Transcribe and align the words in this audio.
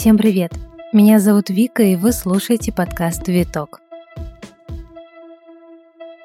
Всем 0.00 0.16
привет! 0.16 0.54
Меня 0.94 1.18
зовут 1.18 1.50
Вика, 1.50 1.82
и 1.82 1.94
вы 1.94 2.12
слушаете 2.12 2.72
подкаст 2.72 3.28
«Виток». 3.28 3.82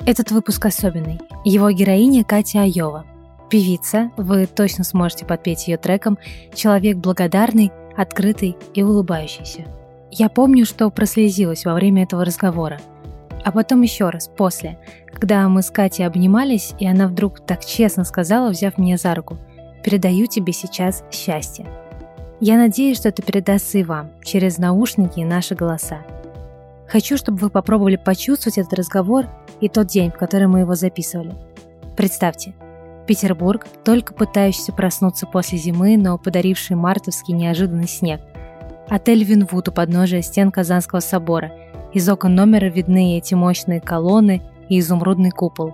Этот 0.05 0.31
выпуск 0.31 0.65
особенный. 0.65 1.19
Его 1.43 1.69
героиня 1.71 2.23
Катя 2.23 2.61
Айова. 2.61 3.05
Певица, 3.49 4.11
вы 4.15 4.45
точно 4.45 4.85
сможете 4.85 5.25
подпеть 5.25 5.67
ее 5.67 5.75
треком 5.75 6.17
«Человек 6.53 6.95
благодарный, 6.95 7.73
открытый 7.97 8.55
и 8.73 8.81
улыбающийся». 8.81 9.65
Я 10.09 10.29
помню, 10.29 10.65
что 10.65 10.89
прослезилась 10.89 11.65
во 11.65 11.73
время 11.73 12.03
этого 12.03 12.23
разговора. 12.23 12.79
А 13.43 13.51
потом 13.51 13.81
еще 13.81 14.09
раз, 14.09 14.29
после, 14.29 14.79
когда 15.11 15.49
мы 15.49 15.61
с 15.61 15.69
Катей 15.69 16.07
обнимались, 16.07 16.73
и 16.79 16.87
она 16.87 17.09
вдруг 17.09 17.45
так 17.45 17.65
честно 17.65 18.05
сказала, 18.05 18.51
взяв 18.51 18.77
меня 18.77 18.95
за 18.95 19.13
руку, 19.13 19.37
«Передаю 19.83 20.27
тебе 20.27 20.53
сейчас 20.53 21.03
счастье». 21.11 21.67
Я 22.41 22.57
надеюсь, 22.57 22.97
что 22.97 23.09
это 23.09 23.21
передастся 23.21 23.77
и 23.77 23.83
вам 23.83 24.11
через 24.23 24.57
наушники 24.57 25.21
и 25.21 25.25
наши 25.25 25.55
голоса. 25.55 25.99
Хочу, 26.87 27.17
чтобы 27.17 27.37
вы 27.37 27.49
попробовали 27.49 27.95
почувствовать 27.95 28.57
этот 28.57 28.73
разговор 28.73 29.27
и 29.61 29.69
тот 29.69 29.87
день, 29.87 30.11
в 30.11 30.17
который 30.17 30.47
мы 30.47 30.59
его 30.59 30.75
записывали. 30.75 31.33
Представьте, 31.95 32.53
Петербург, 33.07 33.65
только 33.85 34.13
пытающийся 34.13 34.73
проснуться 34.73 35.25
после 35.27 35.57
зимы, 35.57 35.95
но 35.97 36.17
подаривший 36.17 36.75
мартовский 36.75 37.33
неожиданный 37.33 37.87
снег. 37.87 38.19
Отель 38.89 39.23
Винвуд 39.23 39.69
у 39.69 39.71
подножия 39.71 40.21
стен 40.21 40.51
Казанского 40.51 40.99
собора. 40.99 41.53
Из 41.93 42.07
окон 42.09 42.35
номера 42.35 42.65
видны 42.65 43.17
эти 43.17 43.33
мощные 43.33 43.79
колонны 43.79 44.41
и 44.67 44.79
изумрудный 44.79 45.31
купол. 45.31 45.73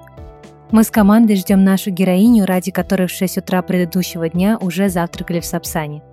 Мы 0.70 0.84
с 0.84 0.92
командой 0.92 1.36
ждем 1.36 1.64
нашу 1.64 1.90
героиню, 1.90 2.46
ради 2.46 2.72
которой 2.72 3.08
в 3.08 3.12
6 3.12 3.40
утра 3.40 3.62
предыдущего 3.64 4.30
дня 4.30 4.58
уже 4.62 4.90
завтракали 4.90 5.40
в 5.40 5.46
Сапсане– 5.46 6.04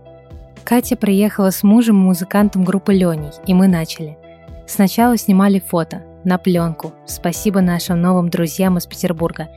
Катя 0.68 0.96
приехала 0.96 1.48
с 1.48 1.62
мужем 1.62 1.96
и 1.96 2.04
музыкантом 2.04 2.62
группы 2.62 2.92
Леней, 2.92 3.30
и 3.46 3.54
мы 3.54 3.68
начали. 3.68 4.18
Сначала 4.66 5.16
снимали 5.16 5.60
фото, 5.60 6.02
на 6.24 6.36
пленку, 6.36 6.92
спасибо 7.06 7.62
нашим 7.62 8.02
новым 8.02 8.28
друзьям 8.28 8.76
из 8.76 8.84
Петербурга, 8.84 9.48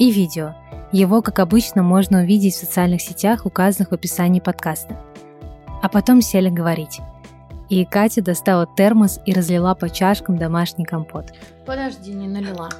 и 0.00 0.10
видео. 0.10 0.56
Его, 0.90 1.22
как 1.22 1.38
обычно, 1.38 1.84
можно 1.84 2.22
увидеть 2.22 2.54
в 2.54 2.58
социальных 2.58 3.00
сетях, 3.00 3.46
указанных 3.46 3.92
в 3.92 3.94
описании 3.94 4.40
подкаста. 4.40 5.00
А 5.84 5.88
потом 5.88 6.20
сели 6.20 6.48
говорить. 6.48 6.98
И 7.68 7.84
Катя 7.84 8.20
достала 8.20 8.66
термос 8.76 9.20
и 9.24 9.32
разлила 9.32 9.76
по 9.76 9.88
чашкам 9.88 10.36
домашний 10.36 10.84
компот. 10.84 11.26
Подожди, 11.64 12.12
не 12.12 12.26
налила. 12.26 12.70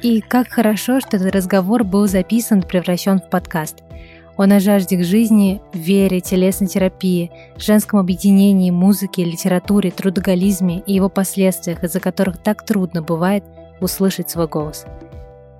И 0.00 0.20
как 0.20 0.46
хорошо, 0.46 1.00
что 1.00 1.16
этот 1.16 1.34
разговор 1.34 1.82
был 1.82 2.06
записан 2.06 2.60
и 2.60 2.66
превращен 2.66 3.18
в 3.18 3.28
подкаст– 3.28 3.78
он 4.36 4.52
о 4.52 4.60
жажде 4.60 4.96
к 4.96 5.04
жизни, 5.04 5.60
вере, 5.72 6.20
телесной 6.20 6.68
терапии, 6.68 7.30
женском 7.56 8.00
объединении, 8.00 8.70
музыке, 8.70 9.24
литературе, 9.24 9.90
трудоголизме 9.90 10.80
и 10.80 10.94
его 10.94 11.08
последствиях, 11.08 11.84
из-за 11.84 12.00
которых 12.00 12.38
так 12.38 12.64
трудно 12.64 13.02
бывает 13.02 13.44
услышать 13.80 14.30
свой 14.30 14.48
голос. 14.48 14.86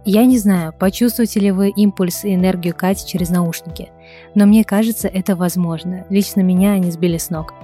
Я 0.05 0.27
не 0.27 0.39
знаю, 0.39 0.75
почувствуете 0.79 1.41
ли 1.41 1.51
вы 1.51 1.71
импульс 1.71 2.25
и 2.25 2.35
энергию 2.35 2.75
Кати 2.75 3.07
через 3.07 3.31
наушники, 3.31 3.91
но 4.35 4.45
мне 4.45 4.63
кажется, 4.63 5.09
это 5.09 5.35
возможно. 5.35 6.05
Лично 6.11 6.41
меня 6.43 6.73
они 6.73 6.91
сбили 6.91 7.17
с 7.17 7.31
ног. 7.31 7.55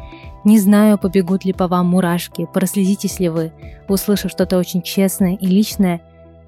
Не 0.44 0.58
знаю, 0.58 0.96
побегут 0.96 1.44
ли 1.44 1.52
по 1.52 1.68
вам 1.68 1.88
мурашки, 1.88 2.48
прослезитесь 2.54 3.20
ли 3.20 3.28
вы, 3.28 3.52
услышав 3.88 4.30
что-то 4.30 4.56
очень 4.56 4.80
честное 4.80 5.34
и 5.34 5.46
личное, 5.46 6.00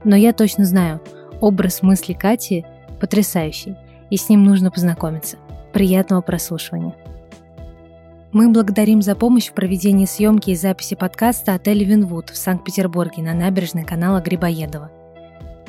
но 0.02 0.16
я 0.16 0.32
точно 0.32 0.64
знаю, 0.64 1.00
образ 1.42 1.82
мысли 1.82 2.14
Кати 2.14 2.64
потрясающий– 3.00 3.76
и 4.12 4.18
с 4.18 4.28
ним 4.28 4.44
нужно 4.44 4.70
познакомиться. 4.70 5.38
Приятного 5.72 6.20
прослушивания. 6.20 6.94
Мы 8.30 8.50
благодарим 8.50 9.00
за 9.00 9.14
помощь 9.14 9.48
в 9.48 9.54
проведении 9.54 10.04
съемки 10.04 10.50
и 10.50 10.54
записи 10.54 10.94
подкаста 10.94 11.54
отеля 11.54 11.86
«Винвуд» 11.86 12.28
в 12.28 12.36
Санкт-Петербурге 12.36 13.22
на 13.22 13.32
набережной 13.32 13.84
канала 13.84 14.20
Грибоедова. 14.20 14.90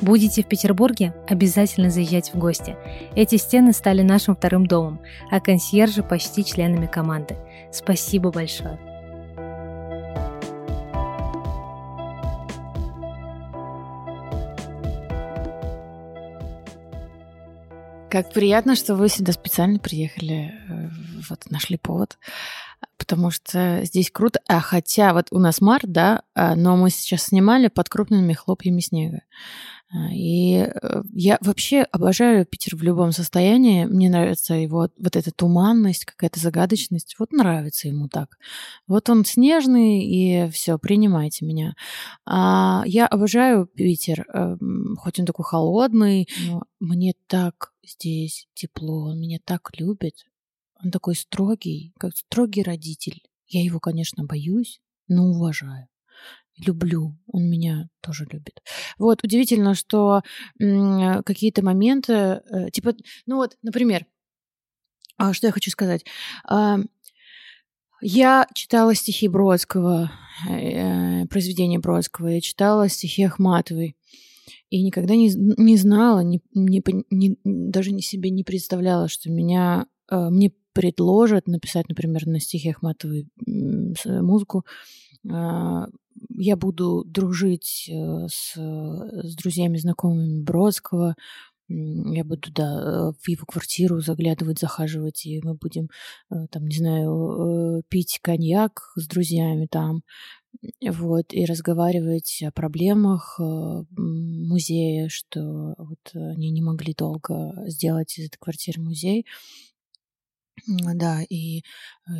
Будете 0.02 0.42
в 0.42 0.46
Петербурге? 0.46 1.14
Обязательно 1.26 1.88
заезжайте 1.88 2.32
в 2.32 2.34
гости. 2.34 2.76
Эти 3.16 3.36
стены 3.36 3.72
стали 3.72 4.02
нашим 4.02 4.36
вторым 4.36 4.66
домом, 4.66 5.00
а 5.30 5.40
консьержи 5.40 6.02
почти 6.02 6.44
членами 6.44 6.86
команды. 6.86 7.36
Спасибо 7.72 8.30
большое. 8.30 8.78
Как 18.14 18.32
приятно, 18.32 18.76
что 18.76 18.94
вы 18.94 19.08
сюда 19.08 19.32
специально 19.32 19.80
приехали, 19.80 20.54
э, 20.68 20.88
вот 21.28 21.50
нашли 21.50 21.76
повод, 21.76 22.16
потому 22.96 23.32
что 23.32 23.80
здесь 23.82 24.12
круто. 24.12 24.38
А 24.46 24.60
хотя 24.60 25.12
вот 25.14 25.26
у 25.32 25.40
нас 25.40 25.60
март, 25.60 25.90
да, 25.90 26.22
а, 26.32 26.54
но 26.54 26.76
мы 26.76 26.90
сейчас 26.90 27.24
снимали 27.24 27.66
под 27.66 27.88
крупными 27.88 28.32
хлопьями 28.32 28.78
снега. 28.78 29.22
А, 29.92 30.12
и 30.12 30.58
э, 30.58 31.02
я 31.12 31.38
вообще 31.40 31.80
обожаю 31.80 32.46
Питер 32.46 32.76
в 32.76 32.84
любом 32.84 33.10
состоянии. 33.10 33.84
Мне 33.84 34.08
нравится 34.08 34.54
его 34.54 34.88
вот 34.96 35.16
эта 35.16 35.32
туманность, 35.32 36.04
какая-то 36.04 36.38
загадочность. 36.38 37.16
Вот 37.18 37.32
нравится 37.32 37.88
ему 37.88 38.06
так. 38.06 38.38
Вот 38.86 39.10
он 39.10 39.24
снежный, 39.24 40.04
и 40.04 40.48
все, 40.52 40.78
принимайте 40.78 41.44
меня. 41.44 41.74
А 42.24 42.84
я 42.86 43.08
обожаю 43.08 43.66
Питер, 43.66 44.24
эм, 44.32 44.94
хоть 45.00 45.18
он 45.18 45.26
такой 45.26 45.44
холодный, 45.44 46.28
но 46.46 46.62
мне 46.78 47.14
так 47.26 47.73
здесь 47.86 48.48
тепло, 48.54 49.10
он 49.10 49.20
меня 49.20 49.38
так 49.44 49.70
любит. 49.78 50.26
Он 50.82 50.90
такой 50.90 51.14
строгий, 51.14 51.92
как 51.98 52.16
строгий 52.16 52.62
родитель. 52.62 53.22
Я 53.46 53.62
его, 53.62 53.80
конечно, 53.80 54.24
боюсь, 54.24 54.80
но 55.08 55.26
уважаю 55.26 55.88
люблю, 56.58 57.16
он 57.26 57.48
меня 57.50 57.88
тоже 58.00 58.26
любит. 58.30 58.62
Вот, 58.98 59.24
удивительно, 59.24 59.74
что 59.74 60.22
какие-то 60.58 61.64
моменты, 61.64 62.12
э, 62.12 62.70
типа, 62.72 62.94
ну 63.26 63.36
вот, 63.36 63.56
например, 63.62 64.06
а, 65.16 65.32
что 65.32 65.46
я 65.46 65.52
хочу 65.52 65.70
сказать. 65.70 66.04
А, 66.44 66.78
я 68.00 68.46
читала 68.54 68.94
стихи 68.94 69.28
Бродского, 69.28 70.12
э, 70.48 71.26
произведения 71.26 71.78
Бродского, 71.78 72.28
я 72.28 72.40
читала 72.40 72.88
стихи 72.88 73.24
Ахматовой, 73.24 73.96
и 74.74 74.82
никогда 74.82 75.14
не, 75.14 75.32
не 75.32 75.76
знала, 75.76 76.18
не, 76.24 76.42
не, 76.52 76.82
не, 77.10 77.38
даже 77.44 77.92
не 77.92 78.02
себе 78.02 78.30
не 78.30 78.42
представляла, 78.42 79.06
что 79.06 79.30
меня, 79.30 79.86
э, 80.10 80.30
мне 80.30 80.52
предложат 80.72 81.46
написать, 81.46 81.88
например, 81.88 82.26
на 82.26 82.40
стихи 82.40 82.70
Ахматовой 82.70 83.28
музыку, 83.46 84.64
а, 85.30 85.86
я 86.30 86.56
буду 86.56 87.04
дружить 87.04 87.88
э, 87.88 88.26
с, 88.28 88.56
с 88.56 89.36
друзьями, 89.36 89.76
знакомыми 89.76 90.42
Бродского. 90.42 91.14
Я 91.68 92.24
буду, 92.24 92.52
да, 92.52 93.12
в 93.12 93.28
его 93.28 93.46
квартиру 93.46 94.00
заглядывать, 94.00 94.58
захаживать, 94.58 95.24
и 95.24 95.40
мы 95.44 95.54
будем, 95.54 95.88
э, 96.30 96.48
там, 96.50 96.66
не 96.66 96.76
знаю, 96.76 97.78
э, 97.78 97.82
пить 97.88 98.18
коньяк 98.20 98.92
с 98.96 99.06
друзьями 99.06 99.68
там, 99.70 100.02
вот, 100.82 101.32
и 101.32 101.44
разговаривать 101.44 102.42
о 102.46 102.52
проблемах 102.52 103.38
музея, 103.38 105.08
что 105.08 105.74
вот 105.78 106.10
они 106.14 106.50
не 106.50 106.62
могли 106.62 106.94
долго 106.94 107.52
сделать 107.68 108.18
из 108.18 108.26
этой 108.26 108.38
квартиры 108.38 108.80
музей. 108.80 109.26
Да, 110.66 111.22
и 111.28 111.58
э, 111.58 111.62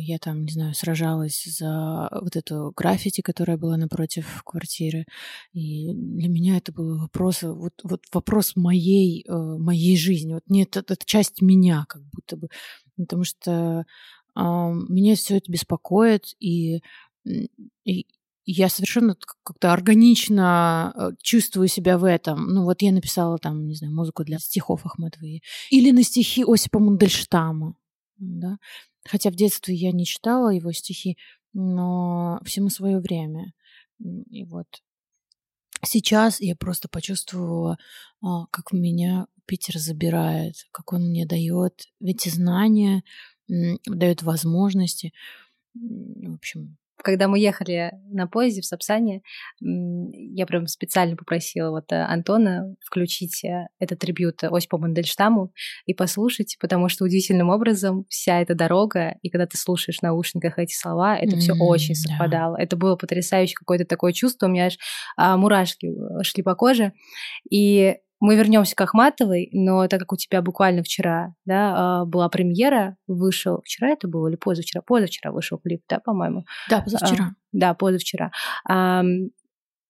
я 0.01 0.19
там, 0.19 0.43
не 0.43 0.51
знаю, 0.51 0.75
сражалась 0.75 1.45
за 1.45 2.09
вот 2.11 2.35
эту 2.35 2.73
граффити, 2.75 3.21
которая 3.21 3.57
была 3.57 3.77
напротив 3.77 4.43
квартиры. 4.45 5.05
И 5.53 5.93
для 5.93 6.29
меня 6.29 6.57
это 6.57 6.71
был 6.71 6.99
вопрос, 6.99 7.43
вот, 7.43 7.73
вот 7.83 8.03
вопрос 8.13 8.55
моей, 8.55 9.25
э, 9.27 9.33
моей 9.33 9.97
жизни. 9.97 10.33
Вот 10.33 10.43
нет, 10.47 10.75
это, 10.77 10.93
это 10.93 11.05
часть 11.05 11.41
меня 11.41 11.85
как 11.87 12.03
будто 12.11 12.37
бы. 12.37 12.49
Потому 12.97 13.23
что 13.23 13.85
э, 14.35 14.39
меня 14.39 15.15
все 15.15 15.37
это 15.37 15.51
беспокоит, 15.51 16.35
и, 16.39 16.81
и 17.85 18.05
я 18.45 18.69
совершенно 18.69 19.15
как-то 19.43 19.73
органично 19.73 20.93
э, 20.95 21.11
чувствую 21.21 21.67
себя 21.67 21.97
в 21.97 22.03
этом. 22.03 22.47
Ну 22.47 22.63
вот 22.63 22.81
я 22.81 22.91
написала 22.91 23.37
там, 23.37 23.67
не 23.67 23.75
знаю, 23.75 23.93
музыку 23.93 24.23
для 24.23 24.39
стихов 24.39 24.85
Ахматовой. 24.85 25.41
Или 25.69 25.91
на 25.91 26.03
стихи 26.03 26.43
Осипа 26.47 26.79
Мандельштама 26.79 27.75
да. 28.17 28.57
Хотя 29.07 29.29
в 29.29 29.35
детстве 29.35 29.75
я 29.75 29.91
не 29.91 30.05
читала 30.05 30.49
его 30.49 30.71
стихи, 30.71 31.17
но 31.53 32.39
всему 32.43 32.69
свое 32.69 32.99
время. 32.99 33.53
И 33.99 34.43
вот 34.45 34.67
сейчас 35.83 36.41
я 36.41 36.55
просто 36.55 36.89
почувствовала, 36.89 37.77
а, 38.21 38.45
как 38.47 38.71
меня 38.71 39.27
Питер 39.45 39.77
забирает, 39.77 40.55
как 40.71 40.91
он 40.93 41.09
мне 41.09 41.25
дает 41.25 41.87
эти 42.01 42.29
знания, 42.29 43.03
дает 43.47 44.23
возможности. 44.23 45.13
В 45.75 46.33
общем, 46.33 46.77
когда 47.05 47.27
мы 47.27 47.37
ехали 47.37 47.91
на 48.11 48.25
поезде 48.25 48.61
в 48.61 48.65
Сапсане, 48.65 49.21
я 49.61 50.47
прям 50.47 50.65
специально 50.65 51.15
попросила 51.15 51.69
вот 51.69 51.91
э, 51.91 52.01
Антона 52.01 52.75
включить 52.83 53.43
э, 53.45 53.67
этот 53.77 53.99
трибют 53.99 54.43
Осипу 54.43 54.79
Мандельштаму 54.79 55.53
и 55.85 55.93
послушать, 55.93 56.57
потому 56.59 56.89
что 56.89 57.05
удивительным 57.05 57.49
образом 57.49 58.05
вся 58.09 58.41
эта 58.41 58.55
дорога, 58.55 59.17
и 59.21 59.29
когда 59.29 59.45
ты 59.45 59.55
слушаешь 59.55 59.99
в 59.99 60.01
наушниках 60.01 60.57
эти 60.57 60.73
слова, 60.73 61.15
это 61.15 61.35
mm-hmm, 61.35 61.39
все 61.39 61.53
очень 61.53 61.93
совпадало. 61.93 62.57
Да. 62.57 62.63
Это 62.63 62.75
было 62.75 62.95
потрясающе 62.95 63.53
какое-то 63.53 63.85
такое 63.85 64.11
чувство, 64.11 64.47
у 64.47 64.49
меня 64.49 64.65
аж 64.65 64.79
а, 65.15 65.37
мурашки 65.37 65.85
э, 65.85 66.23
шли 66.23 66.41
по 66.41 66.55
коже. 66.55 66.91
И 67.47 67.97
мы 68.25 68.35
вернемся 68.35 68.75
к 68.75 68.81
Ахматовой, 68.81 69.49
но 69.53 69.87
так 69.87 69.99
как 69.99 70.13
у 70.13 70.17
тебя 70.17 70.41
буквально 70.41 70.81
вчера 70.83 71.35
да, 71.45 72.01
а, 72.01 72.05
была 72.05 72.27
премьера, 72.27 72.97
вышел... 73.07 73.61
Вчера 73.63 73.89
это 73.89 74.07
было 74.07 74.27
или 74.27 74.35
позавчера? 74.35 74.81
Позавчера 74.81 75.31
вышел 75.31 75.59
клип, 75.59 75.83
да, 75.87 75.99
по-моему? 75.99 76.45
Да, 76.69 76.81
позавчера. 76.81 77.25
А, 77.25 77.35
да, 77.51 77.73
позавчера. 77.75 78.31
А, 78.67 79.03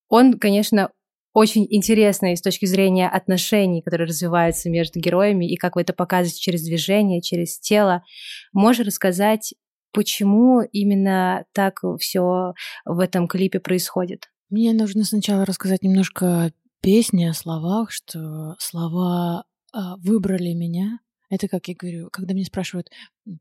он, 0.09 0.33
конечно, 0.37 0.89
очень 1.33 1.65
интересный 1.69 2.35
с 2.35 2.41
точки 2.41 2.65
зрения 2.65 3.07
отношений, 3.07 3.81
которые 3.81 4.07
развиваются 4.07 4.69
между 4.69 4.99
героями, 4.99 5.49
и 5.49 5.55
как 5.55 5.75
вы 5.75 5.81
это 5.81 5.93
показываете 5.93 6.39
через 6.39 6.63
движение, 6.63 7.21
через 7.21 7.57
тело. 7.59 8.03
Можешь 8.51 8.85
рассказать, 8.85 9.53
почему 9.93 10.61
именно 10.61 11.45
так 11.53 11.81
все 11.99 12.53
в 12.83 12.99
этом 12.99 13.27
клипе 13.27 13.59
происходит? 13.59 14.29
Мне 14.49 14.73
нужно 14.73 15.05
сначала 15.05 15.45
рассказать 15.45 15.83
немножко 15.83 16.51
песни 16.85 17.25
о 17.25 17.33
словах, 17.33 17.89
что 17.89 18.55
слова 18.59 19.45
а, 19.73 19.97
выбрали 19.97 20.53
меня. 20.53 20.99
Это 21.31 21.47
как 21.47 21.67
я 21.67 21.73
говорю, 21.73 22.09
когда 22.11 22.35
меня 22.35 22.45
спрашивают, 22.45 22.91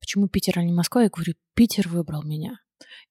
почему 0.01 0.29
Питер, 0.29 0.59
а 0.59 0.63
не 0.63 0.73
Москва, 0.73 1.03
я 1.03 1.11
говорю, 1.11 1.35
Питер 1.53 1.87
выбрал 1.89 2.23
меня. 2.23 2.59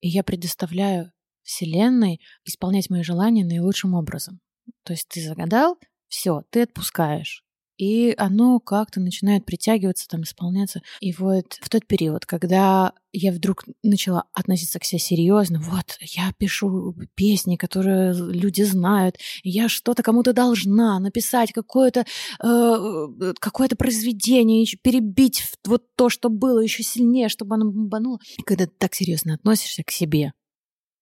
И 0.01 0.09
я 0.09 0.24
предоставляю 0.24 1.12
Вселенной 1.44 2.19
исполнять 2.45 2.89
мои 2.89 3.03
желания 3.03 3.45
наилучшим 3.45 3.94
образом. 3.94 4.39
То 4.83 4.94
есть 4.94 5.07
ты 5.07 5.21
загадал, 5.21 5.77
все, 6.07 6.41
ты 6.50 6.63
отпускаешь 6.63 7.43
и 7.78 8.14
оно 8.18 8.60
как-то 8.60 9.00
начинает 9.00 9.46
притягиваться, 9.46 10.08
там, 10.08 10.24
исполняться. 10.24 10.81
И 11.00 11.14
вот 11.14 11.58
в 11.62 11.70
тот 11.70 11.86
период, 11.88 12.25
когда 12.25 12.94
я 13.12 13.31
вдруг 13.31 13.66
начала 13.84 14.25
относиться 14.34 14.80
к 14.80 14.84
себе 14.84 15.00
серьезно, 15.00 15.60
вот, 15.60 15.98
я 16.02 16.31
пишу 16.38 16.96
песни, 17.16 17.56
которые 17.56 18.14
люди 18.14 18.64
знают, 18.64 19.18
я 19.44 19.70
что-то 19.70 20.04
кому-то 20.04 20.34
должна 20.34 21.00
написать, 21.00 21.52
какое-то 21.52 22.06
э, 22.44 23.34
какое 23.40 23.70
произведение, 23.70 24.66
перебить 24.81 25.44
вот 25.66 25.84
то, 25.96 26.10
что 26.10 26.30
было 26.30 26.60
еще 26.60 26.84
сильнее, 26.84 27.30
чтобы 27.30 27.56
оно 27.56 27.66
бомбануло. 27.66 28.19
И 28.38 28.44
когда 28.44 28.66
ты 28.66 28.72
так 28.78 28.94
серьезно 28.94 29.34
относишься 29.34 29.84
к 29.84 29.92
себе, 29.92 30.34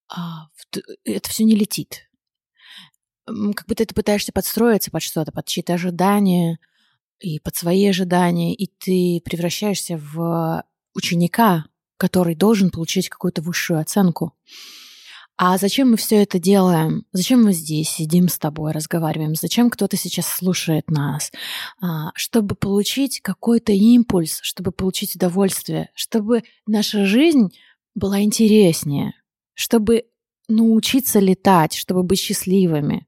а, 0.09 0.47
это 1.05 1.29
все 1.29 1.43
не 1.43 1.55
летит 1.55 2.10
как 3.55 3.67
будто 3.67 3.85
ты 3.85 3.93
пытаешься 3.93 4.31
подстроиться 4.31 4.91
под 4.91 5.03
что-то, 5.03 5.31
под 5.31 5.45
чьи-то 5.45 5.73
ожидания 5.73 6.59
и 7.19 7.39
под 7.39 7.55
свои 7.55 7.85
ожидания, 7.87 8.55
и 8.55 8.67
ты 8.67 9.21
превращаешься 9.23 9.97
в 9.97 10.63
ученика, 10.93 11.65
который 11.97 12.35
должен 12.35 12.71
получить 12.71 13.09
какую-то 13.09 13.41
высшую 13.41 13.79
оценку. 13.79 14.33
А 15.43 15.57
зачем 15.57 15.91
мы 15.91 15.97
все 15.97 16.21
это 16.21 16.37
делаем? 16.37 17.05
Зачем 17.13 17.43
мы 17.43 17.53
здесь 17.53 17.89
сидим 17.89 18.27
с 18.27 18.37
тобой, 18.37 18.73
разговариваем? 18.73 19.33
Зачем 19.33 19.71
кто-то 19.71 19.97
сейчас 19.97 20.27
слушает 20.27 20.91
нас? 20.91 21.31
А, 21.81 22.11
чтобы 22.13 22.53
получить 22.53 23.21
какой-то 23.21 23.71
импульс, 23.71 24.39
чтобы 24.43 24.71
получить 24.71 25.15
удовольствие, 25.15 25.89
чтобы 25.95 26.43
наша 26.67 27.05
жизнь 27.05 27.55
была 27.95 28.21
интереснее, 28.21 29.13
чтобы 29.55 30.05
научиться 30.47 31.19
летать, 31.19 31.73
чтобы 31.73 32.03
быть 32.03 32.19
счастливыми. 32.19 33.07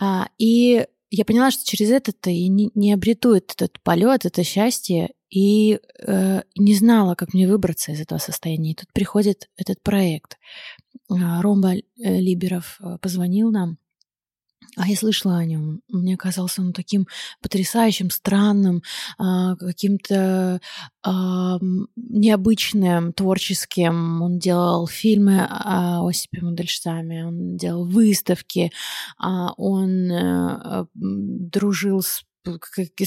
А, 0.00 0.28
и 0.38 0.86
я 1.10 1.24
поняла, 1.24 1.50
что 1.50 1.64
через 1.64 1.90
это-то 1.90 2.30
и 2.30 2.48
не, 2.48 2.70
не 2.74 2.92
обрету 2.92 3.34
этот 3.34 3.80
полет, 3.82 4.24
это 4.24 4.42
счастье, 4.42 5.12
и 5.28 5.78
э, 6.06 6.42
не 6.56 6.74
знала, 6.74 7.14
как 7.14 7.34
мне 7.34 7.48
выбраться 7.48 7.92
из 7.92 8.00
этого 8.00 8.18
состояния. 8.18 8.72
И 8.72 8.74
тут 8.74 8.92
приходит 8.92 9.48
этот 9.56 9.82
проект. 9.82 10.38
А, 11.10 11.40
Ромба 11.42 11.74
Либеров 11.96 12.78
э, 12.80 12.98
позвонил 13.00 13.50
нам 13.50 13.78
а 14.76 14.88
я 14.88 14.96
слышала 14.96 15.36
о 15.36 15.44
нем. 15.44 15.82
Мне 15.88 16.16
казался 16.16 16.62
он 16.62 16.72
таким 16.72 17.06
потрясающим, 17.42 18.10
странным, 18.10 18.82
а, 19.18 19.54
каким-то 19.56 20.60
а, 21.02 21.58
необычным, 21.96 23.12
творческим. 23.12 24.22
Он 24.22 24.38
делал 24.38 24.86
фильмы 24.86 25.46
о 25.48 26.08
Осипе 26.08 26.40
Мандельштаме, 26.40 27.26
он 27.26 27.56
делал 27.56 27.86
выставки, 27.86 28.72
а, 29.18 29.52
он 29.56 30.10
э, 30.10 30.86
дружил 30.94 32.02
с 32.02 32.22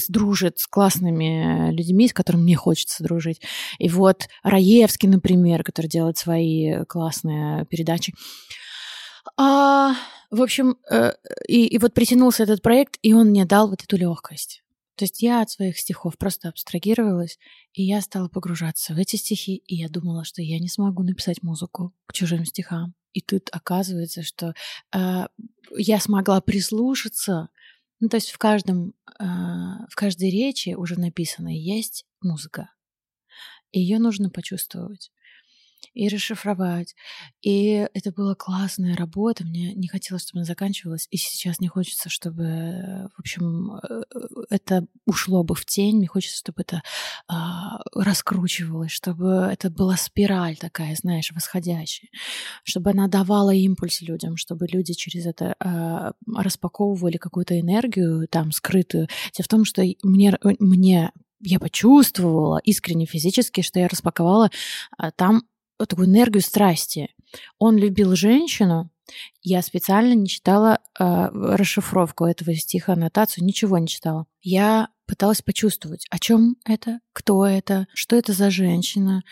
дружит 0.08 0.58
с 0.58 0.66
классными 0.66 1.70
людьми, 1.70 2.08
с 2.08 2.14
которыми 2.14 2.42
мне 2.42 2.56
хочется 2.56 3.04
дружить. 3.04 3.42
И 3.78 3.90
вот 3.90 4.28
Раевский, 4.42 5.10
например, 5.10 5.62
который 5.62 5.88
делает 5.88 6.16
свои 6.16 6.84
классные 6.84 7.66
передачи. 7.66 8.14
А, 9.36 9.94
в 10.30 10.42
общем, 10.42 10.76
э, 10.90 11.12
и, 11.46 11.66
и 11.66 11.78
вот 11.78 11.94
притянулся 11.94 12.42
этот 12.42 12.62
проект, 12.62 12.98
и 13.02 13.12
он 13.12 13.28
мне 13.28 13.44
дал 13.44 13.68
вот 13.68 13.82
эту 13.82 13.96
легкость. 13.96 14.62
То 14.96 15.04
есть 15.04 15.20
я 15.22 15.42
от 15.42 15.50
своих 15.50 15.78
стихов 15.78 16.16
просто 16.16 16.48
абстрагировалась, 16.48 17.38
и 17.74 17.82
я 17.82 18.00
стала 18.00 18.28
погружаться 18.28 18.94
в 18.94 18.98
эти 18.98 19.16
стихи, 19.16 19.56
и 19.66 19.76
я 19.76 19.90
думала, 19.90 20.24
что 20.24 20.40
я 20.40 20.58
не 20.58 20.68
смогу 20.68 21.02
написать 21.02 21.42
музыку 21.42 21.94
к 22.06 22.14
чужим 22.14 22.46
стихам. 22.46 22.94
И 23.12 23.20
тут 23.20 23.48
оказывается, 23.52 24.22
что 24.22 24.54
э, 24.94 25.26
я 25.76 26.00
смогла 26.00 26.40
прислушаться. 26.40 27.50
Ну, 28.00 28.08
то 28.08 28.16
есть 28.16 28.30
в 28.30 28.38
каждом, 28.38 28.94
э, 29.18 29.24
в 29.90 29.94
каждой 29.96 30.30
речи 30.30 30.70
уже 30.70 30.98
написанной 30.98 31.58
есть 31.58 32.06
музыка. 32.22 32.70
Ее 33.72 33.98
нужно 33.98 34.30
почувствовать 34.30 35.10
и 35.94 36.08
расшифровать. 36.08 36.94
И 37.42 37.86
это 37.94 38.12
была 38.12 38.34
классная 38.34 38.96
работа. 38.96 39.44
Мне 39.44 39.74
не 39.74 39.88
хотелось, 39.88 40.22
чтобы 40.22 40.40
она 40.40 40.44
заканчивалась. 40.44 41.06
И 41.10 41.16
сейчас 41.16 41.60
не 41.60 41.68
хочется, 41.68 42.08
чтобы, 42.08 43.10
в 43.14 43.20
общем, 43.20 43.76
э, 43.76 44.02
это 44.50 44.86
ушло 45.06 45.42
бы 45.44 45.54
в 45.54 45.64
тень. 45.64 45.96
Мне 45.98 46.06
хочется, 46.06 46.38
чтобы 46.38 46.62
это 46.62 46.82
а, 47.28 47.80
раскручивалось, 47.94 48.90
чтобы 48.90 49.48
это 49.50 49.70
была 49.70 49.96
спираль 49.96 50.56
такая, 50.56 50.94
знаешь, 50.96 51.32
восходящая. 51.32 52.10
Чтобы 52.64 52.90
она 52.90 53.08
давала 53.08 53.54
импульс 53.54 54.00
людям, 54.02 54.36
чтобы 54.36 54.66
люди 54.66 54.92
через 54.94 55.26
это 55.26 55.54
а, 55.58 56.12
распаковывали 56.34 57.16
какую-то 57.16 57.58
энергию 57.58 58.26
там 58.28 58.52
скрытую. 58.52 59.08
Дело 59.36 59.44
в 59.44 59.48
том, 59.48 59.64
что 59.64 59.82
мне, 60.02 60.38
мне 60.58 61.12
я 61.40 61.58
почувствовала 61.58 62.60
искренне 62.64 63.06
физически, 63.06 63.60
что 63.60 63.78
я 63.78 63.88
распаковала 63.88 64.50
а, 64.96 65.10
там 65.10 65.42
такую 65.84 66.08
энергию 66.08 66.42
страсти. 66.42 67.10
Он 67.58 67.76
любил 67.76 68.14
женщину. 68.16 68.90
Я 69.42 69.62
специально 69.62 70.14
не 70.14 70.26
читала 70.26 70.80
э, 70.98 71.28
расшифровку 71.32 72.24
этого 72.24 72.54
стиха, 72.54 72.94
аннотацию, 72.94 73.44
ничего 73.44 73.78
не 73.78 73.86
читала. 73.86 74.26
Я 74.42 74.88
пыталась 75.06 75.42
почувствовать, 75.42 76.06
о 76.10 76.18
чем 76.18 76.56
это, 76.64 77.00
кто 77.12 77.46
это, 77.46 77.86
что 77.94 78.16
это 78.16 78.32
за 78.32 78.50
женщина, 78.50 79.22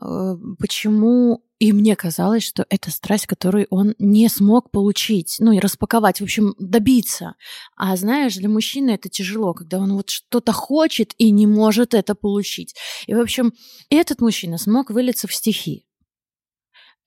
э, 0.00 0.36
почему 0.58 1.44
и 1.64 1.72
мне 1.72 1.96
казалось, 1.96 2.42
что 2.42 2.66
это 2.68 2.90
страсть, 2.90 3.26
которую 3.26 3.66
он 3.70 3.94
не 3.98 4.28
смог 4.28 4.70
получить, 4.70 5.36
ну 5.38 5.52
и 5.52 5.60
распаковать, 5.60 6.20
в 6.20 6.24
общем, 6.24 6.54
добиться. 6.58 7.36
А 7.76 7.96
знаешь, 7.96 8.36
для 8.36 8.48
мужчины 8.48 8.90
это 8.90 9.08
тяжело, 9.08 9.54
когда 9.54 9.78
он 9.78 9.94
вот 9.94 10.10
что-то 10.10 10.52
хочет 10.52 11.14
и 11.16 11.30
не 11.30 11.46
может 11.46 11.94
это 11.94 12.14
получить. 12.14 12.74
И, 13.06 13.14
в 13.14 13.20
общем, 13.20 13.54
этот 13.88 14.20
мужчина 14.20 14.58
смог 14.58 14.90
вылиться 14.90 15.26
в 15.26 15.34
стихи. 15.34 15.86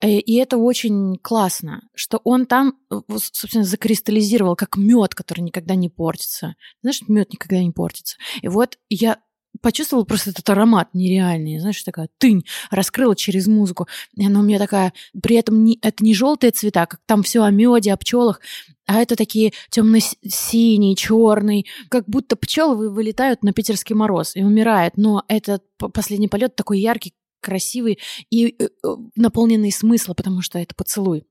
Э, 0.00 0.18
и 0.18 0.36
это 0.36 0.58
очень 0.58 1.18
классно, 1.22 1.82
что 1.94 2.20
он 2.24 2.46
там, 2.46 2.74
э, 2.90 3.00
собственно, 3.16 3.64
закристаллизировал 3.64 4.56
как 4.56 4.76
мед, 4.76 5.14
который 5.14 5.40
никогда 5.40 5.74
не 5.74 5.88
портится. 5.88 6.54
Знаешь, 6.82 7.02
мед 7.08 7.32
никогда 7.32 7.60
не 7.62 7.70
портится. 7.70 8.16
И 8.42 8.48
вот 8.48 8.78
я 8.88 9.18
почувствовала 9.60 10.04
просто 10.04 10.30
этот 10.30 10.48
аромат 10.50 10.90
нереальный, 10.92 11.58
знаешь, 11.58 11.82
такая 11.82 12.08
тынь 12.18 12.44
раскрыла 12.70 13.16
через 13.16 13.46
музыку, 13.46 13.88
и 14.14 14.24
она 14.24 14.40
у 14.40 14.42
меня 14.42 14.58
такая, 14.58 14.92
при 15.20 15.36
этом 15.36 15.64
не, 15.64 15.78
это 15.82 16.04
не 16.04 16.14
желтые 16.14 16.52
цвета, 16.52 16.86
как 16.86 17.00
там 17.06 17.22
все 17.22 17.42
о 17.42 17.50
меде, 17.50 17.92
о 17.92 17.96
пчелах, 17.96 18.40
а 18.86 19.00
это 19.00 19.16
такие 19.16 19.52
темно-синий, 19.70 20.96
черный, 20.96 21.66
как 21.88 22.04
будто 22.08 22.36
пчелы 22.36 22.90
вылетают 22.90 23.42
на 23.42 23.52
питерский 23.52 23.94
мороз 23.94 24.36
и 24.36 24.42
умирают, 24.42 24.96
но 24.96 25.24
этот 25.28 25.64
последний 25.92 26.28
полет 26.28 26.54
такой 26.54 26.80
яркий, 26.80 27.14
красивый 27.40 27.98
и 28.30 28.46
э, 28.58 28.64
э, 28.64 28.88
наполненный 29.16 29.72
смысла, 29.72 30.14
потому 30.14 30.42
что 30.42 30.58
это 30.58 30.74
поцелуй. 30.74 31.24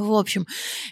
В 0.00 0.14
общем, 0.14 0.46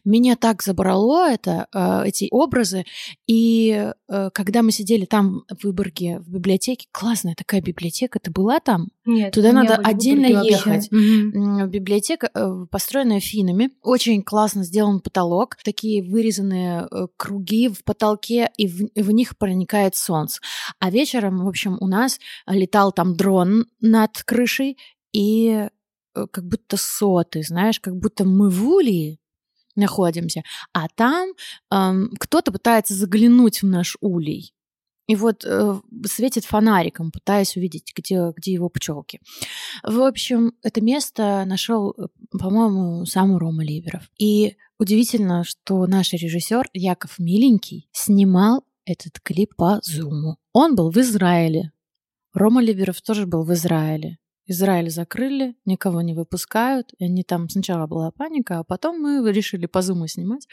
меня 0.04 0.36
так 0.36 0.62
забрало 0.62 1.30
это, 1.30 1.66
э, 1.74 2.04
эти 2.06 2.28
образы. 2.30 2.84
И 3.26 3.92
э, 4.08 4.30
когда 4.32 4.62
мы 4.62 4.72
сидели 4.72 5.04
там 5.04 5.44
в 5.48 5.64
Выборге, 5.64 6.20
в 6.20 6.30
библиотеке, 6.30 6.86
классная 6.92 7.34
такая 7.34 7.60
библиотека, 7.60 8.18
ты 8.20 8.30
была 8.30 8.60
там? 8.60 8.88
Нет. 9.04 9.32
Туда 9.32 9.52
надо 9.52 9.76
отдельно 9.76 10.26
ехать. 10.44 10.90
Угу. 10.92 11.66
Библиотека, 11.68 12.30
э, 12.34 12.66
построенная 12.70 13.20
финнами, 13.20 13.70
очень 13.82 14.22
классно 14.22 14.64
сделан 14.64 15.00
потолок, 15.00 15.56
такие 15.64 16.02
вырезанные 16.02 16.88
круги 17.16 17.68
в 17.68 17.84
потолке, 17.84 18.50
и 18.56 18.66
в, 18.66 18.86
и 18.86 19.02
в 19.02 19.10
них 19.10 19.36
проникает 19.38 19.96
солнце. 19.96 20.40
А 20.78 20.90
вечером, 20.90 21.44
в 21.44 21.48
общем, 21.48 21.76
у 21.80 21.86
нас 21.86 22.18
летал 22.46 22.92
там 22.92 23.16
дрон 23.16 23.66
над 23.80 24.22
крышей, 24.24 24.76
и 25.12 25.48
Э, 25.48 25.68
как 26.26 26.44
будто 26.44 26.76
соты, 26.76 27.42
знаешь, 27.42 27.80
как 27.80 27.96
будто 27.96 28.24
мы 28.24 28.50
в 28.50 28.68
улей 28.68 29.20
находимся, 29.76 30.42
а 30.72 30.88
там 30.88 31.30
эм, 31.70 32.10
кто-то 32.18 32.52
пытается 32.52 32.94
заглянуть 32.94 33.62
в 33.62 33.66
наш 33.66 33.96
улей. 34.00 34.52
И 35.08 35.16
вот 35.16 35.42
э, 35.46 35.80
светит 36.04 36.44
фонариком, 36.44 37.10
пытаясь 37.10 37.56
увидеть, 37.56 37.92
где, 37.96 38.30
где 38.36 38.52
его 38.52 38.68
пчелки. 38.68 39.20
В 39.82 40.02
общем, 40.02 40.52
это 40.62 40.82
место 40.82 41.44
нашел, 41.46 41.94
э, 41.96 42.08
по-моему, 42.38 43.06
сам 43.06 43.34
Рома 43.38 43.64
Ливеров. 43.64 44.02
И 44.18 44.56
удивительно, 44.78 45.44
что 45.44 45.86
наш 45.86 46.12
режиссер 46.12 46.68
Яков 46.74 47.18
Миленький 47.18 47.88
снимал 47.90 48.64
этот 48.84 49.18
клип 49.20 49.56
по 49.56 49.80
Зуму. 49.82 50.36
Он 50.52 50.74
был 50.74 50.90
в 50.90 50.98
Израиле. 50.98 51.72
Рома 52.34 52.60
Ливеров 52.60 53.00
тоже 53.00 53.26
был 53.26 53.44
в 53.44 53.52
Израиле. 53.54 54.18
Израиль 54.48 54.90
закрыли, 54.90 55.54
никого 55.64 56.00
не 56.00 56.14
выпускают. 56.14 56.92
И 56.98 57.04
они 57.04 57.22
там 57.22 57.48
сначала 57.48 57.86
была 57.86 58.10
паника, 58.10 58.58
а 58.58 58.64
потом 58.64 59.00
мы 59.00 59.30
решили 59.30 59.66
по 59.66 59.82
зуму 59.82 60.08
снимать. 60.08 60.48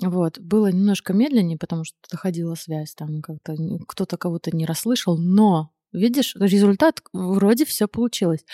Вот. 0.00 0.38
Было 0.38 0.68
немножко 0.70 1.12
медленнее, 1.12 1.58
потому 1.58 1.84
что 1.84 1.96
доходила 2.10 2.54
связь, 2.54 2.94
там 2.94 3.20
как-то 3.20 3.56
кто-то 3.86 4.16
кого-то 4.16 4.56
не 4.56 4.64
расслышал, 4.64 5.18
но 5.18 5.70
Видишь, 5.90 6.36
результат 6.38 7.00
вроде 7.14 7.64
все 7.64 7.88
получилось. 7.88 8.44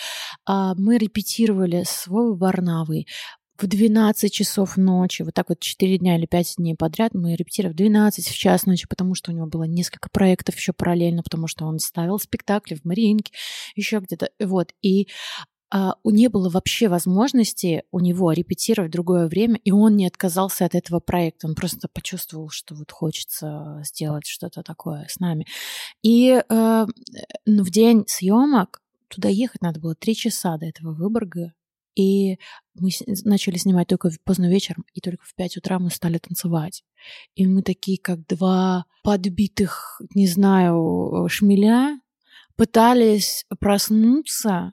А 0.47 0.75
мы 0.77 0.99
репетировали 0.99 1.83
с 1.85 2.07
Вовой 2.07 2.37
Варнавой 2.37 3.09
в 3.57 3.67
12 3.67 4.33
часов 4.33 4.77
ночи, 4.77 5.23
вот 5.23 5.35
так 5.35 5.49
вот 5.49 5.61
4 5.61 5.99
дня 5.99 6.17
или 6.17 6.27
5 6.27 6.55
дней 6.59 6.75
подряд 6.75 7.15
мы 7.15 7.37
репетировали 7.37 7.73
в 7.75 7.77
12 7.77 8.27
в 8.27 8.35
час 8.35 8.67
ночи, 8.67 8.87
потому 8.89 9.15
что 9.15 9.31
у 9.31 9.35
него 9.35 9.47
было 9.47 9.65
несколько 9.65 10.09
проектов 10.11 10.57
еще 10.57 10.73
параллельно, 10.73 11.23
потому 11.23 11.47
что 11.47 11.65
он 11.67 11.79
ставил 11.79 12.19
спектакли 12.19 12.75
в 12.75 12.85
Мариинке, 12.85 13.33
еще 13.77 14.01
где-то, 14.01 14.31
вот, 14.41 14.73
и 14.83 15.09
а, 15.71 15.95
не 16.05 16.29
было 16.29 16.49
вообще 16.51 16.89
возможности 16.89 17.83
у 17.91 17.99
него 17.99 18.31
репетировать 18.31 18.91
в 18.91 18.93
другое 18.93 19.27
время, 19.27 19.57
и 19.65 19.73
он 19.73 19.97
не 19.97 20.07
отказался 20.07 20.65
от 20.65 20.77
этого 20.77 21.01
проекта. 21.01 21.49
Он 21.49 21.57
просто 21.57 21.89
почувствовал, 21.89 22.49
что 22.49 22.77
вот 22.77 22.93
хочется 22.93 23.83
сделать 23.85 24.25
что-то 24.25 24.63
такое 24.63 25.07
с 25.09 25.19
нами. 25.19 25.47
И 26.01 26.31
э, 26.31 26.87
в 27.47 27.71
день 27.71 28.05
съемок 28.07 28.83
туда 29.09 29.29
ехать 29.29 29.63
надо 29.63 29.81
было 29.81 29.97
три 29.97 30.15
часа 30.15 30.57
до 30.59 30.67
этого 30.67 30.93
Выборга. 30.93 31.53
И 31.95 32.39
мы 32.75 32.91
начали 33.25 33.57
снимать 33.57 33.89
только 33.89 34.11
поздно 34.25 34.49
вечером, 34.51 34.85
и 34.95 35.01
только 35.01 35.25
в 35.25 35.35
5 35.35 35.59
утра 35.59 35.79
мы 35.79 35.91
стали 35.91 36.19
танцевать. 36.19 36.83
И 37.35 37.47
мы 37.47 37.63
такие, 37.63 37.99
как 37.99 38.27
два 38.27 38.87
подбитых, 39.03 40.01
не 40.15 40.27
знаю, 40.27 41.29
шмеля, 41.29 42.01
пытались 42.57 43.45
проснуться, 43.61 44.73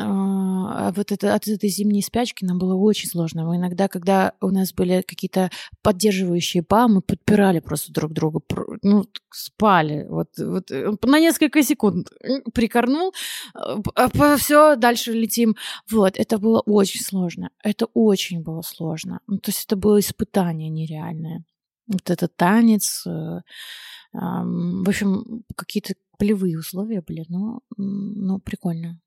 а, 0.00 0.92
вот 0.92 1.10
это, 1.10 1.34
от 1.34 1.48
этой 1.48 1.68
зимней 1.68 2.02
спячки 2.02 2.44
нам 2.44 2.58
было 2.58 2.74
очень 2.74 3.08
сложно. 3.08 3.44
Мы 3.44 3.56
иногда, 3.56 3.88
когда 3.88 4.34
у 4.40 4.50
нас 4.50 4.72
были 4.72 5.02
какие-то 5.02 5.50
поддерживающие 5.82 6.62
па, 6.62 6.86
мы 6.86 7.02
подпирали 7.02 7.58
просто 7.58 7.92
друг 7.92 8.12
друга, 8.12 8.40
ну, 8.82 9.04
спали. 9.32 10.06
Вот, 10.08 10.28
вот 10.38 10.70
э, 10.70 10.92
на 11.02 11.18
несколько 11.18 11.64
секунд 11.64 12.10
прикорнул, 12.54 13.12
а 13.54 14.36
все, 14.36 14.76
дальше 14.76 15.12
летим. 15.12 15.56
Вот, 15.90 16.16
это 16.16 16.38
было 16.38 16.60
очень 16.60 17.00
сложно. 17.00 17.50
Это 17.64 17.86
очень 17.86 18.42
было 18.42 18.62
сложно. 18.62 19.20
Ну, 19.26 19.38
то 19.38 19.50
есть 19.50 19.64
это 19.64 19.74
было 19.74 19.98
испытание 19.98 20.68
нереальное. 20.68 21.44
Вот 21.88 22.08
этот 22.08 22.36
танец, 22.36 23.04
э, 23.04 23.40
в 24.12 24.88
общем, 24.88 25.42
какие-то 25.56 25.94
полевые 26.18 26.58
условия 26.58 27.00
были, 27.00 27.24
но, 27.28 27.60
но 27.76 28.38
прикольно 28.38 29.00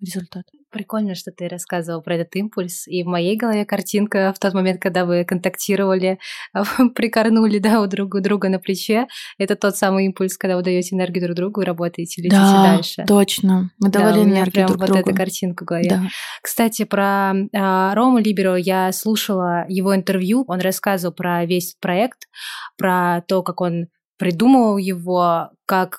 результат. 0.00 0.44
Прикольно, 0.70 1.14
что 1.14 1.30
ты 1.30 1.48
рассказывал 1.48 2.02
про 2.02 2.16
этот 2.16 2.34
импульс. 2.36 2.86
И 2.86 3.02
в 3.02 3.06
моей 3.06 3.36
голове 3.36 3.64
картинка 3.64 4.32
в 4.34 4.38
тот 4.38 4.54
момент, 4.54 4.80
когда 4.80 5.04
вы 5.04 5.24
контактировали, 5.24 6.18
прикорнули 6.94 7.58
да, 7.58 7.80
у 7.80 7.86
друга, 7.86 8.18
у 8.18 8.20
друга 8.20 8.48
на 8.48 8.58
плече. 8.58 9.06
Это 9.38 9.56
тот 9.56 9.76
самый 9.76 10.06
импульс, 10.06 10.36
когда 10.36 10.56
вы 10.56 10.62
даете 10.62 10.94
энергию 10.94 11.24
друг 11.24 11.36
другу 11.36 11.62
и 11.62 11.64
работаете, 11.64 12.22
летите 12.22 12.40
да, 12.40 12.74
дальше. 12.74 13.04
точно. 13.06 13.70
Мы 13.78 13.90
давали 13.90 14.16
да, 14.16 14.22
энергию 14.24 14.52
прям 14.52 14.66
друг 14.68 14.80
вот 14.80 14.86
другу. 14.88 15.00
эта 15.00 15.14
картинка 15.14 15.64
в 15.64 15.66
голове. 15.66 15.88
Да. 15.88 16.02
Кстати, 16.42 16.84
про 16.84 17.32
э, 17.34 17.94
Рому 17.94 18.18
Либеру 18.18 18.56
я 18.56 18.92
слушала 18.92 19.64
его 19.68 19.94
интервью. 19.94 20.44
Он 20.48 20.60
рассказывал 20.60 21.14
про 21.14 21.44
весь 21.44 21.76
проект, 21.80 22.28
про 22.76 23.22
то, 23.26 23.42
как 23.42 23.60
он 23.60 23.86
придумывал 24.18 24.76
его, 24.76 25.50
как 25.66 25.98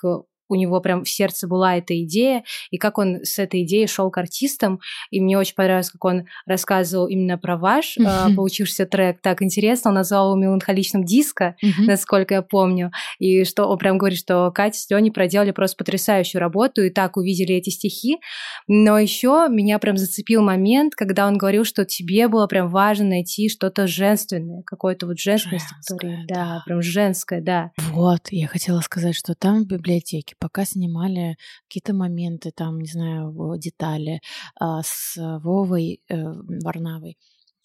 у 0.50 0.54
него 0.56 0.80
прям 0.80 1.04
в 1.04 1.08
сердце 1.08 1.46
была 1.48 1.76
эта 1.76 2.00
идея, 2.02 2.44
и 2.70 2.76
как 2.76 2.98
он 2.98 3.24
с 3.24 3.38
этой 3.38 3.62
идеей 3.62 3.86
шел 3.86 4.10
к 4.10 4.18
артистам. 4.18 4.80
И 5.10 5.20
мне 5.20 5.38
очень 5.38 5.54
понравилось, 5.54 5.90
как 5.90 6.04
он 6.04 6.24
рассказывал 6.46 7.06
именно 7.06 7.38
про 7.38 7.56
ваш 7.56 7.96
mm-hmm. 7.96 8.34
получившийся 8.34 8.86
трек. 8.86 9.20
Так 9.22 9.42
интересно, 9.42 9.90
он 9.90 9.94
назвал 9.94 10.30
его 10.30 10.40
меланхоличным 10.40 11.04
диско, 11.04 11.56
mm-hmm. 11.62 11.84
насколько 11.86 12.34
я 12.34 12.42
помню. 12.42 12.90
И 13.18 13.44
что 13.44 13.66
он 13.66 13.78
прям 13.78 13.98
говорит, 13.98 14.18
что 14.18 14.50
Катя 14.52 14.78
с 14.78 14.90
Леней 14.90 15.10
проделали 15.10 15.52
просто 15.52 15.76
потрясающую 15.76 16.40
работу, 16.40 16.82
и 16.82 16.90
так 16.90 17.16
увидели 17.16 17.54
эти 17.54 17.70
стихи. 17.70 18.18
Но 18.66 18.98
еще 18.98 19.46
меня 19.48 19.78
прям 19.78 19.96
зацепил 19.96 20.42
момент, 20.42 20.94
когда 20.94 21.26
он 21.26 21.38
говорил, 21.38 21.64
что 21.64 21.84
тебе 21.84 22.28
было 22.28 22.46
прям 22.46 22.68
важно 22.68 23.06
найти 23.06 23.48
что-то 23.48 23.86
женственное, 23.86 24.62
какое-то 24.62 25.06
вот 25.06 25.18
женское 25.18 25.58
стихотворение. 25.58 26.26
Да, 26.28 26.40
да, 26.40 26.62
прям 26.64 26.82
женское, 26.82 27.40
да. 27.40 27.70
Вот, 27.76 28.28
я 28.30 28.46
хотела 28.46 28.80
сказать, 28.80 29.14
что 29.14 29.34
там 29.34 29.64
в 29.64 29.66
библиотеке 29.66 30.34
пока 30.40 30.64
снимали 30.64 31.36
какие-то 31.68 31.94
моменты, 31.94 32.50
там, 32.50 32.80
не 32.80 32.88
знаю, 32.88 33.32
детали 33.58 34.20
а, 34.58 34.82
с 34.82 35.14
Вовой 35.16 36.00
э, 36.08 36.16
Варнавой, 36.64 37.16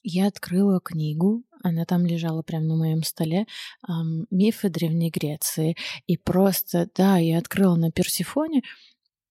я 0.07 0.27
открыла 0.27 0.79
книгу, 0.79 1.43
она 1.63 1.83
там 1.85 2.05
лежала 2.05 2.43
прямо 2.43 2.65
на 2.65 2.75
моем 2.75 3.01
столе, 3.01 3.47
«Мифы 4.29 4.69
Древней 4.69 5.09
Греции». 5.09 5.75
И 6.05 6.15
просто, 6.15 6.87
да, 6.95 7.17
я 7.17 7.39
открыла 7.39 7.75
на 7.75 7.91
Персифоне, 7.91 8.61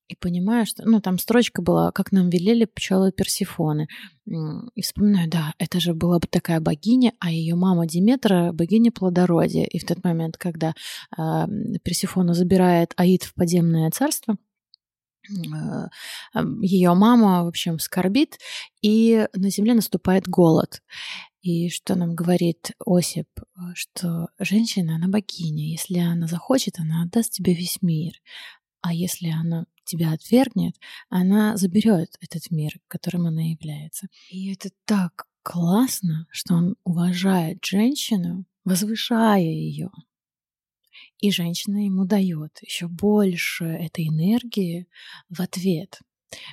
и 0.09 0.17
понимаю, 0.17 0.67
что, 0.67 0.85
ну, 0.85 1.01
там 1.01 1.19
строчка 1.19 1.63
была, 1.63 1.91
как 1.91 2.13
нам 2.13 2.29
велели 2.29 2.67
пчелы 2.67 3.11
Персифоны. 3.11 3.89
И 4.27 4.83
вспоминаю, 4.83 5.31
да, 5.31 5.55
это 5.59 5.81
же 5.81 5.95
была 5.95 6.19
бы 6.19 6.27
такая 6.27 6.61
богиня, 6.61 7.13
а 7.21 7.31
ее 7.31 7.55
мама 7.55 7.87
Диметра 7.87 8.53
богиня 8.53 8.93
плодородия. 8.93 9.65
И 9.65 9.79
в 9.79 9.87
тот 9.87 10.05
момент, 10.05 10.37
когда 10.37 10.75
э, 11.17 11.23
Персифона 11.83 12.35
забирает 12.35 12.93
Аид 12.97 13.23
в 13.23 13.35
подземное 13.35 13.91
царство, 13.91 14.37
э, 15.31 15.89
ее 16.61 16.95
мама, 16.95 17.45
в 17.45 17.49
общем, 17.49 17.79
скорбит, 17.79 18.39
и 18.83 19.27
на 19.35 19.51
земле 19.51 19.75
наступает 19.75 20.29
голод. 20.29 20.83
И 21.41 21.69
что 21.69 21.95
нам 21.95 22.15
говорит 22.15 22.73
Осип, 22.87 23.29
что 23.75 24.29
женщина, 24.39 24.97
она 24.97 25.09
богиня. 25.09 25.71
Если 25.71 25.99
она 25.99 26.27
захочет, 26.27 26.79
она 26.79 27.03
отдаст 27.03 27.33
тебе 27.33 27.53
весь 27.53 27.83
мир. 27.83 28.15
А 28.85 28.93
если 28.93 29.31
она 29.31 29.65
тебя 29.87 30.13
отвергнет, 30.13 30.79
она 31.09 31.57
заберет 31.57 32.19
этот 32.21 32.51
мир, 32.51 32.79
которым 32.87 33.27
она 33.27 33.41
является. 33.41 34.09
И 34.29 34.53
это 34.53 34.69
так 34.85 35.27
классно, 35.43 36.27
что 36.31 36.53
он 36.53 36.77
уважает 36.85 37.65
женщину, 37.65 38.45
возвышая 38.63 39.41
ее. 39.41 39.91
И 41.19 41.31
женщина 41.31 41.87
ему 41.87 42.05
дает 42.05 42.59
еще 42.61 42.87
больше 42.87 43.65
этой 43.65 44.09
энергии 44.09 44.87
в 45.31 45.41
ответ. 45.41 46.01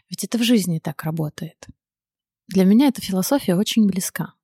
Ведь 0.09 0.23
это 0.23 0.37
в 0.37 0.43
жизни 0.43 0.79
так 0.79 1.03
работает. 1.03 1.67
Для 2.47 2.63
меня 2.63 2.87
эта 2.87 3.01
философия 3.01 3.55
очень 3.55 3.87
близка. 3.87 4.35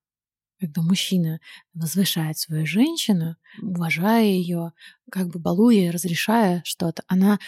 Когда 0.60 0.82
мужчина 0.82 1.40
возвышает 1.74 2.38
свою 2.38 2.66
женщину, 2.66 3.38
уважая 3.62 4.26
ее, 4.26 4.74
как 5.10 5.28
бы 5.30 5.40
балуя, 5.40 5.92
разрешая 5.92 6.64
что-то, 6.66 7.04
она 7.08 7.40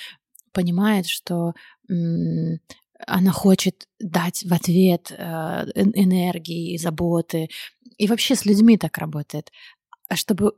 понимает, 0.52 1.08
что 1.08 1.54
она 3.08 3.32
хочет 3.32 3.88
дать 4.00 4.44
в 4.44 4.54
ответ 4.54 5.12
э, 5.12 5.16
энергии, 5.76 6.78
заботы. 6.78 7.50
И 7.98 8.08
вообще 8.08 8.36
с 8.36 8.46
людьми 8.46 8.78
так 8.78 8.98
работает. 8.98 9.52
А 10.10 10.16
чтобы 10.16 10.54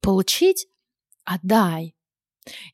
получить, 0.00 0.68
отдай. 1.24 1.95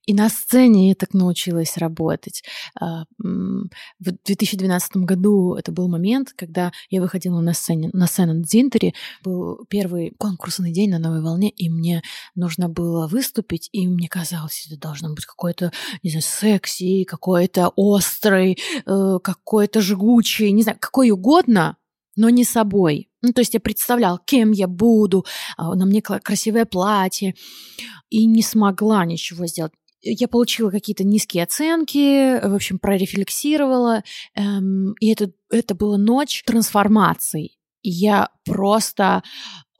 И 0.06 0.14
на 0.14 0.28
сцене 0.28 0.90
я 0.90 0.94
так 0.94 1.14
научилась 1.14 1.76
работать. 1.76 2.42
А, 2.80 3.04
в 3.18 4.12
2012 4.24 4.96
году 4.98 5.54
это 5.54 5.72
был 5.72 5.88
момент, 5.88 6.32
когда 6.36 6.72
я 6.90 7.00
выходила 7.00 7.40
на 7.40 7.54
сцене, 7.54 7.90
на 7.92 8.06
сцену 8.06 8.34
на 8.34 8.42
Дзинтере. 8.42 8.94
Был 9.22 9.64
первый 9.68 10.12
конкурсный 10.18 10.72
день 10.72 10.90
на 10.90 10.98
«Новой 10.98 11.22
волне», 11.22 11.50
и 11.50 11.68
мне 11.68 12.02
нужно 12.34 12.68
было 12.68 13.06
выступить, 13.06 13.68
и 13.72 13.86
мне 13.86 14.08
казалось, 14.08 14.66
это 14.66 14.78
должно 14.78 15.14
быть 15.14 15.24
какой-то, 15.24 15.72
не 16.02 16.10
знаю, 16.10 16.22
секси, 16.22 17.04
какой-то 17.04 17.72
острый, 17.76 18.58
э, 18.86 19.18
какой-то 19.22 19.80
жгучий, 19.80 20.50
не 20.52 20.62
знаю, 20.62 20.78
какой 20.80 21.10
угодно, 21.10 21.76
но 22.16 22.30
не 22.30 22.44
собой. 22.44 23.08
Ну, 23.22 23.32
то 23.32 23.40
есть 23.40 23.54
я 23.54 23.60
представлял, 23.60 24.18
кем 24.18 24.52
я 24.52 24.66
буду, 24.66 25.24
а, 25.56 25.74
на 25.74 25.86
мне 25.86 26.02
красивое 26.02 26.64
платье, 26.64 27.34
и 28.10 28.26
не 28.26 28.42
смогла 28.42 29.04
ничего 29.04 29.46
сделать. 29.46 29.72
Я 30.02 30.26
получила 30.26 30.70
какие-то 30.70 31.04
низкие 31.04 31.44
оценки, 31.44 32.44
в 32.44 32.54
общем, 32.54 32.78
прорефлексировала, 32.78 34.02
эм, 34.34 34.94
и 34.98 35.12
это, 35.12 35.30
это 35.48 35.76
была 35.76 35.96
ночь 35.96 36.42
трансформаций. 36.44 37.56
Я 37.82 38.30
просто 38.44 39.22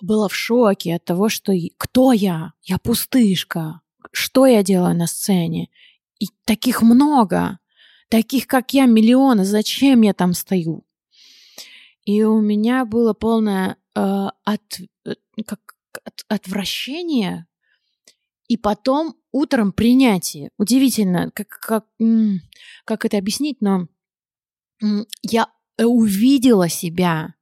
была 0.00 0.28
в 0.28 0.34
шоке 0.34 0.96
от 0.96 1.04
того, 1.04 1.28
что 1.28 1.52
кто 1.76 2.12
я? 2.12 2.52
Я 2.62 2.78
пустышка. 2.78 3.80
Что 4.12 4.46
я 4.46 4.62
делаю 4.62 4.96
на 4.96 5.06
сцене? 5.06 5.68
И 6.18 6.26
таких 6.44 6.82
много. 6.82 7.58
Таких, 8.08 8.46
как 8.46 8.74
я, 8.74 8.86
миллионы. 8.86 9.44
Зачем 9.44 10.02
я 10.02 10.12
там 10.12 10.34
стою? 10.34 10.84
И 12.04 12.22
у 12.24 12.40
меня 12.40 12.84
было 12.84 13.12
полное 13.12 13.76
э, 13.94 14.28
от, 14.44 14.80
э, 15.06 15.14
как, 15.46 15.60
от, 16.04 16.24
отвращение, 16.28 17.46
и 18.48 18.56
потом 18.56 19.16
утром 19.30 19.72
принятие. 19.72 20.50
Удивительно, 20.58 21.30
как, 21.32 21.48
как, 21.48 21.86
как 22.84 23.04
это 23.04 23.16
объяснить, 23.16 23.60
но 23.60 23.88
я 25.22 25.48
увидела 25.78 26.68
себя, 26.68 27.34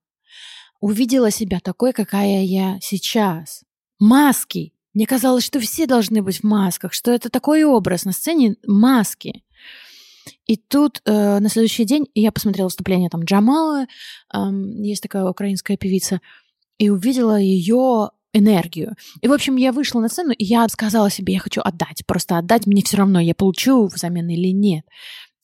увидела 0.81 1.31
себя 1.31 1.61
такой, 1.61 1.93
какая 1.93 2.45
я 2.45 2.79
сейчас. 2.81 3.65
Маски. 3.99 4.73
Мне 4.93 5.07
казалось, 5.07 5.45
что 5.45 5.61
все 5.61 5.87
должны 5.87 6.23
быть 6.23 6.41
в 6.41 6.45
масках, 6.45 6.93
что 6.93 7.13
это 7.13 7.31
такой 7.31 7.65
образ 7.65 8.05
на 8.05 8.13
сцене 8.13 8.57
маски. 8.67 9.45
И 10.47 10.57
тут 10.57 11.01
э, 11.05 11.39
на 11.39 11.49
следующий 11.49 11.85
день 11.85 12.09
я 12.15 12.33
посмотрела 12.33 12.67
выступление 12.67 13.11
там 13.11 13.25
Джамала, 13.25 13.87
э, 14.33 14.39
есть 14.83 15.03
такая 15.03 15.25
украинская 15.25 15.77
певица, 15.77 16.21
и 16.79 16.91
увидела 16.91 17.39
ее 17.39 18.11
энергию. 18.33 18.95
И, 19.21 19.29
в 19.29 19.33
общем, 19.33 19.57
я 19.57 19.73
вышла 19.73 20.01
на 20.01 20.09
сцену, 20.09 20.33
и 20.33 20.45
я 20.45 20.67
сказала 20.69 21.11
себе, 21.11 21.35
я 21.35 21.41
хочу 21.41 21.61
отдать. 21.63 22.07
Просто 22.07 22.39
отдать 22.39 22.67
мне 22.67 22.83
все 22.83 22.97
равно, 22.99 23.21
я 23.21 23.35
получу 23.35 23.87
взамен 23.87 24.29
или 24.29 24.49
нет. 24.49 24.85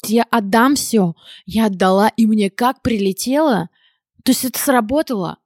Я 0.04 0.24
отдам 0.30 0.76
все. 0.76 1.14
Я 1.46 1.66
отдала, 1.66 2.08
и 2.16 2.26
мне 2.26 2.50
как 2.50 2.82
прилетело. 2.82 3.68
То 4.24 4.32
есть 4.32 4.44
это 4.44 4.58
сработало. 4.58 5.38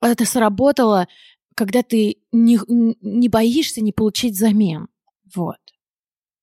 Это 0.00 0.24
сработало, 0.24 1.08
когда 1.54 1.82
ты 1.82 2.18
не, 2.30 2.58
не 3.00 3.28
боишься 3.28 3.80
не 3.80 3.92
получить 3.92 4.34
взамен. 4.34 4.88
Вот. 5.34 5.58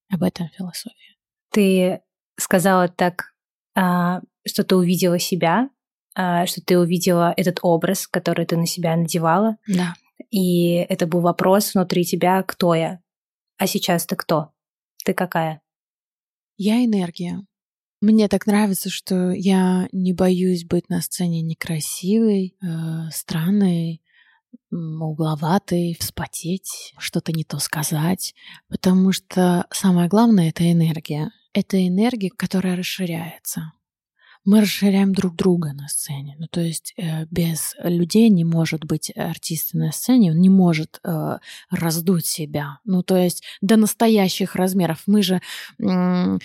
Об 0.10 0.24
этом 0.24 0.50
философия. 0.50 1.16
Ты 1.52 2.02
сказала 2.38 2.88
так, 2.88 3.34
а, 3.76 4.22
что 4.46 4.64
ты 4.64 4.76
увидела 4.76 5.20
себя, 5.20 5.70
а, 6.16 6.46
что 6.46 6.62
ты 6.62 6.80
увидела 6.80 7.34
этот 7.36 7.60
образ, 7.62 8.08
который 8.08 8.46
ты 8.46 8.58
на 8.58 8.66
себя 8.66 8.96
надевала. 8.96 9.58
Да. 9.68 9.96
И 10.32 10.76
это 10.76 11.08
был 11.08 11.22
вопрос 11.22 11.74
внутри 11.74 12.06
тебя, 12.06 12.42
кто 12.44 12.74
я. 12.74 13.00
А 13.58 13.68
сейчас 13.68 14.06
ты 14.06 14.16
кто? 14.16 14.52
Ты 15.04 15.14
какая? 15.14 15.62
Я 16.58 16.84
энергия. 16.84 17.46
Мне 18.02 18.28
так 18.28 18.46
нравится, 18.46 18.90
что 18.90 19.32
я 19.32 19.88
не 19.92 20.14
боюсь 20.14 20.66
быть 20.66 20.90
на 20.90 21.02
сцене 21.02 21.42
некрасивой, 21.42 22.56
э, 22.62 23.10
странной, 23.12 24.02
угловатой, 24.72 25.98
вспотеть, 26.00 26.94
что-то 26.98 27.32
не 27.32 27.44
то 27.44 27.60
сказать, 27.60 28.34
потому 28.68 29.12
что 29.12 29.66
самое 29.72 30.08
главное— 30.08 30.50
это 30.50 30.70
энергия 30.70 31.32
это 31.56 31.88
энергия, 31.88 32.30
которая 32.36 32.76
расширяется. 32.76 33.72
Мы 34.44 34.62
расширяем 34.62 35.14
друг 35.14 35.36
друга 35.36 35.74
на 35.74 35.88
сцене. 35.88 36.36
Ну, 36.38 36.48
то 36.48 36.62
есть 36.62 36.94
э, 36.98 37.26
без 37.32 37.76
людей 37.80 38.30
не 38.30 38.44
может 38.44 38.84
быть 38.86 39.12
артиста 39.16 39.78
на 39.78 39.92
сцене, 39.92 40.32
он 40.32 40.40
не 40.40 40.50
может 40.50 41.00
э, 41.04 41.38
раздуть 41.72 42.28
себя. 42.28 42.80
Ну, 42.84 43.02
то 43.02 43.18
есть 43.18 43.42
до 43.62 43.78
настоящих 43.78 44.56
размеров. 44.56 45.02
Мы 45.08 45.24
же... 45.24 45.42
Э, 45.80 46.38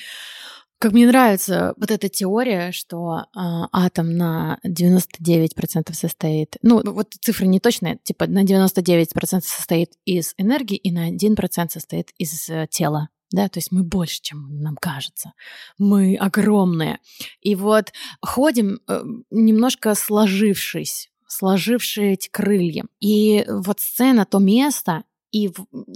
как 0.79 0.92
мне 0.92 1.07
нравится 1.07 1.75
вот 1.77 1.90
эта 1.90 2.09
теория, 2.09 2.73
что 2.73 3.18
э, 3.18 3.23
атом 3.35 4.16
на 4.16 4.59
99% 4.66 5.92
состоит, 5.92 6.57
ну, 6.62 6.81
вот 6.83 7.12
цифры 7.20 7.49
не 7.49 7.61
точные, 7.61 7.99
типа 8.03 8.27
на 8.29 8.44
99% 8.44 9.42
состоит 9.42 9.92
из 10.07 10.33
энергии 10.38 10.79
и 10.79 10.90
на 10.90 11.11
1% 11.11 11.68
состоит 11.68 12.12
из 12.16 12.49
э, 12.49 12.66
тела 12.70 13.11
да, 13.31 13.49
то 13.49 13.59
есть 13.59 13.71
мы 13.71 13.83
больше, 13.83 14.21
чем 14.23 14.62
нам 14.62 14.77
кажется, 14.77 15.33
мы 15.79 16.16
огромные. 16.16 16.99
И 17.40 17.55
вот 17.55 17.93
ходим 18.21 18.81
э, 18.88 19.03
немножко 19.31 19.95
сложившись, 19.95 21.11
сложившие 21.27 22.14
эти 22.14 22.29
крылья. 22.29 22.85
И 23.01 23.45
вот 23.49 23.81
сцена, 23.81 24.27
то 24.27 24.38
место, 24.38 25.05
и 25.33 25.51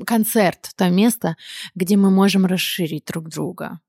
концерт, 0.07 0.71
то 0.77 0.89
место, 0.91 1.37
где 1.75 1.97
мы 1.97 2.11
можем 2.11 2.47
расширить 2.47 3.07
друг 3.07 3.29
друга. 3.29 3.81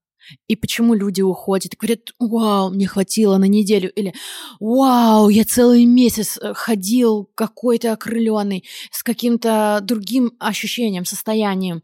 И 0.47 0.55
почему 0.55 0.93
люди 0.93 1.21
уходят 1.21 1.73
и 1.73 1.77
говорят, 1.77 1.99
вау, 2.19 2.71
мне 2.71 2.87
хватило 2.87 3.37
на 3.37 3.45
неделю, 3.45 3.91
или 3.91 4.13
вау, 4.59 5.29
я 5.29 5.45
целый 5.45 5.85
месяц 5.85 6.37
э, 6.37 6.53
ходил 6.53 7.29
какой-то 7.35 7.93
окрыленный, 7.93 8.65
с 8.91 9.03
каким-то 9.03 9.79
другим 9.83 10.33
ощущением, 10.39 11.05
состоянием. 11.05 11.83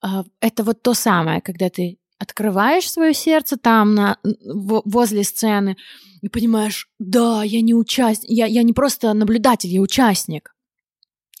А, 0.00 0.24
это 0.40 0.64
вот 0.64 0.82
то 0.82 0.94
самое, 0.94 1.40
когда 1.40 1.70
ты 1.70 1.98
открываешь 2.18 2.90
свое 2.90 3.14
сердце 3.14 3.56
там 3.56 3.94
на, 3.94 4.18
возле 4.44 5.22
сцены 5.24 5.76
и 6.20 6.28
понимаешь, 6.28 6.88
да, 6.98 7.42
я 7.44 7.60
не 7.60 7.74
участник, 7.74 8.30
я, 8.30 8.46
я 8.46 8.62
не 8.62 8.72
просто 8.72 9.12
наблюдатель, 9.14 9.70
я 9.70 9.80
участник. 9.80 10.54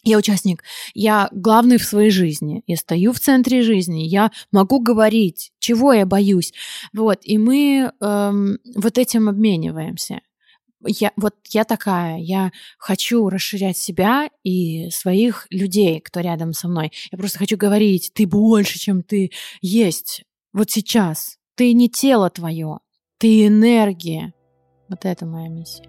Я 0.04 0.16
участник, 0.16 0.62
я 0.94 1.28
главный 1.32 1.76
в 1.76 1.84
своей 1.84 2.10
жизни, 2.10 2.62
я 2.68 2.76
стою 2.76 3.12
в 3.12 3.18
центре 3.18 3.62
жизни, 3.62 4.06
я 4.06 4.30
могу 4.52 4.80
говорить, 4.80 5.50
чего 5.58 5.92
я 5.92 6.06
боюсь. 6.06 6.54
Вот, 6.94 7.18
и 7.24 7.36
мы 7.36 7.92
эм, 8.00 8.58
вот 8.76 8.96
этим 8.96 9.28
обмениваемся 9.28 10.20
я, 10.86 11.12
вот 11.16 11.34
я 11.48 11.64
такая, 11.64 12.18
я 12.18 12.52
хочу 12.78 13.28
расширять 13.28 13.76
себя 13.76 14.30
и 14.42 14.90
своих 14.90 15.46
людей, 15.50 16.00
кто 16.00 16.20
рядом 16.20 16.52
со 16.52 16.68
мной. 16.68 16.92
Я 17.10 17.18
просто 17.18 17.38
хочу 17.38 17.56
говорить, 17.56 18.12
ты 18.14 18.26
больше, 18.26 18.78
чем 18.78 19.02
ты 19.02 19.30
есть 19.60 20.22
вот 20.52 20.70
сейчас. 20.70 21.36
Ты 21.54 21.72
не 21.72 21.88
тело 21.88 22.30
твое, 22.30 22.78
ты 23.18 23.46
энергия. 23.46 24.32
Вот 24.88 25.04
это 25.04 25.26
моя 25.26 25.48
миссия. 25.48 25.88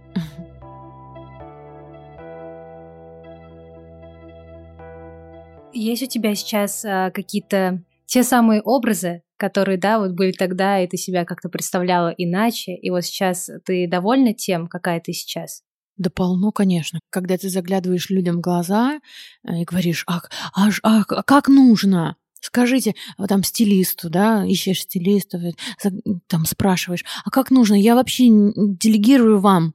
Есть 5.71 6.03
у 6.03 6.07
тебя 6.07 6.33
сейчас 6.33 6.83
а, 6.83 7.11
какие-то 7.11 7.83
те 8.07 8.23
самые 8.23 8.61
образы, 8.61 9.21
которые, 9.39 9.77
да, 9.77 9.99
вот 9.99 10.11
были 10.11 10.31
тогда, 10.31 10.79
и 10.83 10.87
ты 10.87 10.97
себя 10.97 11.25
как-то 11.25 11.49
представляла 11.49 12.09
иначе, 12.09 12.75
и 12.75 12.89
вот 12.89 13.05
сейчас 13.05 13.49
ты 13.65 13.87
довольна 13.87 14.33
тем, 14.33 14.67
какая 14.67 14.99
ты 14.99 15.13
сейчас? 15.13 15.63
Да 15.97 16.09
полно, 16.09 16.51
конечно. 16.51 16.99
Когда 17.09 17.37
ты 17.37 17.49
заглядываешь 17.49 18.09
людям 18.09 18.37
в 18.37 18.41
глаза 18.41 18.99
э, 19.43 19.61
и 19.61 19.65
говоришь, 19.65 20.05
а, 20.07 20.21
а, 20.53 20.69
а, 20.83 21.03
а 21.07 21.23
как 21.23 21.47
нужно? 21.47 22.15
Скажите, 22.41 22.95
вот 23.17 23.27
там 23.27 23.43
стилисту, 23.43 24.09
да, 24.09 24.45
ищешь 24.45 24.83
стилистов, 24.83 25.41
там 26.27 26.45
спрашиваешь, 26.45 27.03
а 27.25 27.29
как 27.29 27.51
нужно? 27.51 27.75
Я 27.75 27.95
вообще 27.95 28.27
делегирую 28.27 29.39
вам 29.39 29.73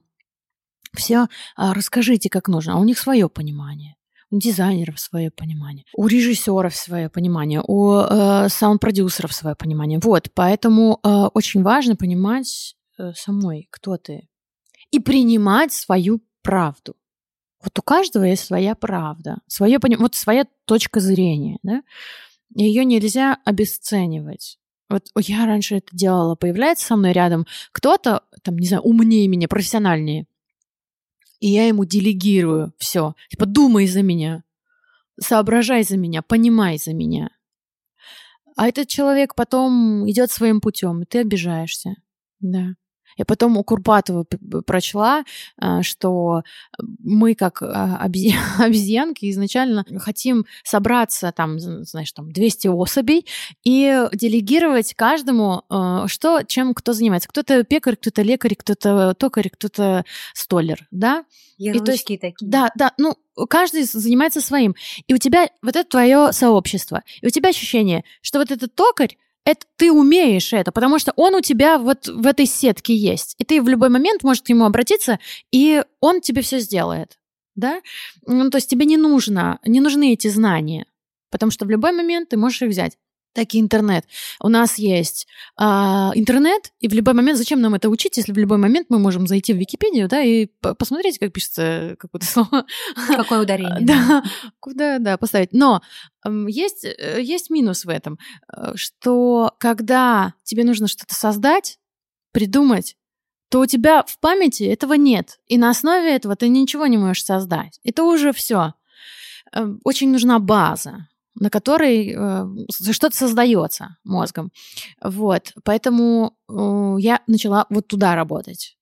все, 0.95 1.27
а 1.55 1.73
расскажите, 1.73 2.29
как 2.29 2.47
нужно. 2.47 2.73
А 2.73 2.79
у 2.79 2.83
них 2.85 2.97
свое 2.97 3.29
понимание 3.29 3.95
дизайнеров 4.31 4.99
свое 4.99 5.31
понимание, 5.31 5.85
у 5.95 6.07
режиссеров 6.07 6.75
свое 6.75 7.09
понимание, 7.09 7.61
у 7.65 7.99
э, 7.99 8.49
саунд-продюсеров 8.49 9.33
свое 9.33 9.55
понимание. 9.55 9.99
Вот, 10.01 10.29
поэтому 10.33 10.99
э, 11.03 11.09
очень 11.33 11.63
важно 11.63 11.95
понимать 11.95 12.75
э, 12.97 13.13
самой, 13.13 13.67
кто 13.71 13.97
ты, 13.97 14.27
и 14.91 14.99
принимать 14.99 15.73
свою 15.73 16.21
правду. 16.41 16.95
Вот 17.63 17.77
у 17.79 17.81
каждого 17.81 18.23
есть 18.23 18.45
своя 18.45 18.75
правда, 18.75 19.39
свое, 19.47 19.79
вот 19.97 20.15
своя 20.15 20.45
точка 20.65 20.99
зрения, 20.99 21.57
да? 21.63 21.81
Ее 22.53 22.85
нельзя 22.85 23.37
обесценивать. 23.43 24.59
Вот 24.87 25.07
я 25.17 25.45
раньше 25.45 25.77
это 25.77 25.87
делала, 25.91 26.35
появляется 26.35 26.85
со 26.85 26.95
мной 26.95 27.11
рядом 27.11 27.47
кто-то, 27.71 28.21
там, 28.43 28.57
не 28.57 28.67
знаю, 28.67 28.83
умнее 28.83 29.27
меня, 29.27 29.47
профессиональнее, 29.47 30.27
и 31.39 31.47
я 31.47 31.67
ему 31.67 31.85
делегирую 31.85 32.73
все. 32.77 33.15
Типа, 33.29 33.45
думай 33.45 33.87
за 33.87 34.01
меня, 34.01 34.43
соображай 35.19 35.83
за 35.83 35.97
меня, 35.97 36.21
понимай 36.21 36.77
за 36.77 36.93
меня. 36.93 37.29
а 38.57 38.67
этот 38.67 38.87
человек 38.87 39.35
потом 39.35 40.09
идет 40.09 40.31
своим 40.31 40.61
путем, 40.61 41.01
и 41.01 41.05
ты 41.05 41.19
обижаешься. 41.19 41.95
Да. 42.39 42.75
Я 43.17 43.25
потом 43.25 43.57
у 43.57 43.63
Курпатова 43.63 44.25
прочла, 44.65 45.23
а, 45.57 45.83
что 45.83 46.43
мы, 46.79 47.35
как 47.35 47.61
а, 47.61 47.97
обезьянки, 48.59 49.29
изначально 49.29 49.85
хотим 49.99 50.45
собраться, 50.63 51.31
там, 51.31 51.59
знаешь, 51.59 52.11
там 52.11 52.31
200 52.31 52.67
особей 52.67 53.25
и 53.63 54.07
делегировать 54.13 54.93
каждому, 54.93 55.63
а, 55.69 56.07
что, 56.07 56.43
чем 56.43 56.73
кто 56.73 56.93
занимается. 56.93 57.29
Кто-то 57.29 57.63
пекарь, 57.63 57.95
кто-то 57.95 58.21
лекарь, 58.21 58.55
кто-то 58.55 59.13
токарь, 59.13 59.49
кто-то 59.49 60.05
столер, 60.33 60.87
да? 60.91 61.25
Ярлычки 61.57 61.81
и 61.81 61.85
то 61.85 61.91
есть, 61.91 62.21
такие. 62.21 62.49
Да, 62.49 62.71
да, 62.75 62.93
ну, 62.97 63.15
каждый 63.49 63.83
занимается 63.83 64.41
своим. 64.41 64.75
И 65.07 65.13
у 65.13 65.17
тебя 65.17 65.49
вот 65.61 65.75
это 65.75 65.89
твое 65.89 66.33
сообщество. 66.33 67.03
И 67.21 67.27
у 67.27 67.29
тебя 67.29 67.49
ощущение, 67.49 68.03
что 68.21 68.39
вот 68.39 68.51
этот 68.51 68.75
токарь, 68.75 69.17
это 69.45 69.65
ты 69.77 69.91
умеешь 69.91 70.51
это, 70.53 70.71
потому 70.71 70.99
что 70.99 71.13
он 71.15 71.35
у 71.35 71.41
тебя 71.41 71.77
вот 71.77 72.07
в 72.07 72.25
этой 72.25 72.47
сетке 72.47 72.95
есть. 72.95 73.35
И 73.37 73.45
ты 73.45 73.61
в 73.61 73.69
любой 73.69 73.89
момент 73.89 74.23
можешь 74.23 74.41
к 74.41 74.49
нему 74.49 74.65
обратиться, 74.65 75.19
и 75.51 75.83
он 75.99 76.19
тебе 76.19 76.41
все 76.41 76.59
сделает. 76.59 77.19
Да? 77.55 77.81
Ну, 78.25 78.49
то 78.49 78.57
есть 78.57 78.69
тебе 78.69 78.85
не 78.85 78.97
нужно, 78.97 79.59
не 79.65 79.79
нужны 79.79 80.13
эти 80.13 80.27
знания, 80.27 80.87
потому 81.29 81.51
что 81.51 81.65
в 81.65 81.69
любой 81.69 81.91
момент 81.93 82.29
ты 82.29 82.37
можешь 82.37 82.61
их 82.63 82.69
взять 82.69 82.97
так 83.35 83.53
и 83.53 83.59
интернет. 83.59 84.05
У 84.41 84.47
нас 84.47 84.79
есть 84.79 85.27
а, 85.57 86.11
интернет, 86.15 86.71
и 86.79 86.87
в 86.87 86.93
любой 86.93 87.13
момент, 87.13 87.37
зачем 87.37 87.59
нам 87.59 87.75
это 87.75 87.89
учить, 87.89 88.15
если 88.17 88.31
в 88.31 88.37
любой 88.37 88.57
момент 88.57 88.87
мы 88.89 88.97
можем 88.97 89.27
зайти 89.27 89.53
в 89.53 89.57
Википедию, 89.57 90.07
да, 90.07 90.21
и 90.21 90.47
посмотреть, 90.61 91.19
как 91.19 91.33
пишется 91.33 91.97
какое-то 91.99 92.25
слово. 92.25 92.65
Какое 93.07 93.39
ударение. 93.43 93.81
Да, 93.81 94.23
куда, 94.59 94.99
да, 94.99 95.17
поставить. 95.17 95.51
Но 95.51 95.81
есть, 96.47 96.85
э, 96.85 97.21
есть 97.21 97.49
минус 97.49 97.83
в 97.83 97.89
этом, 97.89 98.17
э, 98.51 98.71
что 98.75 99.53
когда 99.59 100.33
тебе 100.43 100.63
нужно 100.63 100.87
что-то 100.87 101.13
создать, 101.13 101.77
придумать, 102.31 102.95
то 103.49 103.59
у 103.59 103.65
тебя 103.65 104.03
в 104.07 104.17
памяти 104.19 104.63
этого 104.63 104.93
нет. 104.93 105.39
И 105.47 105.57
на 105.57 105.69
основе 105.69 106.15
этого 106.15 106.37
ты 106.37 106.47
ничего 106.47 106.87
не 106.87 106.97
можешь 106.97 107.25
создать. 107.25 107.79
Это 107.83 108.03
уже 108.03 108.31
все. 108.31 108.73
Эм, 109.51 109.79
очень 109.83 110.11
нужна 110.11 110.39
база 110.39 111.07
на 111.35 111.49
которой 111.49 112.13
э, 112.15 112.45
что-то 112.91 113.15
создается 113.15 113.97
мозгом. 114.03 114.51
Вот. 115.01 115.53
Поэтому 115.63 116.37
э, 116.49 116.95
я 116.99 117.21
начала 117.27 117.65
вот 117.69 117.87
туда 117.87 118.15
работать. 118.15 118.77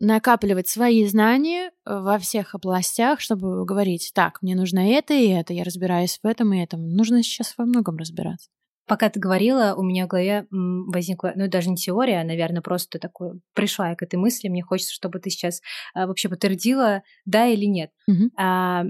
Накапливать 0.00 0.68
свои 0.68 1.06
знания 1.06 1.68
э, 1.68 1.98
во 2.00 2.18
всех 2.18 2.54
областях, 2.54 3.20
чтобы 3.20 3.64
говорить, 3.64 4.12
так, 4.14 4.42
мне 4.42 4.54
нужно 4.54 4.90
это 4.90 5.14
и 5.14 5.28
это, 5.28 5.52
я 5.52 5.64
разбираюсь 5.64 6.18
в 6.22 6.26
этом 6.26 6.52
и 6.52 6.60
этом. 6.60 6.88
Нужно 6.88 7.22
сейчас 7.22 7.54
во 7.56 7.64
многом 7.64 7.96
разбираться. 7.96 8.48
Пока 8.88 9.10
ты 9.10 9.20
говорила, 9.20 9.74
у 9.76 9.82
меня 9.82 10.06
в 10.06 10.08
голове 10.08 10.46
возникла, 10.50 11.32
ну, 11.36 11.46
даже 11.46 11.68
не 11.68 11.76
теория, 11.76 12.22
а, 12.22 12.24
наверное, 12.24 12.62
просто 12.62 12.98
такое, 12.98 13.38
пришла 13.52 13.90
я 13.90 13.96
к 13.96 14.02
этой 14.02 14.16
мысли, 14.16 14.48
мне 14.48 14.62
хочется, 14.62 14.94
чтобы 14.94 15.18
ты 15.20 15.28
сейчас 15.28 15.60
а, 15.92 16.06
вообще 16.06 16.30
подтвердила, 16.30 17.02
да 17.26 17.46
или 17.46 17.66
нет. 17.66 17.90
Угу. 18.08 18.30
А, 18.38 18.84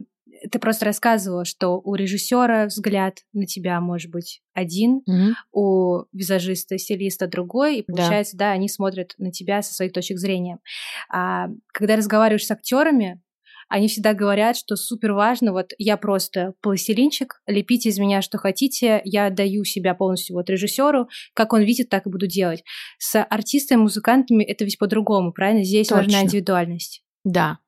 ты 0.50 0.58
просто 0.58 0.86
рассказывала, 0.86 1.44
что 1.44 1.80
у 1.82 1.94
режиссера 1.94 2.66
взгляд 2.66 3.18
на 3.32 3.46
тебя 3.46 3.80
может 3.80 4.10
быть 4.10 4.42
один, 4.54 5.02
mm-hmm. 5.08 5.32
у 5.52 6.04
визажиста, 6.12 6.78
стилиста 6.78 7.26
другой, 7.26 7.78
и 7.78 7.82
получается, 7.82 8.36
да. 8.36 8.46
да, 8.46 8.52
они 8.52 8.68
смотрят 8.68 9.14
на 9.18 9.32
тебя 9.32 9.62
со 9.62 9.74
своих 9.74 9.92
точек 9.92 10.18
зрения. 10.18 10.58
А 11.12 11.48
когда 11.72 11.96
разговариваешь 11.96 12.46
с 12.46 12.50
актерами, 12.50 13.20
они 13.68 13.88
всегда 13.88 14.14
говорят, 14.14 14.56
что 14.56 14.76
супер 14.76 15.12
важно, 15.12 15.52
вот 15.52 15.72
я 15.78 15.96
просто 15.96 16.54
пластилинчик, 16.62 17.42
лепите 17.46 17.90
из 17.90 17.98
меня 17.98 18.22
что 18.22 18.38
хотите, 18.38 19.02
я 19.04 19.26
отдаю 19.26 19.64
себя 19.64 19.94
полностью 19.94 20.36
вот 20.36 20.48
режиссеру, 20.48 21.08
как 21.34 21.52
он 21.52 21.62
видит, 21.62 21.90
так 21.90 22.06
и 22.06 22.10
буду 22.10 22.26
делать. 22.26 22.64
С 22.98 23.22
артистами, 23.22 23.80
музыкантами 23.80 24.42
это 24.42 24.64
ведь 24.64 24.78
по-другому, 24.78 25.32
правильно? 25.32 25.64
Здесь 25.64 25.88
Точно. 25.88 26.02
важна 26.02 26.22
индивидуальность. 26.22 27.02
Да, 27.24 27.58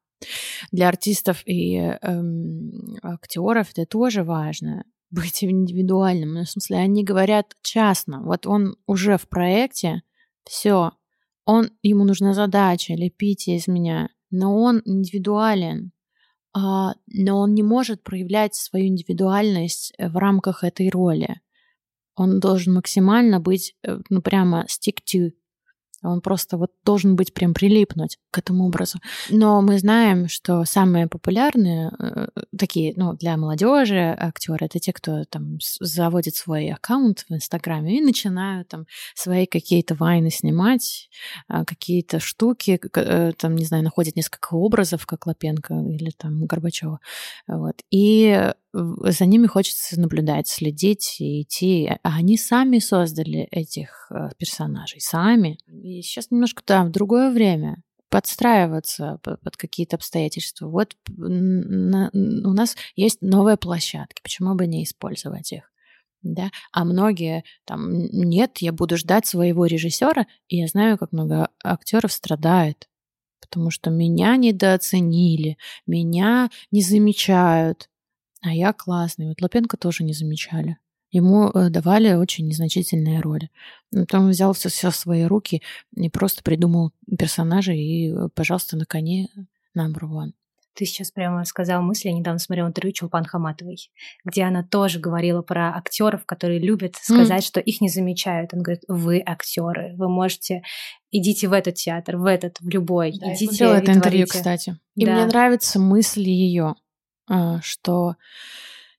для 0.73 0.89
артистов 0.89 1.43
и 1.47 1.77
эм, 1.77 2.97
актеров 3.03 3.71
это 3.73 3.87
тоже 3.87 4.25
важно 4.25 4.85
быть 5.11 5.43
индивидуальным. 5.43 6.35
Ну, 6.35 6.45
в 6.45 6.49
смысле, 6.49 6.79
они 6.79 7.05
говорят 7.05 7.55
частно. 7.63 8.23
Вот 8.23 8.47
он 8.47 8.77
уже 8.87 9.19
в 9.19 9.29
проекте, 9.29 10.03
все, 10.45 10.93
он, 11.45 11.71
ему 11.83 12.05
нужна 12.05 12.35
задача, 12.35 12.95
лепите 12.95 13.57
из 13.57 13.67
меня, 13.67 14.09
но 14.31 14.57
он 14.57 14.83
индивидуален, 14.85 15.93
а, 16.53 16.95
но 17.07 17.39
он 17.39 17.55
не 17.55 17.63
может 17.63 18.03
проявлять 18.03 18.55
свою 18.55 18.87
индивидуальность 18.87 19.93
в 19.99 20.17
рамках 20.17 20.65
этой 20.65 20.89
роли. 20.91 21.41
Он 22.15 22.41
должен 22.41 22.75
максимально 22.75 23.41
быть, 23.41 23.75
э, 23.83 23.99
ну, 24.11 24.21
прямо 24.21 24.67
stick 24.69 24.99
to 25.07 25.33
он 26.03 26.21
просто 26.21 26.57
вот 26.57 26.71
должен 26.85 27.17
быть 27.17 27.35
прям 27.35 27.55
прилипнуть 27.55 28.19
к 28.31 28.39
этому 28.39 28.67
образу. 28.67 28.99
Но 29.29 29.61
мы 29.61 29.79
знаем, 29.79 30.29
что 30.29 30.65
самые 30.65 31.09
популярные 31.09 31.91
э, 31.99 32.27
такие, 32.57 32.95
ну, 32.97 33.15
для 33.15 33.37
молодежи 33.37 34.17
актеры, 34.19 34.67
это 34.67 34.79
те, 34.79 34.93
кто 34.93 35.25
там 35.25 35.59
заводит 35.81 36.37
свой 36.37 36.71
аккаунт 36.71 37.27
в 37.29 37.35
Инстаграме 37.35 37.99
и 37.99 38.01
начинают 38.01 38.69
там 38.69 38.87
свои 39.15 39.47
какие-то 39.47 39.95
вайны 39.95 40.31
снимать, 40.31 41.11
а, 41.49 41.65
какие-то 41.65 42.21
штуки, 42.21 42.81
э, 42.95 43.33
там, 43.37 43.57
не 43.57 43.65
знаю, 43.65 43.85
находят 43.85 44.17
несколько 44.17 44.55
образов, 44.55 45.07
как 45.07 45.27
Лапенко 45.27 45.75
или 45.75 46.11
там 46.17 46.47
Горбачева. 46.47 47.01
Вот. 47.47 47.77
И 47.91 48.53
за 48.73 49.27
ними 49.27 49.47
хочется 49.47 50.01
наблюдать, 50.01 50.49
следить 50.49 51.17
и 51.21 51.43
идти. 51.43 51.91
А 52.03 52.17
они 52.17 52.37
сами 52.37 52.79
создали 52.79 53.41
этих 53.51 54.11
э, 54.11 54.31
персонажей, 54.39 55.01
сами. 55.01 55.59
И 55.67 56.03
сейчас 56.03 56.31
немножко, 56.31 56.63
да, 56.67 56.85
в 56.85 56.91
другое 56.91 57.31
время 57.31 57.83
подстраиваться 58.11 59.19
под, 59.23 59.41
под 59.41 59.57
какие-то 59.57 59.97
обстоятельства. 59.97 60.69
Вот 60.69 60.97
на, 61.17 62.11
у 62.13 62.53
нас 62.53 62.77
есть 62.97 63.23
новые 63.23 63.57
площадки, 63.57 64.21
почему 64.23 64.55
бы 64.55 64.67
не 64.67 64.85
использовать 64.85 65.53
их? 65.53 65.71
Да? 66.23 66.51
А 66.73 66.85
многие 66.85 67.45
там, 67.65 67.91
нет, 67.93 68.59
я 68.59 68.73
буду 68.73 68.97
ждать 68.97 69.27
своего 69.27 69.65
режиссера, 69.65 70.27
и 70.49 70.59
я 70.59 70.67
знаю, 70.67 70.99
как 70.99 71.13
много 71.13 71.49
актеров 71.65 72.13
страдает, 72.13 72.89
потому 73.41 73.71
что 73.71 73.91
меня 73.91 74.37
недооценили, 74.37 75.57
меня 75.87 76.51
не 76.71 76.83
замечают, 76.83 77.89
а 78.41 78.53
я 78.53 78.73
классный. 78.73 79.29
Вот 79.29 79.41
Лапенко 79.41 79.77
тоже 79.77 80.05
не 80.05 80.13
замечали. 80.13 80.79
Ему 81.13 81.51
э, 81.51 81.71
давали 81.71 82.13
очень 82.15 82.47
незначительные 82.47 83.21
роли. 83.21 83.51
Потом 83.91 84.25
он 84.25 84.31
взял 84.31 84.53
все, 84.53 84.69
все 84.69 84.91
в 84.91 84.97
свои 84.97 85.25
руки 85.25 85.61
и 85.97 86.09
просто 86.09 86.43
придумал 86.43 86.93
персонажа 87.19 87.73
и, 87.73 88.13
э, 88.13 88.29
пожалуйста, 88.35 88.77
на 88.77 88.87
коне 88.87 89.29
number 89.77 90.03
one. 90.03 90.33
Ты 90.75 90.87
сейчас 90.87 91.11
прямо 91.11 91.45
сказал 91.45 91.83
мысль, 91.83 92.09
я 92.09 92.15
недавно 92.15 92.39
смотрела 92.39 92.69
интервью 92.69 92.93
Чулпан 92.93 93.25
Хаматовой, 93.25 93.91
где 94.25 94.45
она 94.45 94.63
тоже 94.63 95.01
говорила 95.01 95.43
про 95.43 95.77
актеров, 95.77 96.25
которые 96.25 96.61
любят 96.61 96.95
сказать, 96.95 97.43
mm. 97.43 97.47
что 97.47 97.61
их 97.61 97.81
не 97.81 97.89
замечают. 97.89 98.55
Он 98.55 98.63
говорит, 98.63 98.85
вы 98.87 99.21
актеры, 99.25 99.95
вы 99.97 100.09
можете, 100.09 100.63
идите 101.11 101.49
в 101.49 101.53
этот 101.53 101.75
театр, 101.75 102.17
в 102.17 102.25
этот, 102.25 102.61
в 102.61 102.69
любой, 102.69 103.13
да, 103.19 103.35
идите. 103.35 103.65
Я 103.65 103.79
это 103.79 103.93
интервью, 103.93 104.27
кстати. 104.29 104.79
И 104.95 105.05
да. 105.05 105.15
мне 105.15 105.27
нравятся 105.27 105.81
мысли 105.81 106.31
ее. 106.31 106.77
А, 107.31 107.61
что 107.63 108.17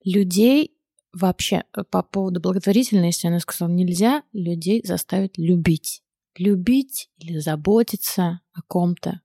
людей 0.05 0.73
вообще 1.11 1.65
э, 1.75 1.83
по 1.83 2.01
поводу 2.01 2.39
благотворительности, 2.39 3.27
она 3.27 3.41
сказала, 3.41 3.69
нельзя 3.69 4.23
людей 4.31 4.81
заставить 4.85 5.37
любить. 5.37 6.01
Любить 6.37 7.09
или 7.17 7.39
заботиться 7.39 8.39
о 8.53 8.61
ком-то. 8.61 9.19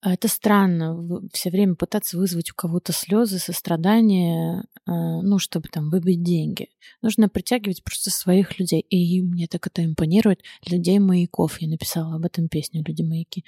А 0.00 0.14
это 0.14 0.28
странно, 0.28 1.20
все 1.32 1.50
время 1.50 1.74
пытаться 1.74 2.16
вызвать 2.16 2.52
у 2.52 2.54
кого-то 2.54 2.92
слезы, 2.92 3.38
сострадания, 3.38 4.64
а, 4.86 5.20
ну, 5.20 5.38
чтобы 5.40 5.68
там 5.68 5.90
выбить 5.90 6.22
деньги. 6.22 6.68
Нужно 7.02 7.28
притягивать 7.28 7.82
просто 7.82 8.10
своих 8.10 8.60
людей. 8.60 8.80
И 8.80 9.20
мне 9.22 9.48
так 9.48 9.66
это 9.66 9.84
импонирует. 9.84 10.42
Людей-маяков. 10.66 11.60
Я 11.60 11.68
написала 11.68 12.14
об 12.14 12.24
этом 12.24 12.48
песню 12.48 12.84
«Люди-маяки». 12.86 13.44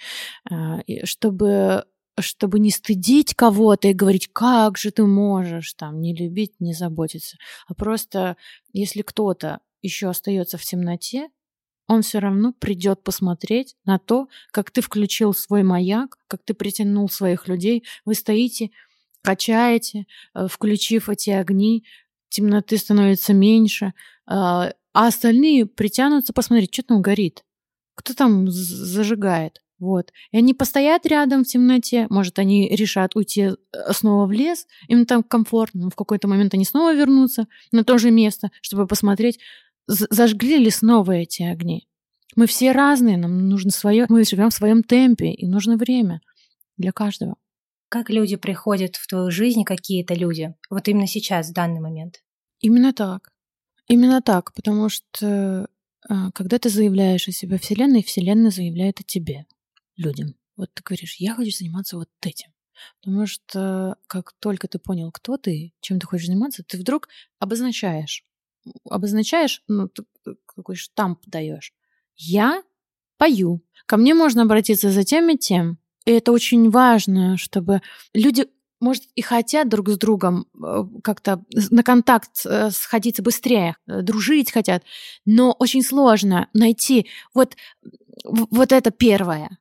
Чтобы 1.04 1.84
чтобы 2.18 2.58
не 2.58 2.70
стыдить 2.70 3.34
кого-то 3.34 3.88
и 3.88 3.94
говорить, 3.94 4.28
как 4.32 4.78
же 4.78 4.90
ты 4.90 5.04
можешь 5.04 5.72
там 5.74 6.00
не 6.00 6.14
любить, 6.14 6.54
не 6.60 6.74
заботиться, 6.74 7.36
а 7.66 7.74
просто 7.74 8.36
если 8.72 9.02
кто-то 9.02 9.60
еще 9.80 10.08
остается 10.08 10.58
в 10.58 10.62
темноте, 10.62 11.28
он 11.88 12.02
все 12.02 12.20
равно 12.20 12.52
придет 12.52 13.02
посмотреть 13.02 13.76
на 13.84 13.98
то, 13.98 14.28
как 14.50 14.70
ты 14.70 14.80
включил 14.80 15.34
свой 15.34 15.62
маяк, 15.62 16.18
как 16.28 16.42
ты 16.44 16.54
притянул 16.54 17.08
своих 17.08 17.48
людей, 17.48 17.84
вы 18.04 18.14
стоите, 18.14 18.70
качаете, 19.22 20.06
э, 20.34 20.46
включив 20.48 21.08
эти 21.08 21.30
огни, 21.30 21.84
темноты 22.28 22.78
становится 22.78 23.34
меньше, 23.34 23.94
а, 24.26 24.72
а 24.92 25.06
остальные 25.06 25.66
притянутся 25.66 26.32
посмотреть, 26.32 26.72
что 26.72 26.82
там 26.82 27.02
горит, 27.02 27.44
кто 27.94 28.14
там 28.14 28.50
зажигает. 28.50 29.61
Вот. 29.82 30.12
И 30.30 30.36
они 30.38 30.54
постоят 30.54 31.06
рядом 31.06 31.42
в 31.42 31.48
темноте, 31.48 32.06
может, 32.08 32.38
они 32.38 32.68
решат 32.68 33.16
уйти 33.16 33.40
э, 33.42 33.54
снова 33.90 34.26
в 34.26 34.30
лес, 34.30 34.68
им 34.86 35.06
там 35.06 35.24
комфортно, 35.24 35.82
но 35.82 35.90
в 35.90 35.96
какой-то 35.96 36.28
момент 36.28 36.54
они 36.54 36.64
снова 36.64 36.94
вернутся 36.94 37.48
на 37.72 37.82
то 37.82 37.98
же 37.98 38.12
место, 38.12 38.52
чтобы 38.60 38.86
посмотреть, 38.86 39.40
зажгли 39.88 40.58
ли 40.58 40.70
снова 40.70 41.10
эти 41.10 41.42
огни. 41.42 41.88
Мы 42.36 42.46
все 42.46 42.70
разные, 42.70 43.16
нам 43.16 43.48
нужно 43.48 43.72
свое, 43.72 44.06
мы 44.08 44.22
живем 44.22 44.50
в 44.50 44.54
своем 44.54 44.84
темпе, 44.84 45.32
и 45.32 45.48
нужно 45.48 45.76
время 45.76 46.20
для 46.76 46.92
каждого. 46.92 47.34
Как 47.88 48.08
люди 48.08 48.36
приходят 48.36 48.94
в 48.94 49.08
твою 49.08 49.32
жизнь, 49.32 49.64
какие-то 49.64 50.14
люди, 50.14 50.54
вот 50.70 50.86
именно 50.86 51.08
сейчас, 51.08 51.50
в 51.50 51.54
данный 51.54 51.80
момент? 51.80 52.22
Именно 52.60 52.92
так. 52.92 53.32
Именно 53.88 54.22
так, 54.22 54.54
потому 54.54 54.88
что 54.88 55.66
а, 56.08 56.30
когда 56.30 56.60
ты 56.60 56.68
заявляешь 56.68 57.26
о 57.26 57.32
себе 57.32 57.58
Вселенной, 57.58 58.04
Вселенная 58.04 58.52
заявляет 58.52 59.00
о 59.00 59.02
тебе, 59.02 59.44
людям. 60.02 60.34
Вот 60.56 60.72
ты 60.74 60.82
говоришь, 60.82 61.16
я 61.18 61.34
хочу 61.34 61.50
заниматься 61.56 61.96
вот 61.96 62.08
этим. 62.20 62.52
Потому 63.00 63.26
что 63.26 63.96
как 64.06 64.32
только 64.38 64.68
ты 64.68 64.78
понял, 64.78 65.10
кто 65.12 65.36
ты, 65.36 65.72
чем 65.80 66.00
ты 66.00 66.06
хочешь 66.06 66.26
заниматься, 66.26 66.64
ты 66.64 66.78
вдруг 66.78 67.08
обозначаешь. 67.38 68.24
Обозначаешь, 68.88 69.62
ну, 69.68 69.88
ты 69.88 70.04
какой 70.46 70.76
штамп 70.76 71.20
даешь. 71.26 71.72
Я 72.16 72.62
пою. 73.16 73.62
Ко 73.86 73.96
мне 73.96 74.14
можно 74.14 74.42
обратиться 74.42 74.90
за 74.90 75.04
тем 75.04 75.30
и 75.30 75.38
тем. 75.38 75.78
И 76.04 76.10
это 76.10 76.32
очень 76.32 76.70
важно, 76.70 77.36
чтобы 77.36 77.82
люди 78.14 78.48
может, 78.80 79.04
и 79.14 79.22
хотят 79.22 79.68
друг 79.68 79.88
с 79.88 79.96
другом 79.96 80.46
э, 80.60 80.84
как-то 81.04 81.44
на 81.70 81.84
контакт 81.84 82.44
э, 82.44 82.70
сходиться 82.72 83.22
быстрее, 83.22 83.76
э, 83.86 84.02
дружить 84.02 84.50
хотят, 84.50 84.82
но 85.24 85.52
очень 85.52 85.84
сложно 85.84 86.48
найти 86.52 87.06
вот, 87.32 87.56
вот 88.24 88.72
это 88.72 88.90
первое, 88.90 89.56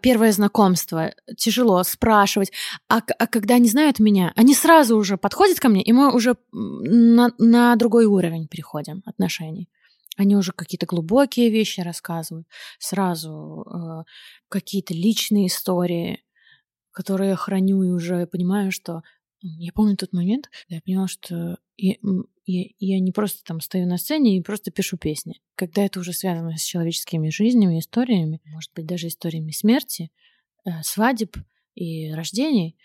первое 0.00 0.32
знакомство, 0.32 1.12
тяжело 1.36 1.82
спрашивать. 1.82 2.52
А, 2.88 3.00
а 3.18 3.26
когда 3.26 3.56
они 3.56 3.68
знают 3.68 3.98
меня, 3.98 4.32
они 4.36 4.54
сразу 4.54 4.96
уже 4.96 5.16
подходят 5.16 5.60
ко 5.60 5.68
мне, 5.68 5.82
и 5.82 5.92
мы 5.92 6.14
уже 6.14 6.36
на, 6.52 7.30
на 7.38 7.76
другой 7.76 8.06
уровень 8.06 8.48
переходим 8.48 9.02
отношений. 9.04 9.68
Они 10.16 10.36
уже 10.36 10.52
какие-то 10.52 10.86
глубокие 10.86 11.50
вещи 11.50 11.80
рассказывают, 11.80 12.46
сразу 12.78 13.64
э, 13.66 14.04
какие-то 14.48 14.92
личные 14.94 15.46
истории, 15.46 16.24
которые 16.90 17.30
я 17.30 17.36
храню 17.36 17.82
и 17.84 17.90
уже 17.90 18.26
понимаю, 18.26 18.72
что 18.72 19.02
я 19.40 19.72
помню 19.72 19.96
тот 19.96 20.12
момент, 20.12 20.48
когда 20.50 20.76
я 20.76 20.80
поняла, 20.82 21.08
что 21.08 21.58
я, 21.76 21.94
я, 22.46 22.64
я 22.78 23.00
не 23.00 23.12
просто 23.12 23.44
там 23.44 23.60
стою 23.60 23.86
на 23.86 23.98
сцене 23.98 24.36
и 24.36 24.42
просто 24.42 24.70
пишу 24.70 24.96
песни. 24.96 25.40
Когда 25.54 25.84
это 25.84 26.00
уже 26.00 26.12
связано 26.12 26.56
с 26.56 26.62
человеческими 26.62 27.30
жизнями, 27.30 27.78
историями, 27.78 28.40
может 28.46 28.72
быть, 28.74 28.86
даже 28.86 29.08
историями 29.08 29.52
смерти, 29.52 30.10
э, 30.64 30.82
свадеб 30.82 31.36
и 31.74 32.12
рождений, 32.12 32.76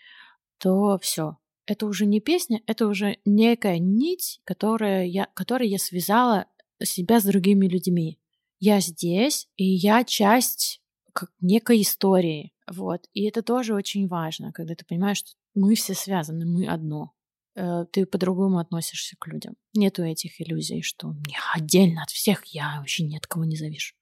то 0.58 0.98
все. 1.00 1.38
Это 1.66 1.86
уже 1.86 2.06
не 2.06 2.20
песня, 2.20 2.60
это 2.66 2.86
уже 2.86 3.18
некая 3.24 3.78
нить, 3.78 4.40
которая 4.44 5.06
я, 5.06 5.26
которой 5.34 5.68
я 5.68 5.78
связала 5.78 6.46
себя 6.82 7.20
с 7.20 7.24
другими 7.24 7.66
людьми. 7.66 8.18
Я 8.60 8.80
здесь, 8.80 9.48
и 9.56 9.64
я 9.64 10.04
часть 10.04 10.80
как 11.12 11.30
некой 11.40 11.82
истории. 11.82 12.53
Вот. 12.70 13.06
И 13.12 13.24
это 13.24 13.42
тоже 13.42 13.74
очень 13.74 14.08
важно, 14.08 14.52
когда 14.52 14.74
ты 14.74 14.84
понимаешь, 14.84 15.18
что 15.18 15.32
мы 15.54 15.74
все 15.74 15.94
связаны, 15.94 16.46
мы 16.46 16.66
одно. 16.66 17.12
Э, 17.56 17.84
ты 17.92 18.06
по-другому 18.06 18.58
относишься 18.58 19.16
к 19.18 19.26
людям. 19.26 19.54
Нету 19.74 20.02
этих 20.02 20.40
иллюзий, 20.40 20.82
что 20.82 21.14
я 21.28 21.38
отдельно 21.54 22.02
от 22.02 22.10
всех, 22.10 22.44
я 22.46 22.76
вообще 22.78 23.04
ни 23.04 23.16
от 23.16 23.26
кого 23.26 23.44
не 23.44 23.56
завишу. 23.56 23.94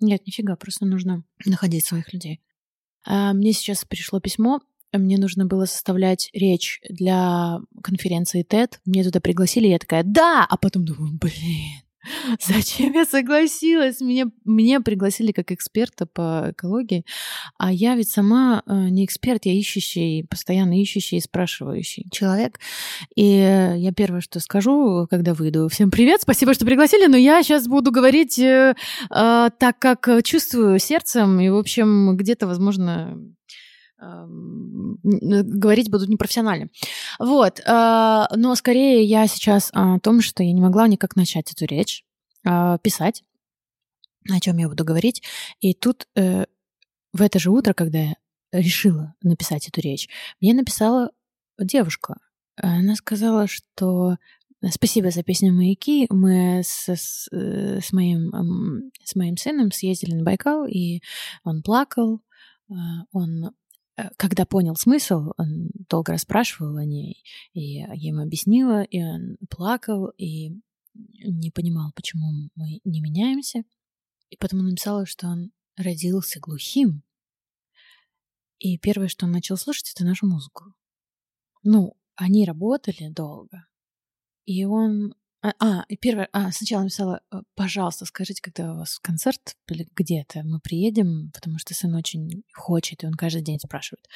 Нет, 0.00 0.26
нифига, 0.26 0.56
просто 0.56 0.86
нужно 0.86 1.24
находить 1.44 1.86
своих 1.86 2.12
людей. 2.12 2.40
А, 3.04 3.32
мне 3.32 3.52
сейчас 3.52 3.84
пришло 3.84 4.20
письмо, 4.20 4.60
мне 4.92 5.18
нужно 5.18 5.44
было 5.46 5.66
составлять 5.66 6.30
речь 6.32 6.80
для 6.88 7.58
конференции 7.82 8.44
TED. 8.44 8.78
Мне 8.84 9.02
туда 9.02 9.20
пригласили, 9.20 9.66
я 9.66 9.78
такая, 9.78 10.04
да! 10.04 10.46
А 10.48 10.56
потом 10.56 10.84
думаю, 10.84 11.18
блин, 11.18 11.83
Зачем 12.40 12.92
я 12.92 13.04
согласилась? 13.04 14.00
Меня, 14.00 14.26
меня 14.44 14.80
пригласили 14.80 15.32
как 15.32 15.52
эксперта 15.52 16.06
по 16.06 16.48
экологии, 16.50 17.04
а 17.58 17.72
я 17.72 17.94
ведь 17.96 18.10
сама 18.10 18.62
э, 18.66 18.88
не 18.88 19.04
эксперт, 19.04 19.46
я 19.46 19.52
ищущий, 19.52 20.24
постоянно 20.28 20.80
ищущий 20.80 21.16
и 21.16 21.20
спрашивающий 21.20 22.06
человек. 22.10 22.58
И 23.14 23.26
я 23.26 23.92
первое, 23.92 24.20
что 24.20 24.40
скажу, 24.40 25.06
когда 25.10 25.34
выйду, 25.34 25.68
всем 25.68 25.90
привет, 25.90 26.22
спасибо, 26.22 26.54
что 26.54 26.66
пригласили, 26.66 27.06
но 27.06 27.16
я 27.16 27.42
сейчас 27.42 27.66
буду 27.66 27.90
говорить 27.90 28.38
э, 28.38 28.74
э, 29.10 29.50
так, 29.58 29.78
как 29.78 30.08
чувствую 30.24 30.78
сердцем, 30.78 31.40
и, 31.40 31.48
в 31.48 31.56
общем, 31.56 32.16
где-то, 32.16 32.46
возможно, 32.46 33.18
говорить 35.02 35.90
будут 35.90 36.08
непрофессионально. 36.08 36.68
Вот. 37.18 37.60
А, 37.66 38.28
но 38.34 38.54
скорее 38.54 39.04
я 39.04 39.26
сейчас 39.26 39.70
о 39.72 39.98
том, 40.00 40.20
что 40.20 40.42
я 40.42 40.52
не 40.52 40.60
могла 40.60 40.88
никак 40.88 41.16
начать 41.16 41.52
эту 41.52 41.66
речь, 41.66 42.04
а, 42.44 42.78
писать, 42.78 43.24
о 44.30 44.40
чем 44.40 44.58
я 44.58 44.68
буду 44.68 44.84
говорить. 44.84 45.22
И 45.60 45.74
тут 45.74 46.08
э, 46.16 46.46
в 47.12 47.22
это 47.22 47.38
же 47.38 47.50
утро, 47.50 47.74
когда 47.74 47.98
я 47.98 48.14
решила 48.52 49.14
написать 49.22 49.68
эту 49.68 49.80
речь, 49.80 50.08
мне 50.40 50.54
написала 50.54 51.10
девушка. 51.58 52.16
Она 52.56 52.96
сказала, 52.96 53.46
что 53.46 54.16
Спасибо 54.70 55.10
за 55.10 55.22
песню 55.22 55.52
«Маяки». 55.52 56.06
Мы 56.08 56.62
с, 56.64 56.88
с, 56.88 57.28
э, 57.32 57.80
с, 57.82 57.92
моим, 57.92 58.90
с 59.04 59.14
моим 59.14 59.36
сыном 59.36 59.70
съездили 59.70 60.14
на 60.14 60.24
Байкал, 60.24 60.66
и 60.66 61.00
он 61.42 61.62
плакал, 61.62 62.22
а, 62.70 63.04
он 63.12 63.50
когда 64.16 64.44
понял 64.44 64.76
смысл, 64.76 65.32
он 65.36 65.70
долго 65.88 66.12
расспрашивал 66.12 66.76
о 66.76 66.84
ней, 66.84 67.22
и 67.52 67.60
я 67.60 67.92
ему 67.94 68.22
объяснила, 68.22 68.82
и 68.82 69.02
он 69.02 69.36
плакал, 69.48 70.08
и 70.16 70.60
не 70.94 71.50
понимал, 71.50 71.92
почему 71.94 72.50
мы 72.54 72.80
не 72.84 73.00
меняемся. 73.00 73.64
И 74.30 74.36
потом 74.36 74.60
он 74.60 74.68
написал, 74.70 75.06
что 75.06 75.28
он 75.28 75.52
родился 75.76 76.40
глухим. 76.40 77.02
И 78.58 78.78
первое, 78.78 79.08
что 79.08 79.26
он 79.26 79.32
начал 79.32 79.56
слушать, 79.56 79.92
это 79.94 80.04
нашу 80.04 80.26
музыку. 80.26 80.74
Ну, 81.62 81.96
они 82.16 82.44
работали 82.44 83.08
долго. 83.08 83.66
И 84.44 84.64
он 84.64 85.14
а, 85.44 85.52
а, 85.60 85.84
и 85.90 85.96
первое, 85.98 86.30
а, 86.32 86.50
сначала 86.52 86.84
написала, 86.84 87.20
э, 87.30 87.42
пожалуйста, 87.54 88.06
скажите, 88.06 88.40
когда 88.40 88.72
у 88.72 88.78
вас 88.78 88.98
концерт 88.98 89.58
где-то, 89.68 90.42
мы 90.42 90.58
приедем, 90.58 91.30
потому 91.34 91.58
что 91.58 91.74
сын 91.74 91.94
очень 91.94 92.44
хочет, 92.54 93.04
и 93.04 93.06
он 93.06 93.12
каждый 93.12 93.42
день 93.42 93.58
спрашивает. 93.58 94.08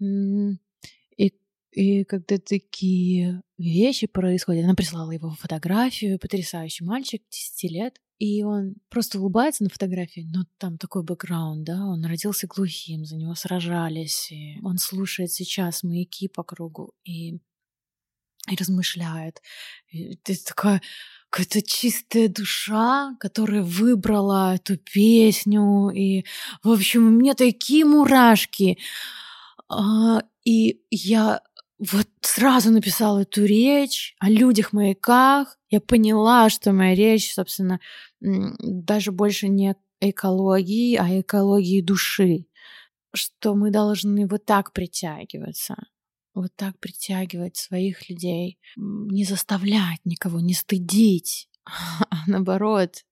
И, 0.00 1.34
и 1.72 2.04
когда 2.04 2.38
такие 2.38 3.42
вещи 3.58 4.06
происходят, 4.06 4.64
она 4.64 4.74
прислала 4.74 5.10
его 5.10 5.28
фотографию, 5.38 6.18
потрясающий 6.18 6.84
мальчик, 6.84 7.22
10 7.28 7.70
лет, 7.70 8.00
и 8.18 8.42
он 8.42 8.76
просто 8.88 9.20
улыбается 9.20 9.62
на 9.62 9.68
фотографии, 9.68 10.26
но 10.32 10.44
там 10.56 10.78
такой 10.78 11.02
бэкграунд, 11.02 11.64
да, 11.64 11.84
он 11.84 12.02
родился 12.06 12.46
глухим, 12.46 13.04
за 13.04 13.16
него 13.16 13.34
сражались, 13.34 14.32
и 14.32 14.58
он 14.62 14.78
слушает 14.78 15.32
сейчас 15.32 15.82
маяки 15.82 16.28
по 16.28 16.42
кругу, 16.44 16.94
и 17.04 17.40
и 18.50 18.56
размышляет. 18.56 19.40
И 19.88 20.16
ты 20.16 20.36
такая 20.36 20.82
какая-то 21.30 21.62
чистая 21.62 22.28
душа, 22.28 23.14
которая 23.20 23.62
выбрала 23.62 24.56
эту 24.56 24.76
песню. 24.76 25.90
И, 25.90 26.24
в 26.62 26.70
общем, 26.70 27.06
у 27.06 27.10
меня 27.10 27.34
такие 27.34 27.84
мурашки. 27.84 28.78
А, 29.68 30.22
и 30.44 30.82
я 30.90 31.40
вот 31.78 32.08
сразу 32.20 32.70
написала 32.70 33.20
эту 33.20 33.44
речь 33.44 34.14
о 34.18 34.28
людях-маяках. 34.28 35.56
Я 35.70 35.80
поняла, 35.80 36.50
что 36.50 36.72
моя 36.72 36.94
речь, 36.94 37.32
собственно, 37.32 37.80
даже 38.20 39.12
больше 39.12 39.48
не 39.48 39.76
экологии, 40.00 40.96
а 40.96 41.20
экологии 41.20 41.80
души. 41.80 42.46
Что 43.14 43.54
мы 43.54 43.70
должны 43.70 44.26
вот 44.26 44.44
так 44.44 44.72
притягиваться 44.72 45.76
вот 46.40 46.54
так 46.56 46.78
притягивать 46.78 47.56
своих 47.56 48.08
людей, 48.08 48.58
не 48.76 49.24
заставлять 49.24 50.00
никого, 50.04 50.40
не 50.40 50.54
стыдить, 50.54 51.48
а 51.64 52.22
наоборот 52.26 53.04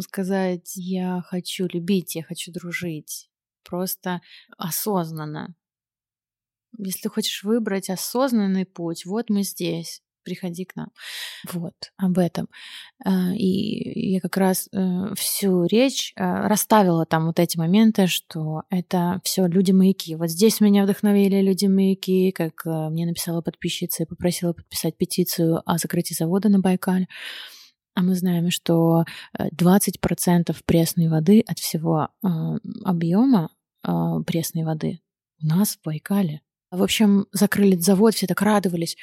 сказать, 0.00 0.72
я 0.74 1.22
хочу 1.22 1.66
любить, 1.66 2.14
я 2.14 2.22
хочу 2.22 2.52
дружить, 2.52 3.30
просто 3.62 4.20
осознанно. 4.56 5.54
Если 6.78 7.08
хочешь 7.08 7.42
выбрать 7.42 7.90
осознанный 7.90 8.66
путь, 8.66 9.04
вот 9.04 9.28
мы 9.28 9.42
здесь 9.42 10.02
приходи 10.22 10.64
к 10.64 10.76
нам. 10.76 10.88
Вот, 11.52 11.74
об 11.96 12.18
этом. 12.18 12.48
А, 13.04 13.34
и 13.34 14.10
я 14.10 14.20
как 14.20 14.36
раз 14.36 14.68
э, 14.72 15.14
всю 15.16 15.64
речь 15.64 16.12
э, 16.16 16.22
расставила 16.22 17.06
там 17.06 17.26
вот 17.26 17.38
эти 17.38 17.56
моменты, 17.56 18.06
что 18.06 18.62
это 18.70 19.20
все 19.24 19.46
люди-маяки. 19.46 20.16
Вот 20.16 20.30
здесь 20.30 20.60
меня 20.60 20.84
вдохновили 20.84 21.40
люди-маяки, 21.40 22.32
как 22.32 22.66
э, 22.66 22.88
мне 22.90 23.06
написала 23.06 23.40
подписчица 23.40 24.02
и 24.02 24.06
попросила 24.06 24.52
подписать 24.52 24.96
петицию 24.96 25.62
о 25.64 25.78
закрытии 25.78 26.14
завода 26.14 26.48
на 26.48 26.60
Байкале. 26.60 27.08
А 27.94 28.02
мы 28.02 28.14
знаем, 28.14 28.50
что 28.50 29.04
20% 29.36 30.56
пресной 30.64 31.08
воды 31.08 31.42
от 31.46 31.58
всего 31.58 32.08
объема 32.84 33.50
пресной 33.82 34.62
воды 34.62 35.00
у 35.42 35.46
нас 35.46 35.76
в 35.76 35.84
Байкале. 35.84 36.40
В 36.70 36.82
общем, 36.82 37.26
закрыли 37.32 37.76
завод, 37.76 38.14
все 38.14 38.26
так 38.26 38.40
радовались. 38.42 38.96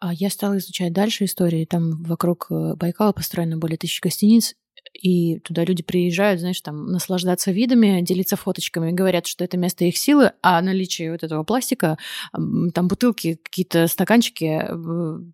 А 0.00 0.14
я 0.14 0.30
стала 0.30 0.56
изучать 0.58 0.92
дальше 0.92 1.26
истории. 1.26 1.66
Там 1.66 2.02
вокруг 2.02 2.46
э, 2.50 2.74
Байкала 2.74 3.12
построено 3.12 3.58
более 3.58 3.76
тысячи 3.76 4.00
гостиниц, 4.00 4.54
и 4.94 5.38
туда 5.40 5.64
люди 5.64 5.82
приезжают, 5.82 6.40
знаешь, 6.40 6.60
там 6.62 6.86
наслаждаться 6.86 7.52
видами, 7.52 8.00
делиться 8.00 8.36
фоточками, 8.36 8.92
говорят, 8.92 9.26
что 9.26 9.44
это 9.44 9.56
место 9.56 9.84
их 9.84 9.96
силы, 9.96 10.32
а 10.42 10.60
наличие 10.62 11.12
вот 11.12 11.22
этого 11.22 11.44
пластика, 11.44 11.98
там 12.32 12.88
бутылки, 12.88 13.36
какие-то 13.36 13.86
стаканчики, 13.86 14.62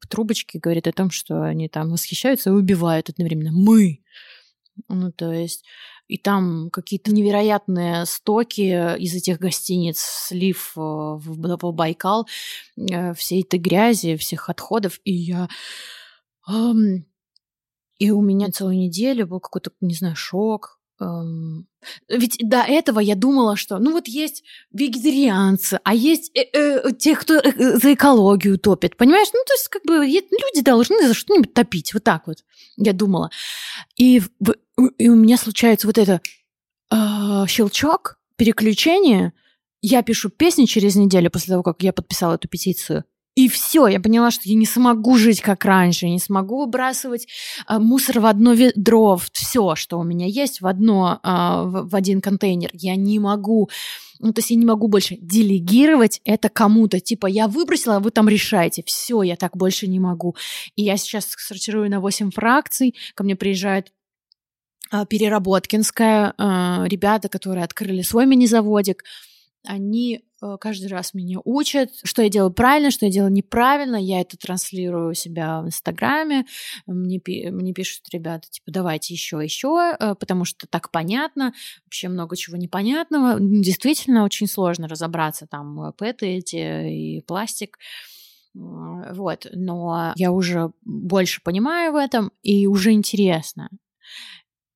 трубочки 0.08 0.58
говорят 0.58 0.88
о 0.88 0.92
том, 0.92 1.10
что 1.10 1.42
они 1.44 1.68
там 1.68 1.90
восхищаются 1.90 2.50
и 2.50 2.54
убивают 2.54 3.08
одновременно. 3.08 3.52
Мы! 3.52 4.00
Ну, 4.88 5.10
то 5.10 5.32
есть 5.32 5.64
и 6.08 6.18
там 6.18 6.70
какие-то 6.70 7.12
невероятные 7.12 8.06
стоки 8.06 8.96
из 8.98 9.14
этих 9.14 9.38
гостиниц, 9.38 9.98
слив 9.98 10.72
э, 10.76 10.80
в, 10.80 11.58
в 11.60 11.72
Байкал, 11.72 12.26
э, 12.76 13.14
всей 13.14 13.42
этой 13.42 13.58
грязи, 13.58 14.16
всех 14.16 14.48
отходов, 14.48 15.00
и 15.04 15.12
я... 15.12 15.48
И 17.98 18.10
у 18.10 18.20
меня 18.20 18.50
целую 18.50 18.76
неделю 18.76 19.26
был 19.26 19.40
какой-то, 19.40 19.72
не 19.80 19.94
знаю, 19.94 20.14
шок, 20.16 20.75
ведь 22.08 22.38
до 22.40 22.62
этого 22.62 23.00
я 23.00 23.14
думала, 23.14 23.56
что 23.56 23.78
ну 23.78 23.92
вот 23.92 24.08
есть 24.08 24.44
вегетарианцы, 24.72 25.78
а 25.84 25.94
есть 25.94 26.30
э, 26.34 26.44
э, 26.52 26.92
те, 26.98 27.14
кто 27.14 27.34
э, 27.34 27.78
за 27.78 27.94
экологию 27.94 28.58
топит, 28.58 28.96
понимаешь? 28.96 29.28
Ну 29.32 29.40
то 29.46 29.52
есть 29.52 29.68
как 29.68 29.82
бы 29.84 30.06
люди 30.06 30.62
должны 30.62 31.06
за 31.06 31.14
что-нибудь 31.14 31.52
топить, 31.52 31.92
вот 31.92 32.02
так 32.02 32.26
вот 32.26 32.38
я 32.76 32.92
думала. 32.92 33.30
И, 33.96 34.22
и 34.98 35.08
у 35.08 35.14
меня 35.14 35.36
случается 35.36 35.86
вот 35.86 35.98
это 35.98 36.20
э, 36.90 37.44
щелчок, 37.46 38.18
переключение. 38.36 39.32
Я 39.82 40.02
пишу 40.02 40.30
песни 40.30 40.64
через 40.64 40.96
неделю 40.96 41.30
после 41.30 41.52
того, 41.52 41.62
как 41.62 41.82
я 41.82 41.92
подписала 41.92 42.34
эту 42.34 42.48
петицию. 42.48 43.04
И 43.36 43.50
все, 43.50 43.86
я 43.86 44.00
поняла, 44.00 44.30
что 44.30 44.48
я 44.48 44.54
не 44.54 44.64
смогу 44.64 45.18
жить 45.18 45.42
как 45.42 45.66
раньше, 45.66 46.08
не 46.08 46.18
смогу 46.18 46.64
выбрасывать 46.64 47.28
э, 47.68 47.78
мусор 47.78 48.20
в 48.20 48.26
одно 48.26 48.54
ведро, 48.54 49.20
все, 49.32 49.74
что 49.76 49.98
у 49.98 50.04
меня 50.04 50.26
есть, 50.26 50.62
в 50.62 50.66
одно, 50.66 51.20
э, 51.22 51.28
в, 51.28 51.90
в 51.90 51.94
один 51.94 52.22
контейнер. 52.22 52.70
Я 52.72 52.96
не 52.96 53.18
могу, 53.18 53.68
ну, 54.20 54.32
то 54.32 54.38
есть 54.38 54.48
я 54.48 54.56
не 54.56 54.64
могу 54.64 54.88
больше 54.88 55.18
делегировать 55.20 56.22
это 56.24 56.48
кому-то. 56.48 56.98
Типа, 56.98 57.26
я 57.26 57.46
выбросила, 57.46 57.96
а 57.96 58.00
вы 58.00 58.10
там 58.10 58.26
решаете. 58.26 58.82
Все, 58.86 59.20
я 59.22 59.36
так 59.36 59.54
больше 59.54 59.86
не 59.86 60.00
могу. 60.00 60.34
И 60.74 60.82
я 60.82 60.96
сейчас 60.96 61.26
сортирую 61.36 61.90
на 61.90 62.00
8 62.00 62.30
фракций. 62.30 62.94
Ко 63.14 63.22
мне 63.22 63.36
приезжает 63.36 63.92
Переработкинская, 64.90 66.32
ребята, 66.86 67.28
которые 67.28 67.64
открыли 67.64 68.02
свой 68.02 68.24
мини-заводик, 68.24 69.02
они 69.64 70.25
каждый 70.60 70.88
раз 70.88 71.14
меня 71.14 71.38
учат, 71.44 71.90
что 72.04 72.22
я 72.22 72.28
делаю 72.28 72.52
правильно, 72.52 72.90
что 72.90 73.06
я 73.06 73.12
делаю 73.12 73.32
неправильно. 73.32 73.96
Я 73.96 74.20
это 74.20 74.36
транслирую 74.36 75.10
у 75.10 75.14
себя 75.14 75.62
в 75.62 75.66
Инстаграме. 75.66 76.46
Мне, 76.86 77.20
мне 77.50 77.72
пишут 77.72 78.02
ребята, 78.12 78.48
типа, 78.50 78.70
давайте 78.70 79.14
еще, 79.14 79.42
еще, 79.42 79.96
э, 79.98 80.14
потому 80.14 80.44
что 80.44 80.66
так 80.66 80.90
понятно. 80.90 81.54
Вообще 81.84 82.08
много 82.08 82.36
чего 82.36 82.56
непонятного. 82.56 83.38
Действительно 83.40 84.24
очень 84.24 84.46
сложно 84.46 84.88
разобраться. 84.88 85.46
Там 85.46 85.80
э, 85.80 85.92
пэты 85.92 86.26
эти 86.26 87.16
и 87.16 87.20
пластик. 87.22 87.78
Вот, 88.54 89.46
но 89.52 90.14
я 90.16 90.32
уже 90.32 90.70
больше 90.82 91.42
понимаю 91.42 91.92
в 91.92 91.96
этом, 91.96 92.32
и 92.42 92.66
уже 92.66 92.92
интересно 92.92 93.68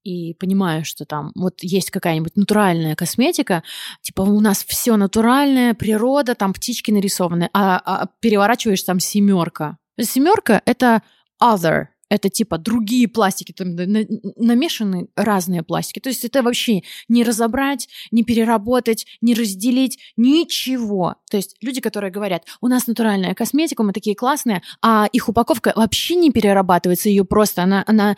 и 0.02 0.34
понимаю, 0.34 0.84
что 0.84 1.04
там 1.04 1.32
вот 1.34 1.62
есть 1.62 1.90
какая-нибудь 1.90 2.36
натуральная 2.36 2.94
косметика, 2.94 3.62
типа 4.02 4.22
у 4.22 4.40
нас 4.40 4.64
все 4.64 4.96
натуральное, 4.96 5.74
природа, 5.74 6.34
там 6.34 6.52
птички 6.52 6.90
нарисованы, 6.90 7.50
а, 7.52 7.80
а 7.84 8.06
переворачиваешь 8.20 8.82
там 8.82 9.00
семерка. 9.00 9.78
Семерка 10.00 10.62
это 10.64 11.02
other, 11.42 11.86
это 12.10 12.28
типа 12.28 12.58
другие 12.58 13.08
пластики, 13.08 13.52
там 13.52 13.74
намешаны 13.74 15.08
разные 15.16 15.62
пластики. 15.62 16.00
То 16.00 16.10
есть 16.10 16.24
это 16.24 16.42
вообще 16.42 16.82
не 17.08 17.24
разобрать, 17.24 17.88
не 18.10 18.24
переработать, 18.24 19.06
не 19.20 19.32
разделить, 19.34 19.98
ничего. 20.16 21.14
То 21.30 21.36
есть 21.36 21.56
люди, 21.62 21.80
которые 21.80 22.10
говорят, 22.10 22.44
у 22.60 22.66
нас 22.66 22.86
натуральная 22.88 23.34
косметика, 23.34 23.82
мы 23.84 23.92
такие 23.92 24.16
классные, 24.16 24.62
а 24.82 25.08
их 25.12 25.28
упаковка 25.28 25.72
вообще 25.76 26.16
не 26.16 26.30
перерабатывается, 26.30 27.08
ее 27.08 27.24
просто, 27.24 27.62
она, 27.62 27.84
она 27.86 28.16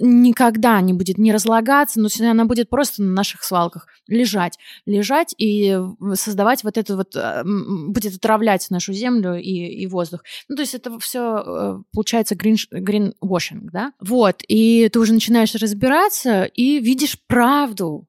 никогда 0.00 0.80
не 0.80 0.92
будет 0.92 1.18
не 1.18 1.32
разлагаться, 1.32 2.00
но 2.00 2.08
она 2.20 2.44
будет 2.44 2.70
просто 2.70 3.02
на 3.02 3.12
наших 3.12 3.42
свалках 3.42 3.86
лежать, 4.06 4.58
лежать 4.86 5.34
и 5.38 5.78
создавать 6.14 6.64
вот 6.64 6.78
это 6.78 6.96
вот, 6.96 7.16
а, 7.16 7.44
будет 7.44 8.16
отравлять 8.16 8.66
нашу 8.70 8.92
землю 8.92 9.36
и, 9.36 9.50
и 9.50 9.86
воздух. 9.86 10.22
Ну, 10.48 10.56
то 10.56 10.62
есть 10.62 10.74
это 10.74 10.98
все 10.98 11.42
э, 11.44 11.82
получается 11.92 12.34
green, 12.34 13.12
greenwashing, 13.28 13.68
да? 13.72 13.92
Вот, 14.00 14.42
и 14.48 14.88
ты 14.88 14.98
уже 14.98 15.12
начинаешь 15.12 15.54
разбираться 15.54 16.44
и 16.44 16.80
видишь 16.80 17.18
правду, 17.26 18.06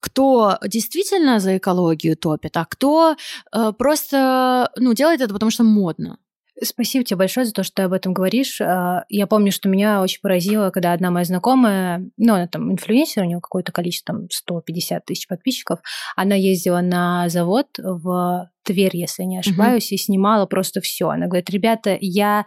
кто 0.00 0.58
действительно 0.66 1.40
за 1.40 1.58
экологию 1.58 2.16
топит, 2.16 2.56
а 2.56 2.64
кто 2.64 3.16
э, 3.52 3.72
просто 3.78 4.70
ну, 4.76 4.94
делает 4.94 5.20
это, 5.20 5.32
потому 5.32 5.50
что 5.50 5.62
модно. 5.62 6.18
Спасибо 6.62 7.04
тебе 7.04 7.16
большое 7.16 7.46
за 7.46 7.52
то, 7.52 7.62
что 7.62 7.76
ты 7.76 7.82
об 7.82 7.92
этом 7.92 8.12
говоришь. 8.12 8.60
А, 8.60 9.04
я 9.08 9.26
помню, 9.26 9.50
что 9.50 9.68
меня 9.68 10.02
очень 10.02 10.20
поразило, 10.20 10.70
когда 10.70 10.92
одна 10.92 11.10
моя 11.10 11.24
знакомая, 11.24 12.10
ну, 12.18 12.34
она 12.34 12.48
там 12.48 12.70
инфлюенсер, 12.70 13.22
у 13.22 13.26
нее 13.26 13.40
какое-то 13.40 13.72
количество, 13.72 14.14
там, 14.14 14.30
150 14.30 15.04
тысяч 15.06 15.26
подписчиков, 15.26 15.80
она 16.16 16.34
ездила 16.34 16.80
на 16.80 17.28
завод 17.28 17.66
в 17.78 18.50
Тверь, 18.62 18.94
если 18.94 19.22
не 19.22 19.38
ошибаюсь, 19.38 19.86
угу. 19.86 19.94
и 19.94 19.98
снимала 19.98 20.44
просто 20.44 20.82
все. 20.82 21.08
Она 21.08 21.26
говорит, 21.26 21.48
ребята, 21.48 21.96
я 21.98 22.44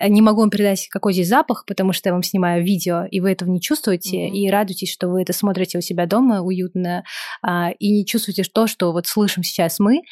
не 0.00 0.20
могу 0.20 0.40
вам 0.40 0.50
передать, 0.50 0.88
какой 0.88 1.12
здесь 1.12 1.28
запах, 1.28 1.64
потому 1.66 1.92
что 1.92 2.08
я 2.08 2.12
вам 2.12 2.22
снимаю 2.22 2.64
видео, 2.64 3.04
и 3.04 3.20
вы 3.20 3.32
этого 3.32 3.50
не 3.50 3.60
чувствуете, 3.60 4.26
mm-hmm. 4.26 4.30
и 4.30 4.50
радуйтесь, 4.50 4.92
что 4.92 5.08
вы 5.08 5.22
это 5.22 5.32
смотрите 5.32 5.78
у 5.78 5.80
себя 5.80 6.06
дома 6.06 6.40
уютно, 6.40 7.04
а, 7.42 7.70
и 7.70 7.90
не 7.90 8.06
чувствуете 8.06 8.44
то, 8.44 8.66
что 8.66 8.92
вот 8.92 9.06
слышим 9.06 9.42
сейчас 9.42 9.78
мы. 9.78 10.02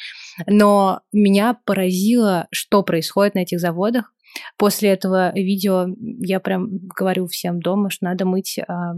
Но 0.47 1.01
меня 1.11 1.57
поразило, 1.65 2.47
что 2.51 2.83
происходит 2.83 3.35
на 3.35 3.39
этих 3.39 3.59
заводах. 3.59 4.11
После 4.57 4.89
этого 4.89 5.31
видео 5.33 5.87
я 6.19 6.39
прям 6.39 6.69
говорю 6.95 7.27
всем 7.27 7.61
дома, 7.61 7.89
что 7.89 8.05
надо 8.05 8.25
мыть 8.25 8.59
а, 8.67 8.93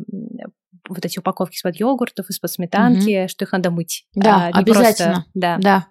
вот 0.89 1.05
эти 1.05 1.19
упаковки 1.19 1.55
из-под 1.55 1.79
йогуртов, 1.79 2.29
из-под 2.29 2.51
сметанки, 2.51 3.09
mm-hmm. 3.09 3.27
что 3.27 3.45
их 3.45 3.51
надо 3.51 3.71
мыть. 3.71 4.05
Да, 4.15 4.47
а, 4.47 4.59
обязательно. 4.59 5.13
Просто, 5.13 5.31
да. 5.33 5.57
да. 5.59 5.87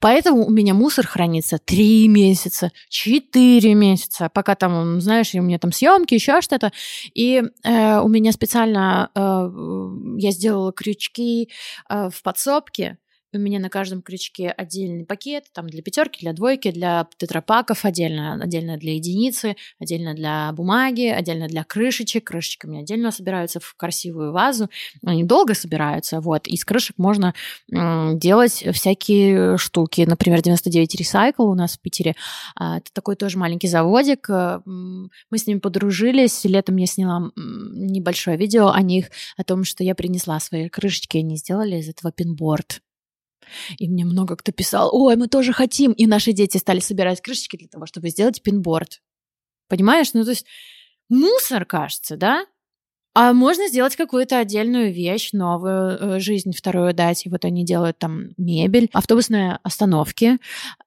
Поэтому 0.00 0.46
у 0.46 0.50
меня 0.50 0.74
мусор 0.74 1.06
хранится 1.06 1.58
три 1.58 2.08
месяца, 2.08 2.72
четыре 2.88 3.74
месяца, 3.74 4.30
пока 4.32 4.54
там, 4.54 5.00
знаешь, 5.00 5.34
у 5.34 5.42
меня 5.42 5.58
там 5.58 5.72
съемки, 5.72 6.14
еще 6.14 6.40
что-то. 6.40 6.72
И 7.14 7.42
э, 7.64 7.98
у 8.00 8.08
меня 8.08 8.32
специально 8.32 9.10
э, 9.14 9.20
я 10.18 10.30
сделала 10.30 10.72
крючки 10.72 11.50
э, 11.88 12.10
в 12.10 12.22
подсобке, 12.22 12.98
у 13.32 13.38
меня 13.38 13.58
на 13.58 13.68
каждом 13.68 14.02
крючке 14.02 14.50
отдельный 14.50 15.04
пакет, 15.04 15.46
там 15.52 15.68
для 15.68 15.82
пятерки, 15.82 16.20
для 16.20 16.32
двойки, 16.32 16.70
для 16.70 17.06
тетрапаков 17.18 17.84
отдельно, 17.84 18.40
отдельно 18.42 18.76
для 18.76 18.94
единицы, 18.94 19.56
отдельно 19.78 20.14
для 20.14 20.52
бумаги, 20.52 21.06
отдельно 21.06 21.46
для 21.46 21.64
крышечек. 21.64 22.24
Крышечки 22.24 22.66
у 22.66 22.70
меня 22.70 22.80
отдельно 22.80 23.10
собираются 23.10 23.60
в 23.60 23.74
красивую 23.76 24.32
вазу. 24.32 24.70
Они 25.04 25.24
долго 25.24 25.54
собираются, 25.54 26.20
вот. 26.20 26.46
Из 26.46 26.64
крышек 26.64 26.96
можно 26.98 27.34
делать 27.68 28.64
всякие 28.72 29.58
штуки. 29.58 30.04
Например, 30.06 30.40
99 30.42 31.00
Recycle 31.00 31.44
у 31.44 31.54
нас 31.54 31.76
в 31.76 31.80
Питере. 31.80 32.14
А, 32.56 32.78
это 32.78 32.92
такой 32.92 33.16
тоже 33.16 33.38
маленький 33.38 33.68
заводик. 33.68 34.28
Э, 34.30 34.60
мы 34.64 35.38
с 35.38 35.46
ними 35.46 35.58
подружились. 35.58 36.44
Летом 36.44 36.76
я 36.76 36.86
сняла 36.86 37.30
небольшое 37.36 38.36
видео 38.36 38.68
о 38.68 38.82
них, 38.82 39.10
о 39.36 39.44
том, 39.44 39.64
что 39.64 39.84
я 39.84 39.94
принесла 39.94 40.40
свои 40.40 40.68
крышечки, 40.68 41.16
и 41.16 41.20
они 41.20 41.36
сделали 41.36 41.76
из 41.76 41.88
этого 41.88 42.12
пинборд. 42.12 42.80
И 43.78 43.88
мне 43.88 44.04
много 44.04 44.36
кто 44.36 44.52
писал, 44.52 44.90
ой, 44.92 45.16
мы 45.16 45.28
тоже 45.28 45.52
хотим. 45.52 45.92
И 45.92 46.06
наши 46.06 46.32
дети 46.32 46.58
стали 46.58 46.80
собирать 46.80 47.20
крышечки 47.20 47.56
для 47.56 47.68
того, 47.68 47.86
чтобы 47.86 48.08
сделать 48.10 48.42
пинборд. 48.42 49.00
Понимаешь? 49.68 50.12
Ну, 50.14 50.24
то 50.24 50.30
есть 50.30 50.46
мусор, 51.08 51.64
кажется, 51.64 52.16
да? 52.16 52.46
А 53.14 53.32
можно 53.32 53.68
сделать 53.68 53.96
какую-то 53.96 54.38
отдельную 54.38 54.92
вещь, 54.92 55.32
новую 55.32 55.98
э, 55.98 56.20
жизнь 56.20 56.52
вторую 56.52 56.94
дать. 56.94 57.26
И 57.26 57.28
вот 57.28 57.44
они 57.44 57.64
делают 57.64 57.98
там 57.98 58.28
мебель, 58.36 58.88
автобусные 58.92 59.58
остановки, 59.62 60.38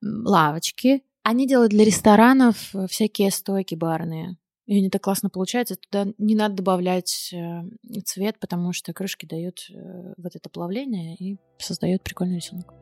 лавочки. 0.02 1.04
Они 1.24 1.48
делают 1.48 1.72
для 1.72 1.84
ресторанов 1.84 2.74
э, 2.74 2.88
всякие 2.88 3.32
стойки 3.32 3.76
барные. 3.76 4.38
И 4.66 4.78
они 4.78 4.90
так 4.90 5.02
классно 5.02 5.30
получаются. 5.30 5.76
Туда 5.76 6.14
не 6.18 6.36
надо 6.36 6.56
добавлять 6.56 7.34
э, 7.34 7.64
цвет, 8.06 8.40
потому 8.40 8.74
что 8.74 8.94
крышки 8.94 9.26
дают 9.26 9.66
э, 9.70 10.14
вот 10.18 10.36
это 10.36 10.50
плавление 10.50 11.16
и 11.16 11.38
создает 11.58 12.04
прикольный 12.04 12.38
рисунок. 12.38 12.74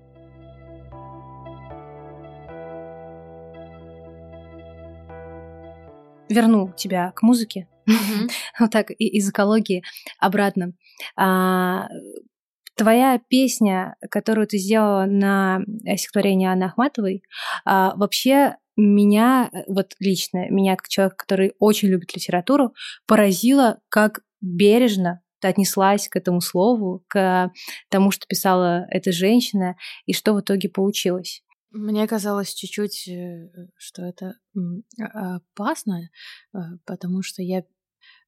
Верну 6.30 6.74
тебя 6.78 7.12
к 7.16 7.24
музыке. 7.24 7.68
вот 8.60 8.72
так 8.72 8.91
из 8.91 9.30
экологии 9.30 9.84
обратно. 10.20 10.74
А, 11.16 11.88
твоя 12.76 13.20
песня, 13.30 13.95
которую 14.12 14.47
ты 14.47 14.58
сделала 14.58 15.06
на 15.06 15.62
стихотворение 15.95 16.51
Анны 16.51 16.66
Ахматовой, 16.66 17.24
а, 17.66 17.93
вообще 17.95 18.58
меня, 18.80 19.50
э, 19.52 19.64
вот 19.68 19.96
лично, 20.00 20.50
меня 20.50 20.76
как 20.76 20.90
человек, 20.90 21.16
который 21.16 21.54
очень 21.60 21.90
любит 21.90 22.16
литературу, 22.16 22.74
поразило, 23.06 23.80
как 23.90 24.22
бережно 24.42 25.22
ты 25.40 25.48
отнеслась 25.48 26.08
к 26.08 26.16
этому 26.16 26.42
слову, 26.42 27.04
к 27.08 27.52
тому, 27.90 28.12
что 28.12 28.28
писала 28.28 28.86
эта 28.90 29.12
женщина, 29.12 29.78
и 30.06 30.14
что 30.14 30.34
в 30.34 30.42
итоге 30.42 30.70
получилось. 30.70 31.44
Мне 31.72 32.08
казалось 32.08 32.54
чуть-чуть, 32.54 33.08
э, 33.08 33.50
что 33.78 34.04
это 34.04 34.36
а, 35.00 35.36
опасно, 35.38 36.10
э, 36.54 36.58
потому 36.86 37.22
что 37.22 37.42
я 37.42 37.64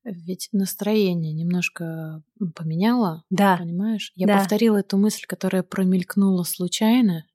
ведь 0.03 0.49
настроение 0.51 1.33
немножко 1.33 2.23
поменяла, 2.55 3.23
да. 3.29 3.57
понимаешь? 3.57 4.11
Я 4.15 4.27
да. 4.27 4.37
повторила 4.37 4.77
эту 4.77 4.97
мысль, 4.97 5.25
которая 5.27 5.63
промелькнула 5.63 6.43
случайно. 6.43 7.25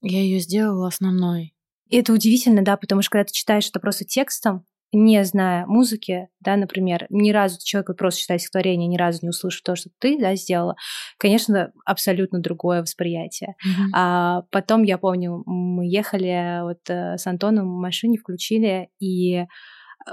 Я 0.00 0.20
ее 0.20 0.38
сделала 0.40 0.88
основной. 0.88 1.53
И 1.94 1.96
это 1.96 2.12
удивительно, 2.12 2.64
да, 2.64 2.76
потому 2.76 3.02
что 3.02 3.10
когда 3.12 3.24
ты 3.24 3.32
читаешь 3.32 3.68
это 3.68 3.78
просто 3.78 4.04
текстом, 4.04 4.66
не 4.90 5.24
зная 5.24 5.64
музыки, 5.64 6.26
да, 6.40 6.56
например, 6.56 7.06
ни 7.08 7.30
разу 7.30 7.58
человек 7.62 7.96
просто 7.96 8.20
читает 8.20 8.40
стихотворение, 8.40 8.88
ни 8.88 8.96
разу 8.96 9.20
не 9.22 9.28
услышав 9.28 9.62
то, 9.62 9.76
что 9.76 9.90
ты, 10.00 10.18
да, 10.18 10.34
сделала, 10.34 10.74
конечно, 11.18 11.70
абсолютно 11.86 12.40
другое 12.40 12.80
восприятие. 12.80 13.54
Mm-hmm. 13.64 13.90
А 13.94 14.42
потом, 14.50 14.82
я 14.82 14.98
помню, 14.98 15.44
мы 15.46 15.86
ехали 15.86 16.62
вот 16.64 16.80
э, 16.88 17.16
с 17.16 17.28
Антоном 17.28 17.68
в 17.68 17.80
машине, 17.80 18.18
включили, 18.18 18.88
и, 18.98 19.44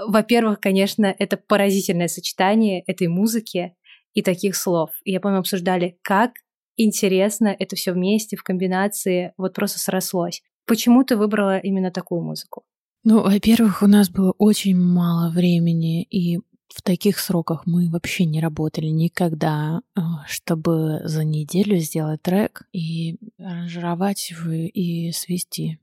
во-первых, 0.06 0.60
конечно, 0.60 1.06
это 1.06 1.36
поразительное 1.36 2.06
сочетание 2.06 2.84
этой 2.86 3.08
музыки 3.08 3.74
и 4.14 4.22
таких 4.22 4.54
слов. 4.54 4.90
И 5.02 5.10
я 5.10 5.18
помню, 5.18 5.40
обсуждали, 5.40 5.98
как 6.02 6.30
интересно 6.76 7.48
это 7.58 7.74
все 7.74 7.90
вместе 7.92 8.36
в 8.36 8.44
комбинации 8.44 9.32
вот 9.36 9.52
просто 9.52 9.80
срослось. 9.80 10.42
Почему 10.66 11.04
ты 11.04 11.16
выбрала 11.16 11.58
именно 11.58 11.90
такую 11.90 12.22
музыку? 12.22 12.64
Ну, 13.04 13.22
во-первых, 13.22 13.82
у 13.82 13.86
нас 13.86 14.10
было 14.10 14.32
очень 14.38 14.76
мало 14.76 15.30
времени, 15.30 16.02
и 16.04 16.38
в 16.72 16.82
таких 16.82 17.18
сроках 17.18 17.66
мы 17.66 17.90
вообще 17.90 18.24
не 18.24 18.40
работали 18.40 18.86
никогда, 18.86 19.82
а, 19.94 20.24
чтобы 20.26 21.00
за 21.04 21.24
неделю 21.24 21.78
сделать 21.78 22.22
трек 22.22 22.62
и 22.72 23.18
аранжировать 23.38 24.30
его 24.30 24.52
и 24.52 25.12
свести. 25.12 25.78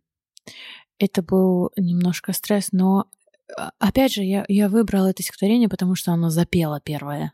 Это 0.98 1.22
был 1.22 1.72
немножко 1.76 2.34
стресс, 2.34 2.70
но 2.72 3.06
а, 3.58 3.72
опять 3.80 4.14
же, 4.14 4.24
я, 4.24 4.46
я 4.48 4.70
выбрала 4.70 5.08
это 5.08 5.22
стихотворение, 5.22 5.70
потому 5.70 5.96
что 5.96 6.12
оно 6.12 6.30
запело 6.30 6.80
первое. 6.80 7.34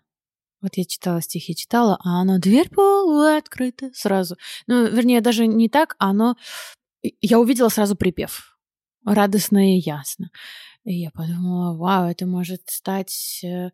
Вот 0.62 0.78
я 0.78 0.86
читала 0.86 1.22
стихи, 1.22 1.56
читала, 1.56 2.00
а 2.04 2.22
оно 2.22 2.39
дверь 2.39 2.70
полуоткрыта 2.70 3.91
сразу. 3.93 4.36
Ну, 4.68 4.88
вернее, 4.88 5.22
даже 5.22 5.48
не 5.48 5.70
так, 5.70 5.96
оно... 6.00 6.36
Я 7.22 7.39
увидела 7.39 7.70
сразу 7.70 7.95
припев 7.95 8.56
радостно 9.06 9.76
и 9.76 9.80
ясно. 9.80 10.32
И 10.84 10.93
я 10.93 11.12
подумала, 11.12 11.78
вау, 11.78 12.10
это 12.10 12.26
может 12.26 12.62
стать... 12.68 13.41
Э, 13.43 13.72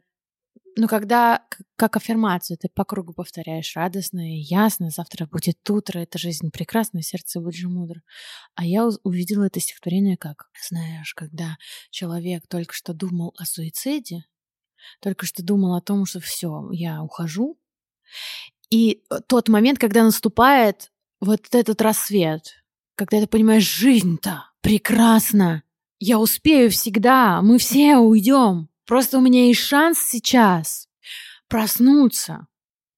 ну, 0.78 0.88
когда 0.88 1.46
как 1.76 1.98
аффирмацию 1.98 2.58
ты 2.58 2.70
по 2.70 2.86
кругу 2.86 3.14
повторяешь 3.14 3.76
радостно 3.76 4.20
и 4.20 4.40
ясно, 4.40 4.90
завтра 4.90 5.26
будет 5.26 5.70
утро, 5.70 6.00
эта 6.00 6.18
жизнь 6.18 6.50
прекрасна, 6.52 7.02
сердце 7.02 7.42
будет 7.42 7.56
же 7.56 7.68
мудро. 7.68 8.02
А 8.56 8.66
я 8.66 8.88
увидела 9.04 9.46
это 9.46 9.60
стихотворение 9.60 10.16
как, 10.16 10.50
знаешь, 10.70 11.14
когда 11.14 11.58
человек 11.90 12.48
только 12.48 12.74
что 12.74 12.94
думал 12.94 13.34
о 13.38 13.46
суициде, 13.46 14.24
только 15.02 15.26
что 15.26 15.44
думал 15.44 15.76
о 15.76 15.82
том, 15.82 16.06
что 16.06 16.22
все, 16.22 16.70
я 16.72 17.04
ухожу, 17.04 17.60
и 18.70 19.04
тот 19.28 19.50
момент, 19.50 19.78
когда 19.80 20.04
наступает 20.04 20.92
вот 21.20 21.54
этот 21.54 21.82
рассвет, 21.82 22.61
когда 23.06 23.22
ты 23.22 23.26
понимаешь, 23.26 23.64
жизнь-то 23.64 24.46
прекрасна. 24.62 25.64
Я 25.98 26.20
успею 26.20 26.70
всегда, 26.70 27.42
мы 27.42 27.58
все 27.58 27.98
уйдем. 27.98 28.70
Просто 28.86 29.18
у 29.18 29.22
меня 29.22 29.48
есть 29.48 29.62
шанс 29.62 29.98
сейчас 29.98 30.88
проснуться. 31.48 32.46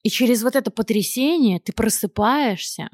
И 0.01 0.10
через 0.10 0.43
вот 0.43 0.58
это 0.58 0.72
потрясение 0.72 1.62
ты 1.62 1.72
просыпаешься 1.72 2.89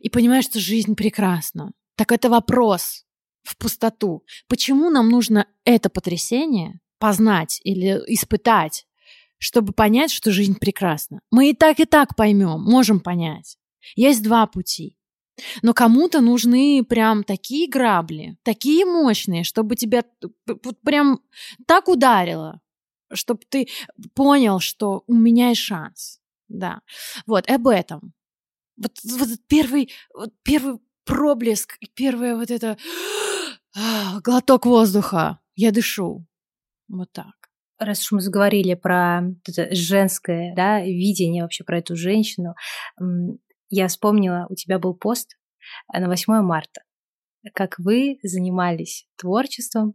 и 0.00 0.10
понимаешь, 0.10 0.46
что 0.46 0.58
жизнь 0.58 0.96
прекрасна. 0.96 1.70
Так 1.94 2.10
это 2.10 2.28
вопрос 2.28 3.04
в 3.44 3.56
пустоту. 3.56 4.24
Почему 4.48 4.90
нам 4.90 5.10
нужно 5.10 5.46
это 5.64 5.90
потрясение 5.90 6.80
познать 6.98 7.60
или 7.62 8.02
испытать, 8.08 8.88
чтобы 9.38 9.72
понять, 9.72 10.10
что 10.10 10.32
жизнь 10.32 10.56
прекрасна? 10.58 11.20
Мы 11.30 11.50
и 11.50 11.54
так, 11.54 11.78
и 11.78 11.84
так 11.84 12.16
поймем, 12.16 12.60
можем 12.64 12.98
понять. 12.98 13.58
Есть 13.94 14.24
два 14.24 14.48
пути. 14.48 14.96
Но 15.62 15.72
кому-то 15.72 16.20
нужны 16.20 16.84
прям 16.86 17.24
такие 17.24 17.68
грабли, 17.68 18.36
такие 18.42 18.84
мощные, 18.84 19.44
чтобы 19.44 19.76
тебя 19.76 20.04
прям 20.84 21.20
так 21.66 21.88
ударило, 21.88 22.60
чтобы 23.12 23.40
ты 23.48 23.68
понял, 24.14 24.60
что 24.60 25.04
у 25.06 25.14
меня 25.14 25.50
есть 25.50 25.62
шанс. 25.62 26.20
Да. 26.48 26.80
Вот, 27.26 27.48
об 27.50 27.68
этом. 27.68 28.12
Вот, 28.76 28.92
вот 29.04 29.28
первый, 29.46 29.90
вот 30.14 30.32
первый 30.42 30.78
проблеск, 31.04 31.78
первое 31.94 32.36
вот 32.36 32.50
это 32.50 32.76
глоток 34.22 34.66
воздуха. 34.66 35.38
Я 35.54 35.70
дышу. 35.70 36.26
Вот 36.88 37.10
так. 37.12 37.34
Раз 37.78 38.00
уж 38.02 38.12
мы 38.12 38.20
заговорили 38.20 38.74
про 38.74 39.22
это 39.46 39.74
женское 39.74 40.54
да, 40.54 40.80
видение 40.80 41.42
вообще 41.42 41.64
про 41.64 41.78
эту 41.78 41.96
женщину, 41.96 42.54
я 43.74 43.88
вспомнила, 43.88 44.46
у 44.50 44.54
тебя 44.54 44.78
был 44.78 44.94
пост 44.94 45.36
э, 45.92 45.98
на 45.98 46.08
8 46.08 46.42
марта, 46.42 46.82
как 47.54 47.78
вы 47.78 48.18
занимались 48.22 49.06
творчеством 49.16 49.94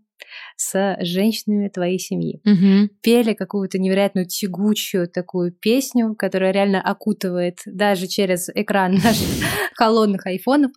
с 0.56 0.98
женщинами 1.02 1.70
твоей 1.70 2.00
семьи. 2.00 2.42
Угу. 2.44 2.90
Пели 3.02 3.34
какую-то 3.34 3.78
невероятную 3.78 4.26
тягучую 4.26 5.08
такую 5.08 5.52
песню, 5.52 6.16
которая 6.16 6.52
реально 6.52 6.82
окутывает 6.82 7.60
даже 7.66 8.08
через 8.08 8.50
экран 8.50 8.94
наших 9.04 9.28
колонных 9.76 10.26
айфонов. 10.26 10.72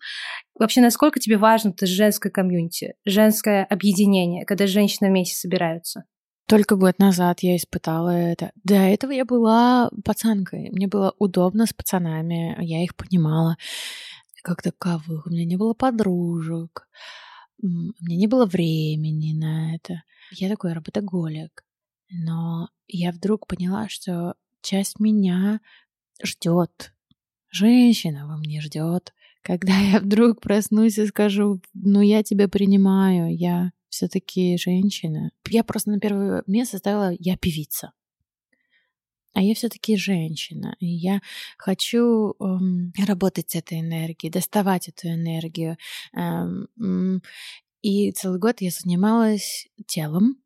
Вообще, 0.59 0.82
насколько 0.82 1.20
тебе 1.20 1.38
важно 1.38 1.70
это 1.70 1.86
женское 1.86 2.30
комьюнити, 2.30 2.94
женское 3.07 3.64
объединение, 3.64 4.44
когда 4.44 4.66
женщины 4.66 5.09
вместе 5.09 5.36
собираются? 5.36 6.05
Только 6.51 6.74
год 6.74 6.98
назад 6.98 7.44
я 7.44 7.55
испытала 7.55 8.11
это. 8.11 8.51
До 8.64 8.74
этого 8.74 9.12
я 9.12 9.24
была 9.24 9.88
пацанкой. 10.05 10.70
Мне 10.72 10.88
было 10.88 11.14
удобно 11.20 11.64
с 11.64 11.72
пацанами, 11.72 12.57
я 12.59 12.82
их 12.82 12.96
понимала 12.96 13.57
как 14.42 14.61
таковых. 14.61 15.28
У 15.28 15.30
меня 15.30 15.44
не 15.44 15.57
было 15.57 15.74
подружек, 15.74 16.88
у 17.62 17.68
меня 17.68 18.16
не 18.16 18.26
было 18.26 18.46
времени 18.46 19.32
на 19.32 19.76
это. 19.76 20.03
Я 20.32 20.48
такой 20.48 20.72
работоголик. 20.72 21.64
Но 22.11 22.68
я 22.88 23.12
вдруг 23.12 23.46
поняла, 23.46 23.88
что 23.88 24.34
часть 24.61 24.98
меня 24.98 25.61
ждет. 26.20 26.92
Женщина 27.53 28.26
во 28.26 28.36
мне 28.36 28.61
ждет. 28.61 29.14
Когда 29.42 29.76
я 29.78 30.01
вдруг 30.01 30.40
проснусь 30.40 30.98
и 30.98 31.07
скажу, 31.07 31.61
ну 31.74 32.01
я 32.01 32.24
тебя 32.24 32.48
принимаю, 32.48 33.36
я 33.36 33.70
все-таки 33.91 34.57
женщина. 34.57 35.30
Я 35.49 35.64
просто 35.64 35.91
на 35.91 36.01
первое 36.01 36.43
место 36.47 36.78
ставила 36.78 37.14
«я 37.18 37.36
певица». 37.36 37.93
А 39.32 39.43
я 39.43 39.55
все-таки 39.55 39.97
женщина, 39.97 40.74
и 40.80 40.86
я 40.86 41.20
хочу 41.57 42.34
эм, 42.41 42.93
работать 43.07 43.51
с 43.51 43.55
этой 43.55 43.78
энергией, 43.78 44.32
доставать 44.32 44.88
эту 44.88 45.07
энергию. 45.07 45.76
Эм, 46.16 47.22
и 47.80 48.11
целый 48.11 48.41
год 48.41 48.61
я 48.61 48.70
занималась 48.70 49.68
телом, 49.86 50.36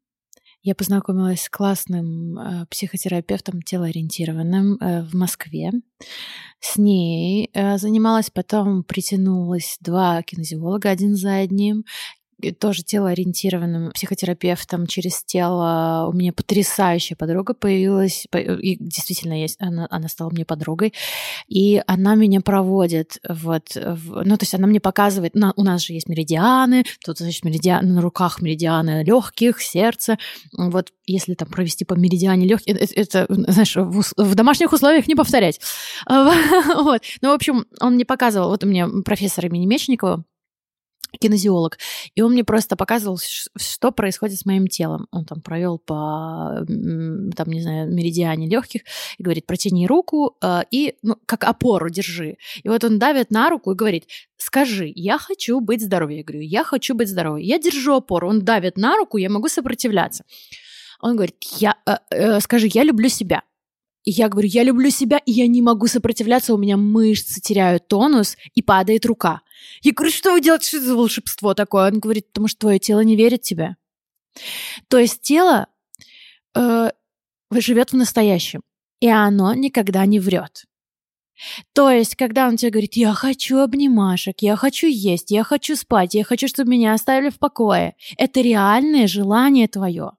я 0.64 0.74
познакомилась 0.74 1.42
с 1.42 1.50
классным 1.50 2.38
э, 2.38 2.66
психотерапевтом 2.70 3.60
телоориентированным 3.60 4.78
э, 4.80 5.02
в 5.02 5.14
Москве. 5.14 5.72
С 6.58 6.78
ней 6.78 7.50
э, 7.52 7.76
занималась, 7.76 8.30
потом 8.30 8.82
притянулась 8.82 9.76
два 9.80 10.22
кинезиолога 10.22 10.88
один 10.88 11.16
за 11.16 11.34
одним 11.36 11.84
тоже 12.58 12.82
телоориентированным 12.82 13.92
психотерапевтом 13.92 14.86
через 14.86 15.22
тело. 15.24 16.08
У 16.08 16.12
меня 16.12 16.32
потрясающая 16.32 17.16
подруга 17.16 17.54
появилась, 17.54 18.26
и 18.32 18.76
действительно 18.78 19.40
есть, 19.40 19.56
она, 19.60 19.86
она 19.90 20.08
стала 20.08 20.30
мне 20.30 20.44
подругой, 20.44 20.92
и 21.48 21.82
она 21.86 22.14
меня 22.14 22.40
проводит, 22.40 23.18
вот, 23.28 23.74
в, 23.74 24.22
ну, 24.24 24.36
то 24.36 24.42
есть 24.42 24.54
она 24.54 24.66
мне 24.66 24.80
показывает, 24.80 25.34
на, 25.34 25.52
у 25.56 25.62
нас 25.62 25.82
же 25.82 25.92
есть 25.92 26.08
меридианы, 26.08 26.84
тут, 27.04 27.18
значит, 27.18 27.44
меридианы, 27.44 27.88
на 27.88 28.00
руках 28.00 28.40
меридианы 28.40 29.02
легких, 29.04 29.60
сердца, 29.60 30.18
вот, 30.56 30.92
если 31.06 31.34
там 31.34 31.48
провести 31.48 31.84
по 31.84 31.94
меридиане 31.94 32.46
легких, 32.46 32.76
это, 32.76 32.94
это, 32.94 33.26
знаешь, 33.28 33.76
в, 33.76 34.02
в 34.16 34.34
домашних 34.34 34.72
условиях 34.72 35.06
не 35.06 35.14
повторять. 35.14 35.60
Вот. 36.74 37.02
Ну, 37.20 37.30
в 37.30 37.32
общем, 37.32 37.66
он 37.80 37.94
мне 37.94 38.04
показывал, 38.04 38.48
вот 38.48 38.64
у 38.64 38.66
меня 38.66 38.88
профессор 39.04 39.46
имени 39.46 39.66
Мечникова, 39.66 40.24
кинезиолог, 41.18 41.78
и 42.14 42.22
он 42.22 42.32
мне 42.32 42.44
просто 42.44 42.76
показывал, 42.76 43.18
что 43.56 43.92
происходит 43.92 44.38
с 44.38 44.46
моим 44.46 44.66
телом. 44.66 45.06
Он 45.10 45.24
там 45.24 45.40
провел 45.40 45.78
по, 45.78 46.64
там, 46.66 47.48
не 47.48 47.62
знаю, 47.62 47.92
меридиане 47.92 48.48
легких 48.48 48.82
и 49.18 49.22
говорит, 49.22 49.46
протяни 49.46 49.86
руку 49.86 50.36
э, 50.42 50.62
и, 50.70 50.94
ну, 51.02 51.16
как 51.26 51.44
опору 51.44 51.90
держи. 51.90 52.36
И 52.62 52.68
вот 52.68 52.84
он 52.84 52.98
давит 52.98 53.30
на 53.30 53.50
руку 53.50 53.72
и 53.72 53.76
говорит, 53.76 54.06
скажи, 54.36 54.90
я 54.94 55.18
хочу 55.18 55.60
быть 55.60 55.82
здоровой. 55.82 56.18
Я 56.18 56.24
говорю, 56.24 56.42
я 56.42 56.64
хочу 56.64 56.94
быть 56.94 57.08
здоровой. 57.08 57.44
Я 57.44 57.58
держу 57.58 57.94
опору, 57.94 58.28
он 58.28 58.44
давит 58.44 58.76
на 58.76 58.96
руку, 58.96 59.18
я 59.18 59.30
могу 59.30 59.48
сопротивляться. 59.48 60.24
Он 61.00 61.16
говорит, 61.16 61.36
я, 61.58 61.76
э, 61.86 61.96
э, 62.10 62.40
скажи, 62.40 62.68
я 62.72 62.84
люблю 62.84 63.08
себя. 63.08 63.42
И 64.04 64.10
я 64.10 64.28
говорю, 64.28 64.48
я 64.48 64.62
люблю 64.62 64.90
себя, 64.90 65.18
и 65.24 65.32
я 65.32 65.46
не 65.46 65.62
могу 65.62 65.86
сопротивляться, 65.86 66.54
у 66.54 66.58
меня 66.58 66.76
мышцы 66.76 67.40
теряют 67.40 67.88
тонус, 67.88 68.36
и 68.54 68.62
падает 68.62 69.06
рука. 69.06 69.40
Я 69.82 69.92
говорю, 69.92 70.12
что 70.12 70.32
вы 70.32 70.40
делаете, 70.40 70.68
что 70.68 70.76
это 70.78 70.86
за 70.86 70.96
волшебство 70.96 71.54
такое? 71.54 71.90
Он 71.90 71.98
говорит, 71.98 72.28
потому 72.28 72.48
что 72.48 72.60
твое 72.60 72.78
тело 72.78 73.00
не 73.00 73.16
верит 73.16 73.42
тебе. 73.42 73.76
То 74.88 74.98
есть 74.98 75.22
тело 75.22 75.68
э, 76.56 76.90
живет 77.50 77.90
в 77.90 77.96
настоящем, 77.96 78.62
и 79.00 79.08
оно 79.08 79.54
никогда 79.54 80.06
не 80.06 80.20
врет. 80.20 80.64
То 81.72 81.90
есть, 81.90 82.14
когда 82.14 82.46
он 82.46 82.56
тебе 82.56 82.70
говорит, 82.70 82.94
я 82.94 83.12
хочу 83.12 83.58
обнимашек, 83.58 84.36
я 84.40 84.56
хочу 84.56 84.86
есть, 84.86 85.30
я 85.30 85.42
хочу 85.42 85.74
спать, 85.76 86.14
я 86.14 86.24
хочу, 86.24 86.46
чтобы 86.46 86.70
меня 86.70 86.94
оставили 86.94 87.30
в 87.30 87.38
покое, 87.38 87.96
это 88.16 88.40
реальное 88.40 89.06
желание 89.08 89.66
твое. 89.66 90.12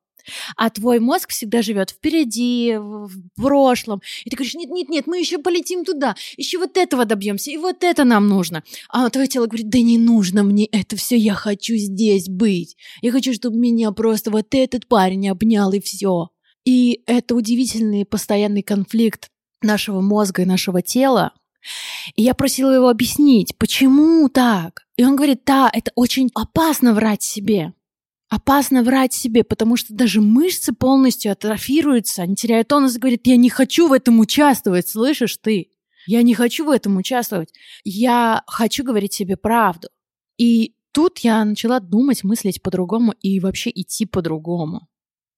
А 0.56 0.70
твой 0.70 1.00
мозг 1.00 1.30
всегда 1.30 1.62
живет 1.62 1.92
впереди, 1.92 2.76
в 2.78 3.12
прошлом. 3.36 4.02
И 4.24 4.30
ты 4.30 4.36
говоришь, 4.36 4.56
нет, 4.56 4.70
нет, 4.70 4.90
нет, 4.90 5.08
мы 5.08 5.20
еще 5.20 5.38
полетим 5.38 5.86
туда, 5.86 6.16
еще 6.38 6.58
вот 6.58 6.78
этого 6.78 7.06
добьемся, 7.06 7.52
и 7.52 7.58
вот 7.58 7.84
это 7.84 8.04
нам 8.04 8.28
нужно. 8.28 8.64
А 8.90 9.10
твое 9.10 9.28
тело 9.28 9.48
говорит, 9.48 9.70
да 9.70 9.80
не 9.80 9.98
нужно 9.98 10.44
мне 10.44 10.66
это 10.66 10.96
все, 10.96 11.16
я 11.16 11.34
хочу 11.34 11.76
здесь 11.76 12.28
быть. 12.28 12.76
Я 13.02 13.12
хочу, 13.12 13.34
чтобы 13.34 13.58
меня 13.58 13.92
просто 13.92 14.32
вот 14.32 14.48
этот 14.52 14.88
парень 14.88 15.30
обнял, 15.30 15.72
и 15.74 15.80
все. 15.80 16.30
И 16.66 17.02
это 17.06 17.36
удивительный 17.36 18.06
постоянный 18.06 18.64
конфликт 18.64 19.30
нашего 19.62 20.02
мозга 20.02 20.42
и 20.42 20.46
нашего 20.46 20.82
тела. 20.82 21.34
И 22.16 22.24
я 22.24 22.34
просила 22.34 22.72
его 22.72 22.90
объяснить, 22.90 23.58
почему 23.58 24.30
так. 24.30 24.86
И 24.98 25.04
он 25.04 25.16
говорит, 25.16 25.42
да, 25.46 25.70
это 25.74 25.92
очень 25.96 26.30
опасно 26.34 26.94
врать 26.94 27.24
себе. 27.24 27.74
Опасно 28.30 28.84
врать 28.84 29.14
себе, 29.14 29.44
потому 29.44 29.78
что 29.78 29.94
даже 29.94 30.20
мышцы 30.20 30.74
полностью 30.74 31.32
атрофируются, 31.32 32.24
они 32.24 32.36
теряют 32.36 32.68
тонус 32.68 32.96
и 32.96 33.00
говорят, 33.00 33.22
я 33.26 33.38
не 33.38 33.50
хочу 33.50 33.88
в 33.88 33.94
этом 33.94 34.20
участвовать, 34.20 34.88
слышишь 34.88 35.38
ты? 35.38 35.70
Я 36.08 36.22
не 36.22 36.34
хочу 36.34 36.66
в 36.66 36.70
этом 36.70 36.98
участвовать. 36.98 37.54
Я 37.84 38.44
хочу 38.48 38.84
говорить 38.84 39.14
себе 39.14 39.38
правду. 39.38 39.90
И 40.38 40.76
тут 40.92 41.20
я 41.20 41.44
начала 41.46 41.80
думать, 41.80 42.24
мыслить 42.24 42.62
по-другому 42.62 43.14
и 43.22 43.40
вообще 43.40 43.72
идти 43.74 44.06
по-другому. 44.06 44.88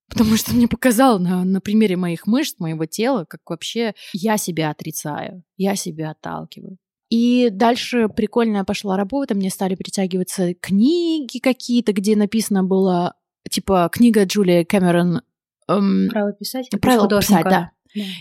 Потому 0.10 0.38
что 0.38 0.54
мне 0.54 0.68
показало 0.68 1.18
на, 1.20 1.44
на 1.44 1.60
примере 1.60 1.98
моих 1.98 2.28
мышц, 2.28 2.56
моего 2.60 2.86
тела, 2.86 3.26
как 3.26 3.42
вообще 3.50 3.94
я 4.14 4.38
себя 4.38 4.70
отрицаю, 4.70 5.44
я 5.58 5.76
себя 5.76 6.12
отталкиваю. 6.12 6.78
И 7.10 7.50
дальше 7.52 8.10
прикольная 8.10 8.64
пошла 8.64 8.98
работа, 8.98 9.34
мне 9.34 9.50
стали 9.50 9.76
притягиваться 9.76 10.54
книги 10.56 11.40
какие-то, 11.40 11.94
где 11.94 12.16
написано 12.16 12.64
было, 12.64 13.16
типа, 13.50 13.90
книга 13.92 14.26
Джулия 14.26 14.66
Кэмерон... 14.66 15.22
Эм, 15.70 16.10
правила 16.10 16.34
писать? 16.34 16.70
Правила 16.82 17.08
писать, 17.08 17.44
да. 17.46 17.50
да. 17.50 17.72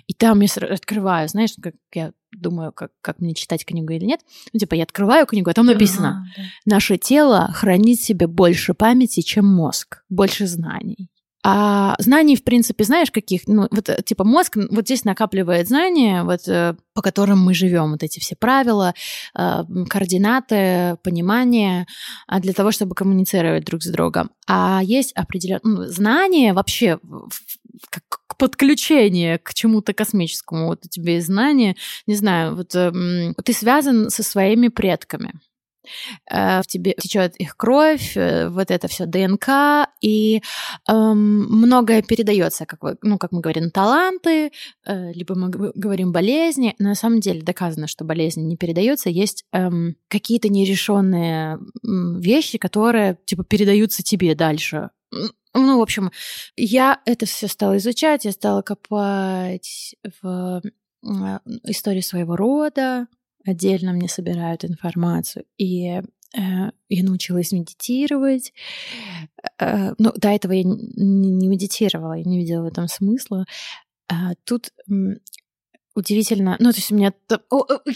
И 0.06 0.14
там 0.14 0.40
я 0.40 0.48
открываю, 0.70 1.28
знаешь, 1.28 1.54
как 1.60 1.74
я 1.92 2.12
думаю, 2.32 2.72
как, 2.72 2.92
как 3.00 3.20
мне 3.20 3.34
читать 3.34 3.64
книгу 3.64 3.92
или 3.92 4.04
нет. 4.04 4.20
Ну, 4.52 4.60
типа, 4.60 4.74
я 4.74 4.84
открываю 4.84 5.26
книгу, 5.26 5.50
а 5.50 5.54
там 5.54 5.66
написано, 5.66 6.26
а, 6.36 6.40
да. 6.40 6.74
наше 6.76 6.96
тело 6.98 7.50
хранит 7.52 7.98
в 7.98 8.04
себе 8.04 8.26
больше 8.26 8.74
памяти, 8.74 9.20
чем 9.20 9.46
мозг, 9.46 10.04
больше 10.08 10.46
знаний. 10.46 11.10
А 11.48 11.94
знаний, 12.00 12.34
в 12.34 12.42
принципе, 12.42 12.82
знаешь, 12.82 13.12
каких? 13.12 13.42
Ну, 13.46 13.68
вот, 13.70 13.88
э, 13.88 14.02
типа, 14.04 14.24
мозг 14.24 14.56
вот 14.56 14.84
здесь 14.84 15.04
накапливает 15.04 15.68
знания, 15.68 16.24
вот, 16.24 16.40
э, 16.48 16.74
по 16.92 17.02
которым 17.02 17.38
мы 17.38 17.54
живем, 17.54 17.92
вот 17.92 18.02
эти 18.02 18.18
все 18.18 18.34
правила, 18.34 18.94
э, 19.38 19.62
координаты, 19.88 20.96
понимание, 21.04 21.86
а, 22.26 22.40
для 22.40 22.52
того, 22.52 22.72
чтобы 22.72 22.96
коммуницировать 22.96 23.64
друг 23.64 23.84
с 23.84 23.86
другом. 23.86 24.30
А 24.48 24.80
есть 24.82 25.12
определенные 25.12 25.60
ну, 25.62 25.84
знания 25.84 26.52
вообще, 26.52 26.98
как 27.90 28.02
подключение 28.38 29.38
к 29.38 29.54
чему-то 29.54 29.92
космическому. 29.92 30.66
Вот 30.66 30.84
у 30.84 30.88
тебя 30.88 31.12
есть 31.12 31.28
знания, 31.28 31.76
не 32.08 32.16
знаю, 32.16 32.56
вот 32.56 32.74
эм, 32.74 33.34
ты 33.44 33.52
связан 33.52 34.10
со 34.10 34.24
своими 34.24 34.66
предками. 34.66 35.32
Э, 36.30 36.60
в 36.62 36.66
тебе 36.66 36.94
течет 37.00 37.36
их 37.36 37.56
кровь, 37.56 38.16
э, 38.16 38.48
вот 38.48 38.70
это 38.70 38.88
все 38.88 39.06
ДНК, 39.06 39.88
и 40.00 40.42
эм, 40.88 41.46
многое 41.48 42.02
передается, 42.02 42.66
как, 42.66 42.82
вы, 42.82 42.96
ну, 43.02 43.18
как 43.18 43.32
мы 43.32 43.40
говорим, 43.40 43.70
таланты, 43.70 44.52
э, 44.86 45.12
либо 45.12 45.34
мы 45.34 45.50
говорим 45.50 46.12
болезни. 46.12 46.74
На 46.78 46.94
самом 46.94 47.20
деле 47.20 47.42
доказано, 47.42 47.86
что 47.86 48.04
болезни 48.04 48.42
не 48.42 48.56
передаются. 48.56 49.10
Есть 49.10 49.44
эм, 49.52 49.96
какие-то 50.08 50.48
нерешенные 50.48 51.58
вещи, 51.82 52.58
которые 52.58 53.18
типа 53.24 53.44
передаются 53.44 54.02
тебе 54.02 54.34
дальше. 54.34 54.90
Ну, 55.54 55.78
в 55.78 55.82
общем, 55.82 56.10
я 56.56 57.00
это 57.06 57.24
все 57.24 57.48
стала 57.48 57.78
изучать, 57.78 58.24
я 58.24 58.32
стала 58.32 58.62
копать 58.62 59.94
в 60.20 60.60
истории 61.64 62.00
своего 62.00 62.36
рода, 62.36 63.06
отдельно 63.46 63.92
мне 63.92 64.08
собирают 64.08 64.64
информацию. 64.64 65.44
И 65.56 65.86
э, 65.86 66.02
я 66.34 67.04
научилась 67.04 67.52
медитировать. 67.52 68.52
Э, 69.58 69.92
ну, 69.98 70.12
до 70.16 70.28
этого 70.28 70.52
я 70.52 70.64
не, 70.64 71.48
медитировала, 71.48 72.14
я 72.14 72.24
не 72.24 72.38
видела 72.38 72.62
в 72.62 72.66
этом 72.66 72.88
смысла. 72.88 73.46
А 74.08 74.34
тут 74.44 74.70
удивительно. 75.96 76.56
Ну, 76.60 76.70
то 76.70 76.76
есть 76.76 76.92
у 76.92 76.94
меня... 76.94 77.12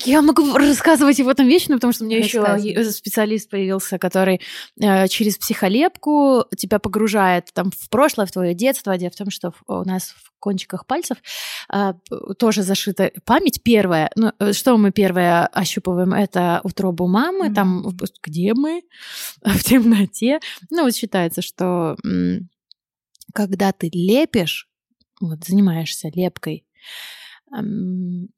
Я 0.05 0.23
могу 0.23 0.57
рассказывать 0.57 1.21
об 1.21 1.29
этом 1.29 1.47
вечно, 1.47 1.77
потому 1.77 1.93
что 1.93 2.05
у 2.05 2.07
меня 2.07 2.19
еще 2.19 2.91
специалист 2.91 3.49
появился, 3.49 3.99
который 3.99 4.41
э, 4.81 5.07
через 5.09 5.37
психолепку 5.37 6.47
тебя 6.57 6.79
погружает 6.79 7.51
там 7.53 7.71
в 7.71 7.89
прошлое, 7.91 8.27
в 8.27 8.33
твое 8.33 8.55
детство. 8.55 8.97
Дело 8.97 9.11
в 9.11 9.17
том, 9.17 9.31
что 9.31 9.53
у 9.67 9.85
нас 9.85 10.15
в 10.17 10.33
кончиках 10.41 10.87
пальцев 10.87 11.19
э, 11.73 11.93
тоже 12.39 12.63
зашита 12.63 13.13
память 13.25 13.63
первая. 13.63 14.11
Ну, 14.17 14.33
э, 14.39 14.53
что 14.53 14.77
мы 14.79 14.91
первое 14.91 15.47
ощупываем? 15.47 16.15
Это 16.15 16.61
утробу 16.65 17.07
мамы, 17.07 17.49
mm-hmm. 17.49 17.55
там 17.55 17.87
где 18.23 18.55
мы? 18.55 18.83
В 19.45 19.63
темноте. 19.63 20.41
Ну, 20.71 20.85
вот 20.85 20.97
считается, 20.97 21.43
что 21.43 21.97
когда 23.35 23.73
ты 23.73 23.91
лепишь, 23.93 24.69
вот 25.21 25.45
занимаешься 25.45 26.09
лепкой, 26.15 26.65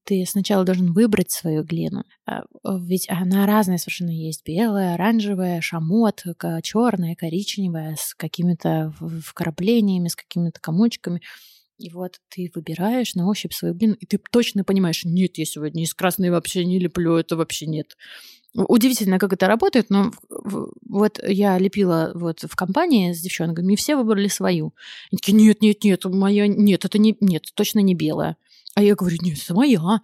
ты 0.04 0.24
сначала 0.26 0.64
должен 0.64 0.92
выбрать 0.92 1.30
свою 1.30 1.64
глину, 1.64 2.04
а, 2.26 2.44
ведь 2.64 3.08
она 3.10 3.46
разная 3.46 3.76
совершенно 3.76 4.10
есть. 4.10 4.42
Белая, 4.46 4.94
оранжевая, 4.94 5.60
шамот, 5.60 6.24
черная, 6.62 7.14
коричневая, 7.14 7.96
с 7.98 8.14
какими-то 8.14 8.94
вкраплениями, 9.24 10.08
с 10.08 10.16
какими-то 10.16 10.60
комочками. 10.60 11.20
И 11.76 11.90
вот 11.90 12.20
ты 12.28 12.50
выбираешь 12.54 13.14
на 13.14 13.28
ощупь 13.28 13.52
свою 13.52 13.74
глину, 13.74 13.96
и 13.98 14.06
ты 14.06 14.18
точно 14.30 14.64
понимаешь, 14.64 15.04
нет, 15.04 15.36
я 15.36 15.44
сегодня 15.44 15.82
из 15.82 15.92
красной 15.94 16.30
вообще 16.30 16.64
не 16.64 16.78
леплю, 16.78 17.16
это 17.16 17.36
вообще 17.36 17.66
нет. 17.66 17.96
Удивительно, 18.54 19.18
как 19.18 19.32
это 19.32 19.46
работает, 19.46 19.90
но 19.90 20.12
вот 20.86 21.20
я 21.26 21.58
лепила 21.58 22.12
вот 22.14 22.42
в 22.42 22.54
компании 22.54 23.12
с 23.12 23.20
девчонками, 23.20 23.72
и 23.72 23.76
все 23.76 23.96
выбрали 23.96 24.28
свою. 24.28 24.74
Они 25.10 25.18
такие, 25.18 25.32
нет, 25.32 25.60
нет, 25.62 25.82
нет, 25.84 26.04
моя, 26.04 26.46
нет, 26.46 26.84
это 26.84 26.98
не, 26.98 27.16
нет, 27.20 27.46
точно 27.54 27.80
не 27.80 27.94
белая. 27.94 28.36
А 28.74 28.82
я 28.82 28.94
говорю, 28.94 29.18
нет, 29.20 29.38
это 29.42 29.54
моя. 29.54 30.00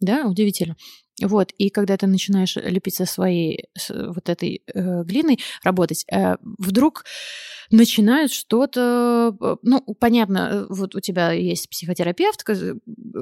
Да, 0.00 0.26
удивительно. 0.26 0.76
Вот, 1.22 1.50
и 1.56 1.70
когда 1.70 1.96
ты 1.96 2.06
начинаешь 2.06 2.56
лепить 2.56 2.96
со 2.96 3.06
своей 3.06 3.68
с 3.74 3.90
вот 3.90 4.28
этой 4.28 4.62
э, 4.66 5.02
глиной 5.02 5.38
работать, 5.62 6.04
э, 6.12 6.36
вдруг 6.42 7.04
начинает 7.70 8.30
что-то, 8.30 9.34
э, 9.40 9.56
ну, 9.62 9.80
понятно, 9.98 10.38
э, 10.38 10.66
вот 10.68 10.94
у 10.94 11.00
тебя 11.00 11.32
есть 11.32 11.70
психотерапевт, 11.70 12.44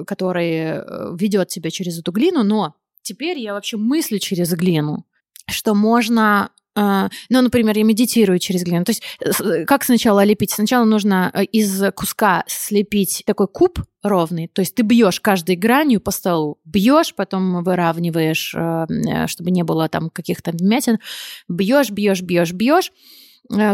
который 0.05 0.51
э, 0.51 1.15
ведет 1.17 1.47
тебя 1.47 1.71
через 1.71 1.97
эту 1.97 2.11
глину, 2.11 2.43
но 2.43 2.75
теперь 3.01 3.39
я 3.39 3.53
вообще 3.53 3.77
мыслю 3.77 4.19
через 4.19 4.51
глину, 4.53 5.05
что 5.47 5.73
можно 5.73 6.51
ну, 6.75 7.41
например, 7.41 7.77
я 7.77 7.83
медитирую 7.83 8.39
через 8.39 8.63
глину. 8.63 8.83
То 8.83 8.91
есть 8.91 9.03
э, 9.21 9.63
как 9.65 9.83
сначала 9.83 10.23
лепить? 10.23 10.51
Сначала 10.51 10.83
нужно 10.83 11.31
э, 11.33 11.45
из 11.45 11.81
куска 11.93 12.43
слепить 12.47 13.23
такой 13.25 13.47
куб 13.47 13.79
ровный, 14.03 14.49
то 14.49 14.61
есть 14.61 14.75
ты 14.75 14.83
бьешь 14.83 15.19
каждой 15.19 15.55
гранью 15.55 15.99
по 15.99 16.11
столу, 16.11 16.59
бьешь, 16.65 17.15
потом 17.15 17.63
выравниваешь, 17.63 18.53
э, 18.53 19.27
чтобы 19.27 19.51
не 19.51 19.63
было 19.63 19.87
там 19.87 20.09
каких-то 20.09 20.51
вмятин, 20.51 20.99
бьешь, 21.47 21.91
бьешь, 21.91 22.21
бьешь, 22.21 22.51
бьешь 22.51 22.91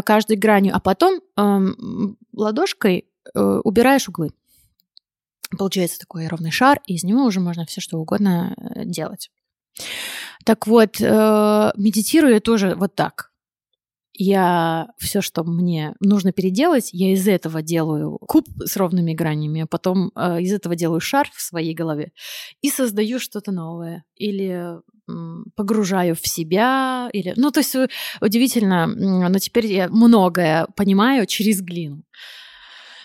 каждой 0.04 0.36
гранью, 0.36 0.76
а 0.76 0.80
потом 0.80 1.20
эм, 1.38 2.18
ладошкой 2.34 3.06
убираешь 3.34 4.06
углы. 4.06 4.28
Получается 5.56 5.98
такой 5.98 6.26
ровный 6.26 6.50
шар, 6.50 6.78
и 6.86 6.94
из 6.94 7.04
него 7.04 7.24
уже 7.24 7.40
можно 7.40 7.64
все 7.64 7.80
что 7.80 7.96
угодно 7.96 8.54
делать. 8.84 9.30
Так 10.44 10.66
вот, 10.66 11.00
э, 11.00 11.72
медитирую 11.76 12.34
я 12.34 12.40
тоже 12.40 12.74
вот 12.76 12.94
так. 12.94 13.30
я 14.14 14.88
все, 14.98 15.20
что 15.20 15.44
мне 15.44 15.94
нужно 16.00 16.32
переделать, 16.32 16.90
я 16.92 17.12
из 17.12 17.26
этого 17.26 17.62
делаю 17.62 18.18
куб 18.18 18.46
с 18.64 18.76
ровными 18.76 19.14
гранями, 19.14 19.62
а 19.62 19.66
потом 19.66 20.12
э, 20.14 20.42
из 20.42 20.52
этого 20.52 20.76
делаю 20.76 21.00
шар 21.00 21.28
в 21.34 21.40
своей 21.40 21.74
голове 21.74 22.12
и 22.60 22.70
создаю 22.70 23.18
что-то 23.18 23.52
новое. 23.52 24.04
Или 24.16 24.80
погружаю 25.56 26.14
в 26.14 26.26
себя, 26.26 27.10
или... 27.12 27.34
Ну, 27.36 27.50
то 27.50 27.60
есть 27.60 27.74
э, 27.74 27.88
удивительно, 28.20 28.86
но 28.86 29.38
теперь 29.38 29.66
я 29.66 29.88
многое 29.88 30.66
понимаю 30.76 31.26
через 31.26 31.60
глину 31.60 32.04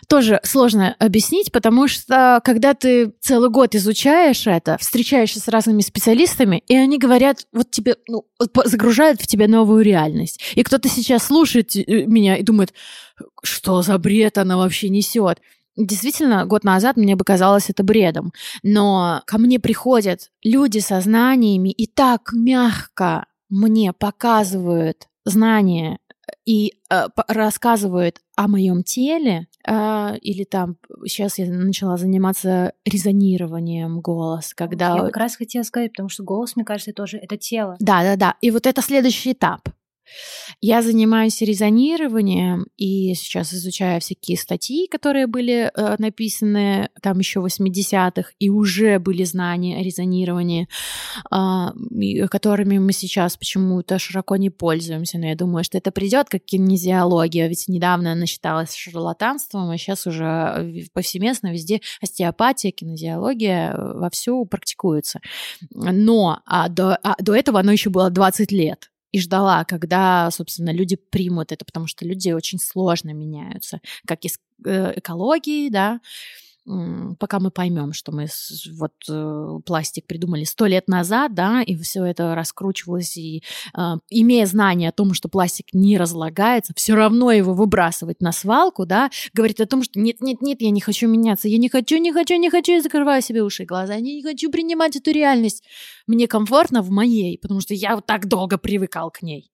тоже 0.08 0.40
сложно 0.44 0.96
объяснить, 1.00 1.52
потому 1.52 1.88
что 1.88 2.42
когда 2.44 2.74
ты 2.74 3.14
целый 3.20 3.50
год 3.50 3.76
изучаешь 3.76 4.48
это, 4.48 4.78
встречаешься 4.78 5.40
с 5.40 5.48
разными 5.48 5.82
специалистами, 5.82 6.64
и 6.68 6.76
они 6.76 6.98
говорят, 6.98 7.46
вот 7.52 7.72
тебе, 7.72 7.98
ну, 8.08 8.26
загружают 8.66 9.22
в 9.22 9.28
тебя 9.28 9.48
новую 9.48 9.84
реальность. 9.84 10.42
И 10.56 10.64
кто-то 10.64 10.88
сейчас 10.90 11.26
слушает 11.26 11.76
э, 11.76 12.06
меня 12.06 12.38
и 12.38 12.44
думает, 12.44 12.74
что 13.44 13.82
за 13.82 13.98
бред 13.98 14.38
она 14.38 14.58
вообще 14.58 14.90
несет. 14.90 15.40
Действительно, 15.76 16.46
год 16.46 16.64
назад 16.64 16.98
мне 16.98 17.16
бы 17.16 17.24
казалось 17.24 17.70
это 17.70 17.84
бредом, 17.84 18.34
но 18.64 19.22
ко 19.28 19.38
мне 19.38 19.60
приходят 19.60 20.32
люди 20.44 20.80
со 20.80 21.02
знаниями 21.02 21.70
и 21.70 21.86
так 21.86 22.32
мягко 22.34 23.26
мне 23.50 23.94
показывают 23.94 25.08
знания 25.24 26.00
и 26.46 26.74
э, 26.90 27.08
рассказывают 27.28 28.22
о 28.36 28.48
моем 28.48 28.84
теле, 28.84 29.48
э, 29.66 30.18
или 30.22 30.44
там 30.44 30.78
сейчас 31.06 31.38
я 31.38 31.46
начала 31.48 31.98
заниматься 31.98 32.74
резонированием 32.86 34.02
голоса, 34.02 34.54
когда... 34.56 34.96
Я 34.96 35.02
как 35.02 35.18
раз 35.18 35.36
хотела 35.36 35.64
сказать, 35.64 35.92
потому 35.92 36.10
что 36.10 36.24
голос, 36.24 36.56
мне 36.56 36.66
кажется, 36.66 36.94
тоже 36.94 37.18
это 37.18 37.38
тело. 37.38 37.76
Да, 37.80 38.04
да, 38.04 38.16
да. 38.16 38.36
И 38.42 38.52
вот 38.52 38.66
это 38.68 38.82
следующий 38.82 39.34
этап. 39.34 39.70
Я 40.62 40.82
занимаюсь 40.82 41.42
резонированием 41.42 42.68
и 42.78 43.14
сейчас 43.14 43.54
изучаю 43.54 44.02
всякие 44.02 44.38
статьи, 44.38 44.88
которые 44.88 45.28
были 45.28 45.72
э, 45.74 45.96
написаны 46.00 46.90
там 47.02 47.20
еще 47.20 47.42
в 47.42 47.46
80-х, 47.46 48.32
и 48.40 48.50
уже 48.50 49.00
были 49.00 49.24
знания 49.24 49.78
о 49.78 49.84
резонировании, 49.84 50.68
э, 51.32 52.28
которыми 52.28 52.80
мы 52.80 52.94
сейчас 52.94 53.38
почему-то 53.38 54.00
широко 54.00 54.36
не 54.38 54.50
пользуемся. 54.50 55.18
Но 55.18 55.28
я 55.28 55.36
думаю, 55.36 55.64
что 55.64 55.78
это 55.78 55.92
придет 55.92 56.30
как 56.30 56.44
кинезиология, 56.44 57.48
ведь 57.48 57.68
недавно 57.68 58.14
она 58.14 58.26
считалась 58.26 58.74
шарлатанством, 58.76 59.70
а 59.70 59.78
сейчас 59.78 60.08
уже 60.08 60.88
повсеместно 60.94 61.52
везде 61.52 61.82
остеопатия, 62.02 62.72
кинезиология 62.72 63.74
э, 63.74 63.94
вовсю 64.00 64.46
практикуются. 64.46 65.20
Но 65.72 66.42
а 66.46 66.70
до, 66.70 66.96
а 67.04 67.16
до 67.22 67.36
этого 67.36 67.60
оно 67.60 67.72
еще 67.72 67.90
было 67.90 68.10
20 68.10 68.52
лет 68.52 68.90
и 69.12 69.20
ждала, 69.20 69.64
когда, 69.66 70.30
собственно, 70.32 70.72
люди 70.72 70.96
примут 70.96 71.52
это, 71.52 71.66
потому 71.66 71.88
что 71.88 72.06
люди 72.06 72.32
очень 72.32 72.60
сложно 72.60 73.12
меняются, 73.12 73.80
как 74.06 74.26
и 74.26 74.30
с 74.30 74.40
э, 74.66 74.94
экологией, 74.98 75.70
да, 75.70 76.00
пока 77.20 77.40
мы 77.40 77.50
поймем, 77.50 77.94
что 77.94 78.12
мы 78.12 78.28
вот 78.74 78.94
э, 79.10 79.60
пластик 79.66 80.06
придумали 80.06 80.44
сто 80.44 80.66
лет 80.66 80.88
назад, 80.88 81.34
да, 81.34 81.62
и 81.62 81.76
все 81.76 82.04
это 82.04 82.36
раскручивалось, 82.36 83.16
и 83.16 83.44
э, 83.74 83.80
имея 84.10 84.46
знание 84.46 84.90
о 84.90 84.92
том, 84.92 85.14
что 85.14 85.30
пластик 85.30 85.68
не 85.74 85.98
разлагается, 85.98 86.74
все 86.76 86.96
равно 86.96 87.32
его 87.32 87.54
выбрасывать 87.54 88.22
на 88.22 88.32
свалку, 88.32 88.86
да, 88.86 89.10
говорит 89.34 89.62
о 89.62 89.66
том, 89.66 89.82
что 89.82 90.00
нет, 90.00 90.22
нет, 90.22 90.42
нет, 90.42 90.62
я 90.62 90.72
не 90.72 90.82
хочу 90.82 91.08
меняться, 91.08 91.48
я 91.48 91.58
не 91.58 91.70
хочу, 91.70 91.98
не 91.98 92.12
хочу, 92.12 92.36
не 92.36 92.50
хочу, 92.50 92.74
я 92.74 92.82
закрываю 92.82 93.22
себе 93.22 93.44
уши 93.44 93.64
и 93.64 93.66
глаза, 93.66 93.96
я 93.96 94.02
не 94.02 94.22
хочу 94.22 94.52
принимать 94.52 94.96
эту 94.96 95.12
реальность. 95.12 95.64
Мне 96.06 96.28
комфортно 96.28 96.82
в 96.82 96.90
моей, 96.90 97.38
потому 97.38 97.62
что 97.62 97.74
я 97.74 97.96
вот 97.96 98.06
так 98.06 98.28
долго 98.28 98.58
привыкал 98.58 99.10
к 99.12 99.22
ней. 99.22 99.52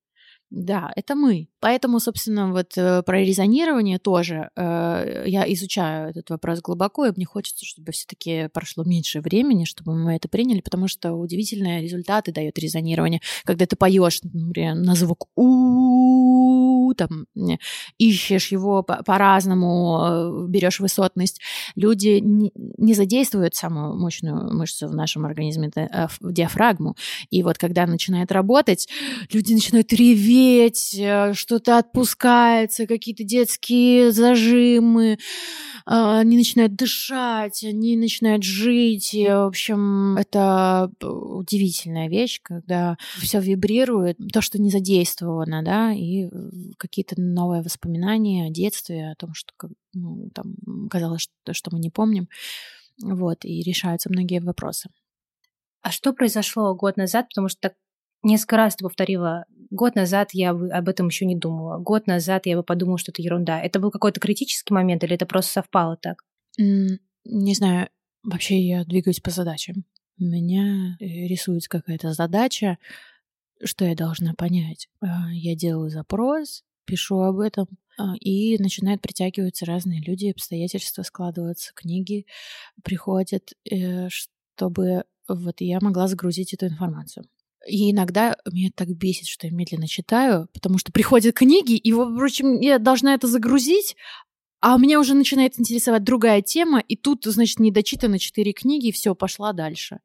Да, 0.55 0.91
это 0.95 1.15
мы. 1.15 1.47
Поэтому, 1.59 1.99
собственно, 1.99 2.51
вот 2.51 2.77
э, 2.77 3.01
про 3.01 3.21
резонирование 3.21 3.97
тоже 3.97 4.51
э, 4.55 5.23
я 5.25 5.51
изучаю 5.53 6.11
этот 6.11 6.29
вопрос 6.29 6.61
глубоко, 6.61 7.07
и 7.07 7.11
мне 7.15 7.25
хочется, 7.25 7.65
чтобы 7.65 7.91
все-таки 7.91 8.49
прошло 8.53 8.83
меньше 8.83 9.21
времени, 9.21 9.65
чтобы 9.65 9.95
мы 9.95 10.15
это 10.15 10.29
приняли, 10.29 10.61
потому 10.61 10.87
что 10.87 11.13
удивительные 11.13 11.81
результаты 11.81 12.31
дает 12.31 12.59
резонирование, 12.59 13.19
когда 13.45 13.65
ты 13.65 13.75
поешь, 13.75 14.19
например, 14.21 14.75
на 14.75 14.93
звук 14.93 15.27
у 15.35 16.93
там 16.93 17.25
ищешь 17.97 18.51
его 18.51 18.83
по-разному, 18.83 20.01
э, 20.03 20.47
берешь 20.49 20.79
высотность. 20.79 21.41
Люди 21.75 22.21
не 22.21 22.93
задействуют 22.93 23.55
самую 23.55 23.97
мощную 23.97 24.53
мышцу 24.53 24.87
в 24.87 24.93
нашем 24.93 25.25
организме, 25.25 25.71
это 25.73 26.09
диафрагму. 26.21 26.95
И 27.31 27.41
вот 27.41 27.57
когда 27.57 27.87
начинает 27.87 28.31
работать, 28.31 28.87
люди 29.31 29.53
начинают 29.53 29.91
реветь, 29.93 30.42
реветь, 30.43 30.95
э, 30.97 31.33
что-то 31.33 31.77
отпускается, 31.77 32.87
какие-то 32.87 33.23
детские 33.23 34.11
зажимы, 34.11 35.17
а, 35.85 36.19
они 36.19 36.37
начинают 36.37 36.75
дышать, 36.75 37.63
они 37.63 37.97
начинают 37.97 38.43
жить. 38.43 39.13
И, 39.13 39.27
в 39.27 39.47
общем, 39.47 40.17
это 40.17 40.91
удивительная 41.01 42.09
вещь, 42.09 42.39
когда 42.41 42.97
все 43.17 43.39
вибрирует, 43.39 44.17
то, 44.31 44.41
что 44.41 44.61
не 44.61 44.69
задействовано, 44.69 45.63
да, 45.63 45.91
и 45.93 46.29
какие-то 46.77 47.19
новые 47.19 47.61
воспоминания 47.61 48.47
о 48.47 48.51
детстве, 48.51 49.11
о 49.11 49.15
том, 49.15 49.33
что 49.33 49.53
ну, 49.93 50.29
там, 50.33 50.55
казалось, 50.89 51.21
что, 51.21 51.53
что 51.53 51.69
мы 51.71 51.79
не 51.79 51.89
помним. 51.89 52.29
Вот, 53.01 53.43
и 53.43 53.61
решаются 53.63 54.09
многие 54.09 54.39
вопросы. 54.39 54.89
А 55.81 55.91
что 55.91 56.13
произошло 56.13 56.73
год 56.75 56.95
назад? 56.95 57.27
Потому 57.29 57.49
что 57.49 57.59
так 57.59 57.73
несколько 58.23 58.57
раз 58.57 58.75
ты 58.75 58.83
повторила, 58.83 59.45
год 59.69 59.95
назад 59.95 60.29
я 60.33 60.53
бы 60.53 60.69
об 60.69 60.87
этом 60.89 61.07
еще 61.07 61.25
не 61.25 61.35
думала, 61.35 61.77
год 61.77 62.07
назад 62.07 62.45
я 62.45 62.55
бы 62.55 62.63
подумала, 62.63 62.97
что 62.97 63.11
это 63.11 63.21
ерунда. 63.21 63.59
Это 63.61 63.79
был 63.79 63.91
какой-то 63.91 64.19
критический 64.19 64.73
момент 64.73 65.03
или 65.03 65.15
это 65.15 65.25
просто 65.25 65.51
совпало 65.51 65.97
так? 65.97 66.23
Не 66.57 67.55
знаю, 67.55 67.89
вообще 68.23 68.59
я 68.59 68.83
двигаюсь 68.85 69.19
по 69.19 69.31
задачам. 69.31 69.85
У 70.19 70.25
меня 70.25 70.95
э, 70.99 71.05
рисуется 71.05 71.69
какая-то 71.69 72.13
задача, 72.13 72.77
что 73.63 73.85
я 73.85 73.95
должна 73.95 74.33
понять. 74.33 74.89
А, 75.01 75.31
я 75.31 75.55
делаю 75.55 75.89
запрос, 75.89 76.63
пишу 76.85 77.19
об 77.21 77.39
этом, 77.39 77.67
а, 77.97 78.13
и 78.19 78.57
начинают 78.59 79.01
притягиваться 79.01 79.65
разные 79.65 80.01
люди, 80.01 80.27
обстоятельства 80.27 81.03
складываться, 81.03 81.71
книги 81.73 82.25
приходят, 82.83 83.53
э, 83.69 84.09
чтобы 84.09 85.05
вот 85.27 85.61
я 85.61 85.79
могла 85.81 86.07
загрузить 86.07 86.53
эту 86.53 86.67
информацию. 86.67 87.25
И 87.67 87.91
иногда 87.91 88.35
меня 88.51 88.69
так 88.75 88.89
бесит, 88.89 89.27
что 89.27 89.47
я 89.47 89.53
медленно 89.53 89.87
читаю, 89.87 90.47
потому 90.53 90.77
что 90.77 90.91
приходят 90.91 91.35
книги, 91.35 91.73
и, 91.73 91.93
впрочем, 91.93 92.59
я 92.59 92.77
должна 92.77 93.13
это 93.13 93.27
загрузить, 93.27 93.95
а 94.59 94.77
меня 94.77 94.99
уже 94.99 95.13
начинает 95.13 95.59
интересовать 95.59 96.03
другая 96.03 96.41
тема, 96.41 96.79
и 96.79 96.95
тут, 96.95 97.25
значит, 97.25 97.59
не 97.59 97.71
дочитано 97.71 98.19
четыре 98.19 98.53
книги, 98.53 98.87
и 98.87 98.91
все, 98.91 99.15
пошла 99.15 99.53
дальше. 99.53 99.99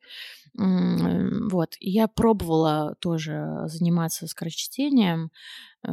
Вот. 0.55 1.77
Я 1.81 2.09
пробовала 2.09 2.97
тоже 3.01 3.63
заниматься 3.67 4.27
скорочтением, 4.27 5.31
Э, 5.87 5.91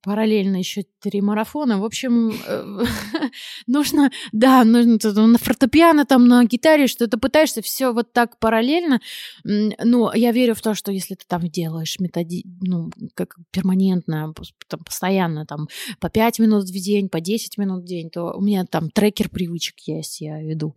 параллельно 0.00 0.56
еще 0.56 0.84
три 1.00 1.20
марафона. 1.20 1.80
В 1.80 1.84
общем, 1.84 2.32
э, 2.46 2.84
нужно, 3.66 4.12
да, 4.30 4.64
нужно 4.64 5.26
на 5.26 5.38
фортепиано, 5.38 6.06
там 6.06 6.28
на 6.28 6.44
гитаре, 6.44 6.86
что 6.86 7.08
ты 7.08 7.16
пытаешься 7.16 7.62
все 7.62 7.92
вот 7.92 8.12
так 8.12 8.38
параллельно. 8.38 9.00
Но 9.44 10.12
я 10.14 10.30
верю 10.30 10.54
в 10.54 10.62
то, 10.62 10.74
что 10.74 10.92
если 10.92 11.14
ты 11.14 11.24
там 11.26 11.48
делаешь 11.48 11.98
методи, 11.98 12.44
ну, 12.60 12.90
как 13.14 13.36
перманентно, 13.50 14.32
там, 14.68 14.80
постоянно, 14.84 15.46
там, 15.46 15.68
по 15.98 16.08
5 16.08 16.38
минут 16.38 16.64
в 16.64 16.72
день, 16.72 17.08
по 17.08 17.20
10 17.20 17.58
минут 17.58 17.82
в 17.82 17.86
день, 17.86 18.08
то 18.08 18.32
у 18.32 18.40
меня 18.40 18.64
там 18.64 18.88
трекер 18.90 19.28
привычек 19.28 19.80
есть, 19.80 20.20
я 20.20 20.40
веду. 20.40 20.74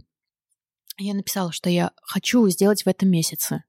Я 0.98 1.14
написала, 1.14 1.52
что 1.52 1.70
я 1.70 1.92
хочу 2.02 2.48
сделать 2.50 2.84
в 2.84 2.88
этом 2.88 3.10
месяце. 3.10 3.64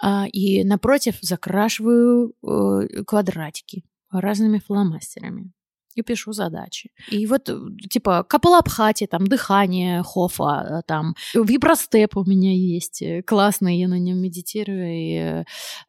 А, 0.00 0.26
и 0.32 0.64
напротив 0.64 1.18
закрашиваю 1.20 2.34
э, 2.42 3.04
квадратики 3.04 3.84
разными 4.10 4.58
фломастерами 4.58 5.52
и 5.94 6.02
пишу 6.02 6.32
задачи. 6.32 6.90
И 7.10 7.26
вот, 7.26 7.48
э, 7.48 7.58
типа, 7.90 8.24
капалабхати, 8.24 9.06
там, 9.06 9.26
дыхание, 9.26 10.02
хофа, 10.02 10.80
э, 10.80 10.82
там, 10.86 11.14
вибростеп 11.34 12.16
у 12.16 12.24
меня 12.24 12.52
есть, 12.52 13.02
классный, 13.26 13.78
я 13.78 13.88
на 13.88 13.98
нем 13.98 14.18
медитирую, 14.18 14.86
и, 14.88 15.44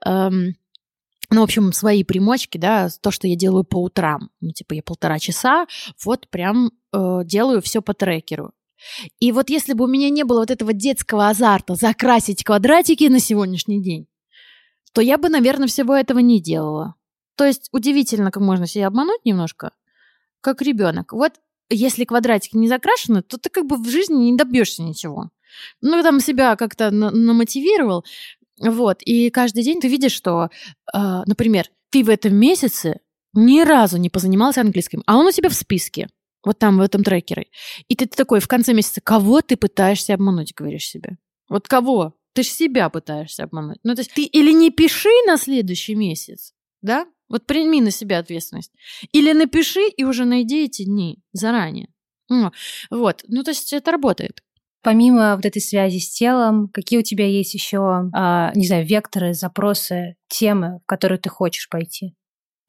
эм, 0.05 0.55
ну, 1.29 1.41
в 1.41 1.43
общем, 1.43 1.73
свои 1.73 2.03
примочки, 2.03 2.57
да, 2.57 2.89
то, 3.01 3.11
что 3.11 3.27
я 3.27 3.35
делаю 3.35 3.63
по 3.63 3.81
утрам, 3.81 4.29
ну, 4.41 4.51
типа, 4.51 4.73
я 4.73 4.83
полтора 4.83 5.19
часа, 5.19 5.65
вот 6.03 6.27
прям 6.29 6.71
э, 6.91 7.21
делаю 7.25 7.61
все 7.61 7.81
по 7.81 7.93
трекеру. 7.93 8.51
И 9.19 9.31
вот 9.31 9.49
если 9.49 9.73
бы 9.73 9.85
у 9.85 9.87
меня 9.87 10.09
не 10.09 10.23
было 10.23 10.39
вот 10.39 10.51
этого 10.51 10.73
детского 10.73 11.29
азарта 11.29 11.75
закрасить 11.75 12.43
квадратики 12.43 13.05
на 13.05 13.19
сегодняшний 13.19 13.81
день, 13.81 14.07
то 14.93 15.01
я 15.01 15.17
бы, 15.17 15.29
наверное, 15.29 15.67
всего 15.67 15.95
этого 15.95 16.19
не 16.19 16.41
делала. 16.41 16.95
То 17.35 17.45
есть 17.45 17.69
удивительно, 17.71 18.31
как 18.31 18.43
можно 18.43 18.67
себя 18.67 18.87
обмануть 18.87 19.25
немножко, 19.25 19.71
как 20.41 20.61
ребенок. 20.61 21.13
Вот 21.13 21.33
если 21.69 22.05
квадратики 22.05 22.55
не 22.55 22.67
закрашены, 22.67 23.23
то 23.23 23.37
ты 23.37 23.49
как 23.49 23.65
бы 23.65 23.77
в 23.77 23.89
жизни 23.89 24.25
не 24.29 24.37
добьешься 24.37 24.83
ничего. 24.83 25.29
Ну, 25.81 26.01
там 26.03 26.19
себя 26.19 26.55
как-то 26.55 26.91
намотивировал, 26.91 28.05
вот, 28.59 29.01
и 29.01 29.29
каждый 29.29 29.63
день 29.63 29.79
ты 29.81 29.87
видишь, 29.87 30.13
что, 30.13 30.49
э, 30.93 30.99
например, 31.25 31.69
ты 31.89 32.03
в 32.03 32.09
этом 32.09 32.35
месяце 32.35 32.99
ни 33.33 33.61
разу 33.61 33.97
не 33.97 34.09
позанимался 34.09 34.61
английским, 34.61 35.03
а 35.05 35.17
он 35.17 35.27
у 35.27 35.31
тебя 35.31 35.49
в 35.49 35.53
списке, 35.53 36.07
вот 36.43 36.59
там, 36.59 36.77
в 36.77 36.81
этом 36.81 37.03
трекере. 37.03 37.47
И 37.87 37.95
ты, 37.95 38.05
ты 38.05 38.15
такой 38.15 38.39
в 38.39 38.47
конце 38.47 38.73
месяца, 38.73 39.01
кого 39.01 39.41
ты 39.41 39.55
пытаешься 39.57 40.13
обмануть, 40.13 40.53
говоришь 40.53 40.87
себе? 40.87 41.17
Вот 41.49 41.67
кого? 41.67 42.15
Ты 42.33 42.43
же 42.43 42.49
себя 42.49 42.89
пытаешься 42.89 43.43
обмануть. 43.43 43.79
Ну, 43.83 43.95
то 43.95 44.01
есть 44.01 44.13
ты 44.13 44.23
или 44.23 44.51
не 44.51 44.71
пиши 44.71 45.09
на 45.27 45.37
следующий 45.37 45.95
месяц, 45.95 46.53
да? 46.81 47.07
Вот 47.29 47.45
прими 47.45 47.81
на 47.81 47.91
себя 47.91 48.19
ответственность. 48.19 48.71
Или 49.11 49.33
напиши 49.33 49.87
и 49.87 50.03
уже 50.03 50.25
найди 50.25 50.65
эти 50.65 50.83
дни 50.83 51.19
заранее. 51.31 51.89
Вот. 52.89 53.23
Ну, 53.27 53.43
то 53.43 53.51
есть 53.51 53.73
это 53.73 53.91
работает. 53.91 54.43
Помимо 54.81 55.35
вот 55.37 55.45
этой 55.45 55.61
связи 55.61 55.99
с 55.99 56.11
телом, 56.11 56.67
какие 56.67 56.99
у 56.99 57.03
тебя 57.03 57.25
есть 57.25 57.53
еще, 57.53 58.09
а, 58.13 58.51
не 58.53 58.67
знаю, 58.67 58.85
векторы, 58.85 59.33
запросы, 59.33 60.17
темы, 60.27 60.79
в 60.83 60.85
которые 60.85 61.19
ты 61.19 61.29
хочешь 61.29 61.69
пойти? 61.69 62.15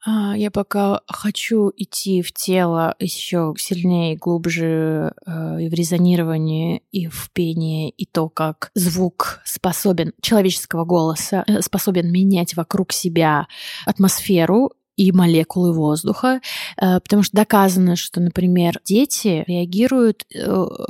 А, 0.07 0.37
я 0.37 0.51
пока 0.51 1.01
хочу 1.07 1.71
идти 1.75 2.21
в 2.21 2.31
тело 2.31 2.95
еще 2.99 3.55
сильнее, 3.57 4.15
глубже 4.15 5.13
э, 5.25 5.63
и 5.63 5.69
в 5.69 5.73
резонировании, 5.73 6.83
и 6.91 7.07
в 7.07 7.31
пении, 7.33 7.89
и 7.89 8.05
то, 8.05 8.29
как 8.29 8.69
звук 8.75 9.41
способен, 9.45 10.13
человеческого 10.21 10.85
голоса, 10.85 11.43
э, 11.47 11.61
способен 11.61 12.11
менять 12.11 12.55
вокруг 12.55 12.93
себя 12.93 13.47
атмосферу 13.87 14.73
и 14.95 15.11
молекулы 15.11 15.73
воздуха, 15.73 16.39
э, 16.77 16.99
потому 16.99 17.23
что 17.23 17.35
доказано, 17.37 17.95
что, 17.95 18.21
например, 18.21 18.79
дети 18.85 19.43
реагируют 19.47 20.23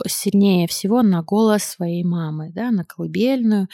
сильнее 0.07 0.68
всего 0.68 1.01
на 1.03 1.24
голос 1.24 1.63
своей 1.63 2.03
мамы, 2.03 2.51
да, 2.53 2.70
на 2.70 2.84
колыбельную, 2.84 3.70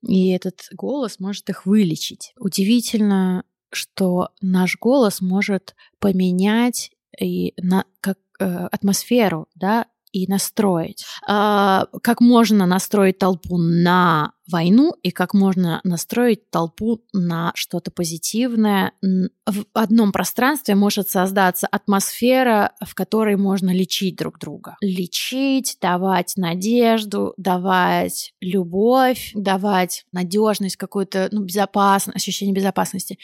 и 0.00 0.30
этот 0.30 0.68
голос 0.72 1.20
может 1.20 1.50
их 1.50 1.66
вылечить. 1.66 2.32
Удивительно, 2.38 3.44
что 3.70 4.30
наш 4.40 4.76
голос 4.78 5.20
может 5.20 5.74
поменять 5.98 6.92
и 7.18 7.54
на, 7.56 7.84
как 8.00 8.18
э, 8.38 8.44
атмосферу, 8.44 9.48
да, 9.54 9.86
и 10.16 10.26
настроить. 10.26 11.04
А, 11.28 11.88
как 12.02 12.22
можно 12.22 12.64
настроить 12.64 13.18
толпу 13.18 13.58
на 13.58 14.32
войну 14.50 14.94
и 15.02 15.10
как 15.10 15.34
можно 15.34 15.80
настроить 15.84 16.48
толпу 16.50 17.04
на 17.12 17.52
что-то 17.54 17.90
позитивное. 17.90 18.92
В 19.02 19.64
одном 19.74 20.12
пространстве 20.12 20.74
может 20.74 21.10
создаться 21.10 21.66
атмосфера, 21.66 22.72
в 22.82 22.94
которой 22.94 23.36
можно 23.36 23.74
лечить 23.74 24.16
друг 24.16 24.38
друга. 24.38 24.76
Лечить, 24.80 25.76
давать 25.82 26.32
надежду, 26.36 27.34
давать 27.36 28.32
любовь, 28.40 29.32
давать 29.34 30.06
надежность, 30.12 30.76
какую-то 30.76 31.28
ну, 31.30 31.42
безопасность, 31.42 32.16
ощущение 32.16 32.54
безопасности. 32.54 33.18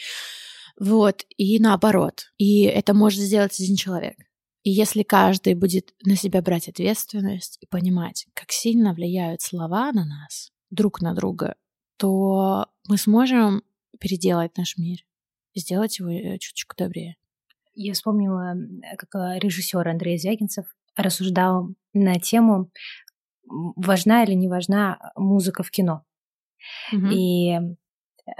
Вот, 0.79 1.25
и 1.37 1.57
наоборот. 1.59 2.25
И 2.37 2.63
это 2.63 2.93
может 2.93 3.21
сделать 3.21 3.59
один 3.59 3.77
человек. 3.77 4.15
И 4.63 4.71
если 4.71 5.03
каждый 5.03 5.55
будет 5.55 5.93
на 6.05 6.15
себя 6.15 6.41
брать 6.41 6.69
ответственность 6.69 7.57
и 7.61 7.67
понимать, 7.67 8.27
как 8.33 8.51
сильно 8.51 8.93
влияют 8.93 9.41
слова 9.41 9.91
на 9.91 10.05
нас, 10.05 10.51
друг 10.69 11.01
на 11.01 11.13
друга, 11.13 11.55
то 11.97 12.67
мы 12.87 12.97
сможем 12.97 13.63
переделать 13.99 14.57
наш 14.57 14.77
мир, 14.77 14.99
сделать 15.53 15.99
его 15.99 16.09
э, 16.09 16.37
чуточку 16.39 16.75
добрее. 16.77 17.17
Я 17.75 17.93
вспомнила, 17.93 18.55
как 18.97 19.13
э, 19.15 19.39
режиссер 19.39 19.87
Андрей 19.87 20.17
Звягинцев 20.17 20.65
рассуждал 20.95 21.69
на 21.93 22.19
тему, 22.19 22.71
важна 23.45 24.23
или 24.23 24.33
не 24.33 24.47
важна 24.47 25.11
музыка 25.15 25.63
в 25.63 25.71
кино. 25.71 26.05
Угу. 26.91 27.07
И 27.11 27.59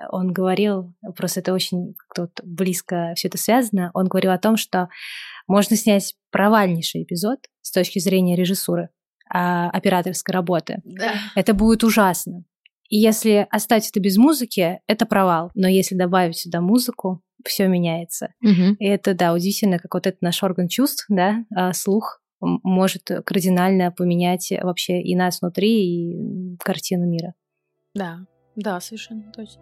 он 0.10 0.32
говорил, 0.32 0.94
просто 1.16 1.40
это 1.42 1.54
очень 1.54 1.96
тут 2.16 2.32
близко 2.44 3.14
все 3.16 3.28
это 3.28 3.38
связано, 3.38 3.92
он 3.94 4.08
говорил 4.08 4.32
о 4.32 4.38
том, 4.38 4.58
что 4.58 4.90
можно 5.48 5.76
снять 5.76 6.16
провальнейший 6.32 7.04
эпизод 7.04 7.40
с 7.62 7.72
точки 7.72 8.00
зрения 8.00 8.36
режиссуры, 8.36 8.90
а, 9.30 9.70
операторской 9.70 10.34
работы. 10.34 10.82
Да. 10.86 11.14
Это 11.36 11.54
будет 11.54 11.84
ужасно. 11.84 12.44
И 12.90 12.98
если 12.98 13.48
оставить 13.50 13.90
это 13.90 14.00
без 14.00 14.18
музыки, 14.18 14.80
это 14.88 15.06
провал. 15.06 15.52
Но 15.56 15.68
если 15.68 15.96
добавить 15.96 16.38
сюда 16.38 16.62
музыку, 16.62 17.22
все 17.46 17.68
меняется. 17.68 18.34
Угу. 18.42 18.78
И 18.80 18.86
это, 18.86 19.14
да, 19.14 19.34
удивительно, 19.34 19.80
как 19.80 19.94
вот 19.94 20.08
этот 20.08 20.22
наш 20.22 20.44
орган 20.44 20.68
чувств, 20.68 21.06
да, 21.10 21.44
а, 21.54 21.74
слух, 21.74 22.22
может 22.40 23.10
кардинально 23.26 23.92
поменять 23.92 24.52
вообще 24.62 25.02
и 25.02 25.16
нас 25.16 25.42
внутри, 25.42 26.14
и 26.14 26.58
картину 26.58 27.08
мира. 27.08 27.34
Да, 27.94 28.20
да, 28.56 28.80
совершенно 28.80 29.32
точно. 29.32 29.62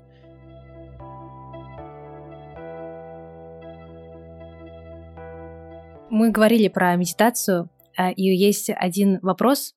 Мы 6.11 6.29
говорили 6.29 6.67
про 6.67 6.93
медитацию, 6.97 7.69
а, 7.97 8.11
и 8.11 8.23
есть 8.23 8.69
один 8.69 9.19
вопрос, 9.21 9.73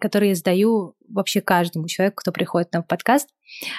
который 0.00 0.30
я 0.30 0.34
задаю 0.34 0.96
вообще 1.08 1.40
каждому 1.40 1.86
человеку, 1.86 2.16
кто 2.16 2.32
приходит 2.32 2.72
нам 2.72 2.82
в 2.82 2.88
подкаст. 2.88 3.28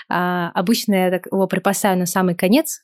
А, 0.07 0.51
обычно 0.51 0.93
я 0.95 1.11
так 1.11 1.25
его 1.25 1.47
припасаю 1.47 1.99
на 1.99 2.05
самый 2.05 2.33
конец, 2.33 2.81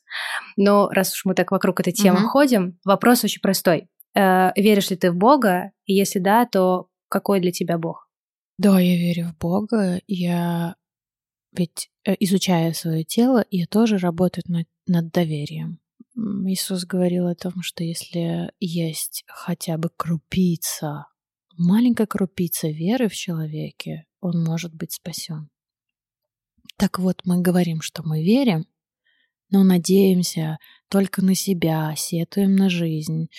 но 0.57 0.89
раз 0.89 1.13
уж 1.13 1.23
мы 1.23 1.35
так 1.35 1.51
вокруг 1.51 1.79
этой 1.79 1.93
темы 1.93 2.19
угу. 2.19 2.27
ходим, 2.27 2.77
вопрос 2.83 3.23
очень 3.23 3.41
простой. 3.41 3.87
А, 4.13 4.51
веришь 4.57 4.89
ли 4.89 4.97
ты 4.97 5.09
в 5.11 5.15
Бога? 5.15 5.71
И 5.85 5.93
если 5.93 6.19
да, 6.19 6.45
то 6.45 6.89
какой 7.07 7.39
для 7.39 7.53
тебя 7.53 7.77
Бог? 7.77 8.09
Да, 8.57 8.77
я 8.77 8.97
верю 8.97 9.27
в 9.27 9.37
Бога. 9.37 10.01
Я 10.07 10.75
ведь 11.53 11.89
э, 12.05 12.13
изучая 12.19 12.73
свое 12.73 13.05
тело, 13.05 13.45
я 13.51 13.67
тоже 13.67 13.99
работаю 13.99 14.43
над, 14.47 14.67
над 14.85 15.11
доверием. 15.11 15.79
Иисус 16.17 16.85
говорил 16.85 17.27
о 17.27 17.35
том, 17.35 17.61
что 17.61 17.83
если 17.83 18.51
есть 18.59 19.23
хотя 19.27 19.77
бы 19.77 19.89
крупица, 19.95 21.05
маленькая 21.57 22.07
крупица 22.07 22.69
веры 22.69 23.07
в 23.07 23.13
человеке, 23.13 24.05
он 24.19 24.43
может 24.43 24.73
быть 24.73 24.93
спасен. 24.93 25.49
Так 26.77 26.97
вот, 26.97 27.21
мы 27.23 27.41
говорим, 27.41 27.81
что 27.81 28.01
мы 28.03 28.23
верим, 28.23 28.65
но 29.51 29.63
надеемся 29.63 30.57
только 30.89 31.23
на 31.23 31.35
себя, 31.35 31.93
сетуем 31.95 32.55
на 32.55 32.69
жизнь, 32.69 33.29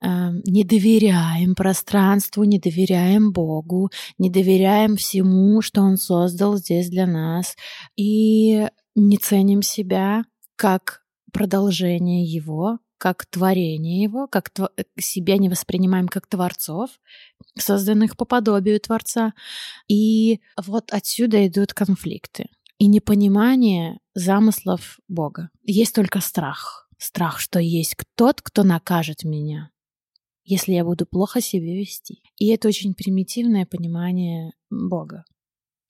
э, 0.00 0.06
не 0.44 0.64
доверяем 0.64 1.54
пространству, 1.54 2.44
не 2.44 2.58
доверяем 2.58 3.32
Богу, 3.32 3.90
не 4.18 4.30
доверяем 4.30 4.96
всему, 4.96 5.60
что 5.60 5.82
Он 5.82 5.98
создал 5.98 6.56
здесь 6.56 6.88
для 6.88 7.06
нас, 7.06 7.56
и 7.94 8.66
не 8.94 9.18
ценим 9.18 9.62
себя 9.62 10.24
как 10.56 11.01
продолжение 11.32 12.24
его, 12.24 12.78
как 12.98 13.26
творение 13.26 14.00
его, 14.00 14.28
как 14.28 14.50
тв... 14.50 14.68
Э, 14.76 14.84
себя 14.96 15.36
не 15.38 15.48
воспринимаем 15.48 16.06
как 16.06 16.28
творцов, 16.28 16.90
созданных 17.58 18.16
по 18.16 18.24
подобию 18.24 18.78
Творца. 18.78 19.34
И 19.88 20.40
вот 20.56 20.92
отсюда 20.92 21.44
идут 21.46 21.74
конфликты 21.74 22.46
и 22.78 22.86
непонимание 22.86 23.98
замыслов 24.14 25.00
Бога. 25.08 25.50
Есть 25.64 25.94
только 25.94 26.20
страх. 26.20 26.88
Страх, 26.98 27.40
что 27.40 27.58
есть 27.58 27.96
тот, 28.14 28.40
кто 28.40 28.62
накажет 28.62 29.24
меня, 29.24 29.72
если 30.44 30.72
я 30.72 30.84
буду 30.84 31.04
плохо 31.04 31.40
себя 31.40 31.74
вести. 31.74 32.22
И 32.38 32.48
это 32.50 32.68
очень 32.68 32.94
примитивное 32.94 33.66
понимание 33.66 34.52
Бога. 34.70 35.24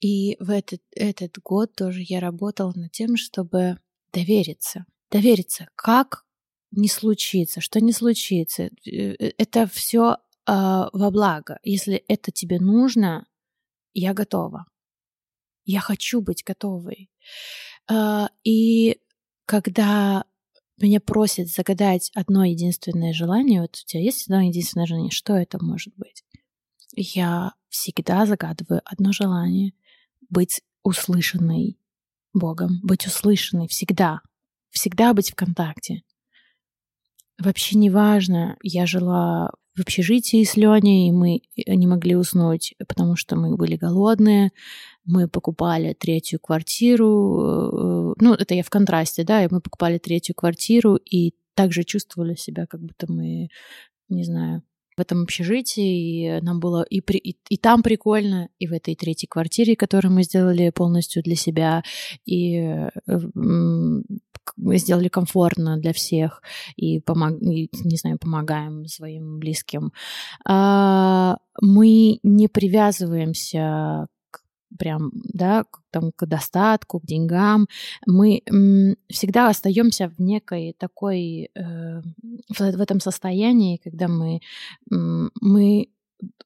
И 0.01 0.37
в 0.41 0.49
этот, 0.49 0.81
этот 0.97 1.39
год 1.43 1.75
тоже 1.75 2.01
я 2.03 2.21
работала 2.21 2.73
над 2.75 2.91
тем, 2.93 3.17
чтобы 3.17 3.77
довериться 4.13 4.87
довериться, 5.13 5.69
как 5.77 6.25
не 6.73 6.89
случится, 6.89 7.61
что 7.61 7.81
не 7.81 7.93
случится. 7.93 8.65
Э, 8.65 8.71
э, 8.87 9.33
это 9.39 9.67
все 9.67 10.15
э, 10.15 10.17
а, 10.47 10.89
во 10.93 11.11
благо. 11.11 11.59
Если 11.63 11.97
это 12.09 12.33
тебе 12.33 12.59
нужно, 12.59 13.27
я 13.95 14.15
готова. 14.15 14.67
Я 15.65 15.81
хочу 15.81 16.21
быть 16.23 16.43
готовой. 16.45 17.11
Э, 17.91 18.27
и 18.43 18.99
когда 19.45 20.25
меня 20.79 21.01
просят 21.01 21.49
загадать 21.49 22.11
одно 22.15 22.45
единственное 22.45 23.13
желание, 23.13 23.61
вот 23.61 23.77
у 23.77 23.87
тебя 23.87 24.03
есть 24.03 24.25
одно 24.25 24.41
единственное 24.41 24.87
желание, 24.87 25.11
что 25.11 25.35
это 25.35 25.63
может 25.63 25.95
быть? 25.97 26.25
Я 26.95 27.53
всегда 27.69 28.27
загадываю 28.27 28.81
одно 28.85 29.13
желание— 29.13 29.75
быть 30.31 30.63
услышанной 30.83 31.79
Богом, 32.33 32.81
быть 32.83 33.07
услышанной 33.07 33.69
всегда 33.69 34.23
всегда 34.73 35.15
быть 35.15 35.31
в 35.31 35.35
контакте. 35.35 36.03
Вообще 37.39 37.79
не 37.79 37.91
важно, 37.91 38.57
я 38.63 38.87
жила 38.87 39.51
в 39.75 39.81
общежитии 39.81 40.45
с 40.45 40.57
Леней, 40.57 41.09
и 41.09 41.13
мы 41.13 41.43
не 41.67 41.87
могли 41.87 42.15
уснуть, 42.15 42.75
потому 42.87 43.17
что 43.17 43.37
мы 43.37 43.57
были 43.57 43.77
голодные. 43.77 44.51
Мы 45.05 45.29
покупали 45.29 45.95
третью 45.95 46.39
квартиру. 46.41 48.13
Э, 48.13 48.15
ну, 48.21 48.35
это 48.35 48.55
я 48.55 48.63
в 48.63 48.71
контрасте, 48.71 49.25
да, 49.25 49.45
и 49.45 49.49
мы 49.51 49.61
покупали 49.61 49.99
третью 49.99 50.35
квартиру, 50.35 50.97
и 50.97 51.35
также 51.55 51.85
чувствовали 51.85 52.35
себя, 52.35 52.67
как 52.67 52.81
будто 52.83 53.11
мы, 53.11 53.49
не 54.09 54.25
знаю, 54.25 54.63
этом 55.03 55.23
общежитии, 55.23 56.39
и 56.39 56.41
нам 56.41 56.61
было 56.61 56.83
и, 56.83 57.01
при, 57.01 57.19
и, 57.19 57.37
и 57.49 57.57
там 57.59 57.83
прикольно, 57.83 58.49
и 58.59 58.67
в 58.67 58.73
этой 58.73 58.95
третьей 58.95 59.29
квартире, 59.29 59.77
которую 59.77 60.13
мы 60.13 60.23
сделали 60.23 60.71
полностью 60.71 61.23
для 61.23 61.37
себя, 61.37 61.83
и 62.25 62.89
мы 64.57 64.79
сделали 64.79 65.09
комфортно 65.09 65.77
для 65.79 65.93
всех, 65.93 66.43
и, 66.77 67.01
помог, 67.01 67.41
и 67.43 67.71
не 67.85 67.97
знаю, 67.97 68.19
помогаем 68.19 68.87
своим 68.87 69.39
близким. 69.39 69.93
А, 70.47 71.39
мы 71.61 72.19
не 72.23 72.49
привязываемся 72.49 74.09
прям, 74.79 75.11
да, 75.15 75.65
к, 75.65 75.81
там, 75.91 76.13
к 76.15 76.27
достатку, 76.27 77.01
к 77.01 77.07
деньгам, 77.07 77.69
мы 78.07 78.43
всегда 79.09 79.49
остаемся 79.49 80.09
в 80.09 80.19
некой 80.21 80.75
такой, 80.79 81.51
э, 81.55 82.01
в, 82.49 82.59
в 82.59 82.81
этом 82.81 83.01
состоянии, 83.01 83.81
когда 83.83 84.09
мы, 84.09 84.41
мы, 84.91 85.89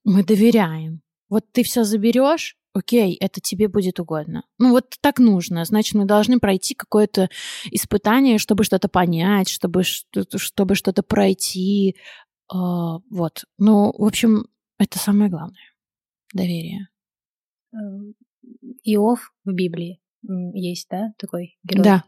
мы 0.05 0.25
доверяем. 0.25 1.03
Вот 1.29 1.45
ты 1.53 1.63
все 1.63 1.85
заберешь, 1.85 2.57
окей, 2.77 3.15
это 3.15 3.41
тебе 3.41 3.69
будет 3.69 3.99
угодно. 3.99 4.45
Ну 4.59 4.71
вот 4.71 4.95
так 5.01 5.19
нужно. 5.19 5.65
Значит, 5.65 5.95
мы 5.95 6.05
должны 6.05 6.39
пройти 6.39 6.75
какое-то 6.75 7.29
испытание, 7.71 8.39
чтобы 8.39 8.65
что-то 8.65 8.89
понять, 8.89 9.49
чтобы, 9.49 9.83
чтобы 9.83 10.75
что-то 10.75 11.03
пройти. 11.03 11.97
Uh, 12.53 13.01
вот. 13.11 13.45
Ну, 13.59 13.93
в 13.97 14.05
общем, 14.05 14.47
это 14.79 14.99
самое 14.99 15.31
главное. 15.31 15.75
Доверие. 16.33 16.89
Эм, 17.77 18.15
Иов 18.85 19.33
в 19.45 19.53
Библии 19.53 20.01
есть, 20.55 20.89
да, 20.91 21.13
такой 21.19 21.59
герой? 21.63 21.85
Да. 21.85 22.05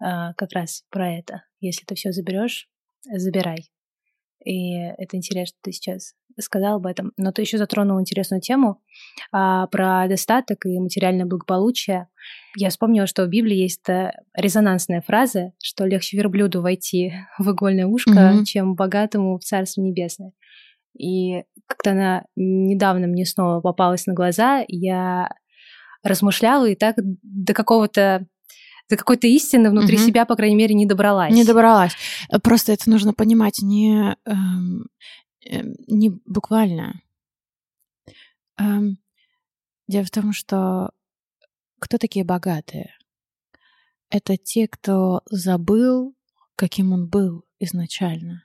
А, 0.00 0.34
как 0.34 0.52
раз 0.52 0.84
про 0.90 1.12
это. 1.12 1.44
Если 1.60 1.84
ты 1.84 1.94
все 1.94 2.12
заберешь, 2.12 2.68
забирай. 3.04 3.70
И 4.44 4.74
это 4.74 5.16
интересно, 5.16 5.46
что 5.46 5.58
ты 5.62 5.72
сейчас 5.72 6.14
сказал 6.38 6.76
об 6.76 6.86
этом. 6.86 7.12
Но 7.18 7.32
ты 7.32 7.42
еще 7.42 7.58
затронул 7.58 8.00
интересную 8.00 8.40
тему 8.40 8.80
а, 9.32 9.66
про 9.66 10.06
достаток 10.08 10.64
и 10.64 10.78
материальное 10.78 11.26
благополучие. 11.26 12.08
Я 12.56 12.70
вспомнила, 12.70 13.06
что 13.06 13.24
в 13.24 13.28
Библии 13.28 13.56
есть 13.56 13.84
резонансная 14.34 15.02
фраза, 15.02 15.52
что 15.62 15.84
легче 15.84 16.16
верблюду 16.16 16.62
войти 16.62 17.12
в 17.38 17.50
игольное 17.50 17.86
ушко, 17.86 18.10
mm-hmm. 18.10 18.44
чем 18.44 18.74
богатому 18.74 19.38
в 19.38 19.44
Царство 19.44 19.82
Небесное. 19.82 20.32
И 20.98 21.44
как-то 21.66 21.92
она 21.92 22.24
недавно 22.36 23.06
мне 23.06 23.24
снова 23.24 23.60
попалась 23.60 24.06
на 24.06 24.14
глаза, 24.14 24.64
я 24.68 25.30
размышляла 26.02 26.68
и 26.68 26.74
так 26.74 26.96
до 26.98 27.54
какого-то 27.54 28.26
до 28.88 28.96
какой-то 28.96 29.28
истины 29.28 29.70
внутри 29.70 29.96
угу. 29.96 30.04
себя, 30.04 30.24
по 30.24 30.34
крайней 30.34 30.56
мере, 30.56 30.74
не 30.74 30.84
добралась. 30.84 31.32
Не 31.32 31.44
добралась. 31.44 31.92
Просто 32.42 32.72
это 32.72 32.90
нужно 32.90 33.14
понимать 33.14 33.60
не, 33.62 34.16
эм, 34.24 34.88
э, 35.48 35.62
не 35.86 36.10
буквально. 36.26 37.00
Эм, 38.58 38.98
дело 39.86 40.04
в 40.04 40.10
том, 40.10 40.32
что 40.32 40.90
кто 41.78 41.98
такие 41.98 42.24
богатые? 42.24 42.92
Это 44.10 44.36
те, 44.36 44.66
кто 44.66 45.22
забыл, 45.30 46.16
каким 46.56 46.92
он 46.92 47.08
был 47.08 47.44
изначально 47.60 48.44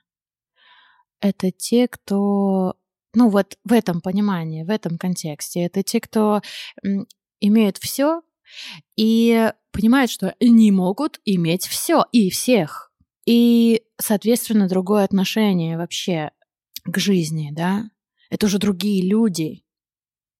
это 1.20 1.50
те, 1.50 1.88
кто, 1.88 2.74
ну 3.14 3.28
вот 3.28 3.58
в 3.64 3.72
этом 3.72 4.00
понимании, 4.00 4.64
в 4.64 4.70
этом 4.70 4.98
контексте, 4.98 5.60
это 5.60 5.82
те, 5.82 6.00
кто 6.00 6.42
имеют 7.40 7.78
все 7.78 8.22
и 8.96 9.50
понимают, 9.72 10.10
что 10.10 10.34
не 10.40 10.70
могут 10.70 11.20
иметь 11.24 11.66
все 11.66 12.04
и 12.12 12.30
всех. 12.30 12.92
И, 13.26 13.82
соответственно, 14.00 14.68
другое 14.68 15.04
отношение 15.04 15.76
вообще 15.76 16.30
к 16.84 16.98
жизни, 16.98 17.50
да, 17.52 17.90
это 18.30 18.46
уже 18.46 18.58
другие 18.58 19.06
люди, 19.08 19.64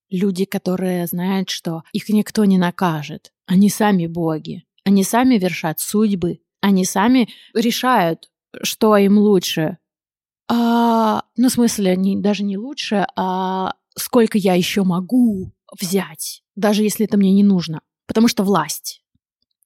люди, 0.09 0.45
которые 0.45 1.05
знают, 1.07 1.49
что 1.49 1.83
их 1.91 2.09
никто 2.09 2.45
не 2.45 2.57
накажет, 2.57 3.33
они 3.45 3.69
сами 3.69 4.07
боги, 4.07 4.63
они 4.85 5.03
сами 5.03 5.37
вершат 5.37 5.79
судьбы, 5.79 6.39
они 6.61 6.85
сами 6.85 7.29
решают, 7.53 8.31
что 8.63 8.95
им 8.97 9.17
лучше, 9.17 9.77
а, 10.49 11.23
ну, 11.35 11.49
в 11.49 11.51
смысле, 11.51 11.95
не, 11.95 12.17
даже 12.17 12.43
не 12.43 12.57
лучше, 12.57 13.05
а 13.15 13.73
сколько 13.95 14.37
я 14.37 14.53
еще 14.53 14.83
могу 14.83 15.51
взять, 15.79 16.43
даже 16.55 16.83
если 16.83 17.05
это 17.05 17.17
мне 17.17 17.33
не 17.33 17.43
нужно. 17.43 17.81
Потому 18.07 18.27
что 18.27 18.43
власть. 18.43 19.03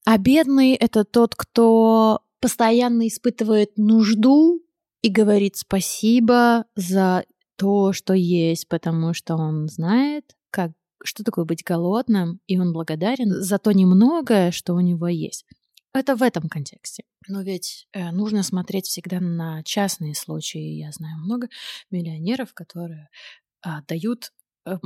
А 0.04 0.18
бедный— 0.18 0.72
это 0.80 1.04
тот, 1.04 1.36
кто 1.36 2.22
постоянно 2.40 3.06
испытывает 3.06 3.78
нужду 3.78 4.60
и 5.00 5.08
говорит 5.08 5.56
спасибо 5.56 6.64
за 6.74 7.24
то, 7.56 7.92
что 7.92 8.14
есть, 8.14 8.68
потому 8.68 9.14
что 9.14 9.36
он 9.36 9.68
знает, 9.68 10.36
как, 10.50 10.72
что 11.04 11.22
такое 11.22 11.44
быть 11.44 11.62
голодным, 11.62 12.40
и 12.48 12.58
он 12.58 12.72
благодарен 12.72 13.30
за 13.30 13.58
то 13.58 13.70
немногое, 13.70 14.50
что 14.50 14.74
у 14.74 14.80
него 14.80 15.06
есть. 15.06 15.44
Это 15.94 16.16
в 16.16 16.22
этом 16.22 16.48
контексте. 16.48 17.04
Но 17.28 17.42
ведь 17.42 17.86
э, 17.92 18.10
нужно 18.10 18.42
смотреть 18.42 18.86
всегда 18.86 19.20
на 19.20 19.62
частные 19.62 20.14
случаи. 20.14 20.78
Я 20.78 20.90
знаю 20.92 21.18
много 21.18 21.48
миллионеров, 21.90 22.54
которые 22.54 23.08
дают, 23.86 24.32
э, 24.66 24.78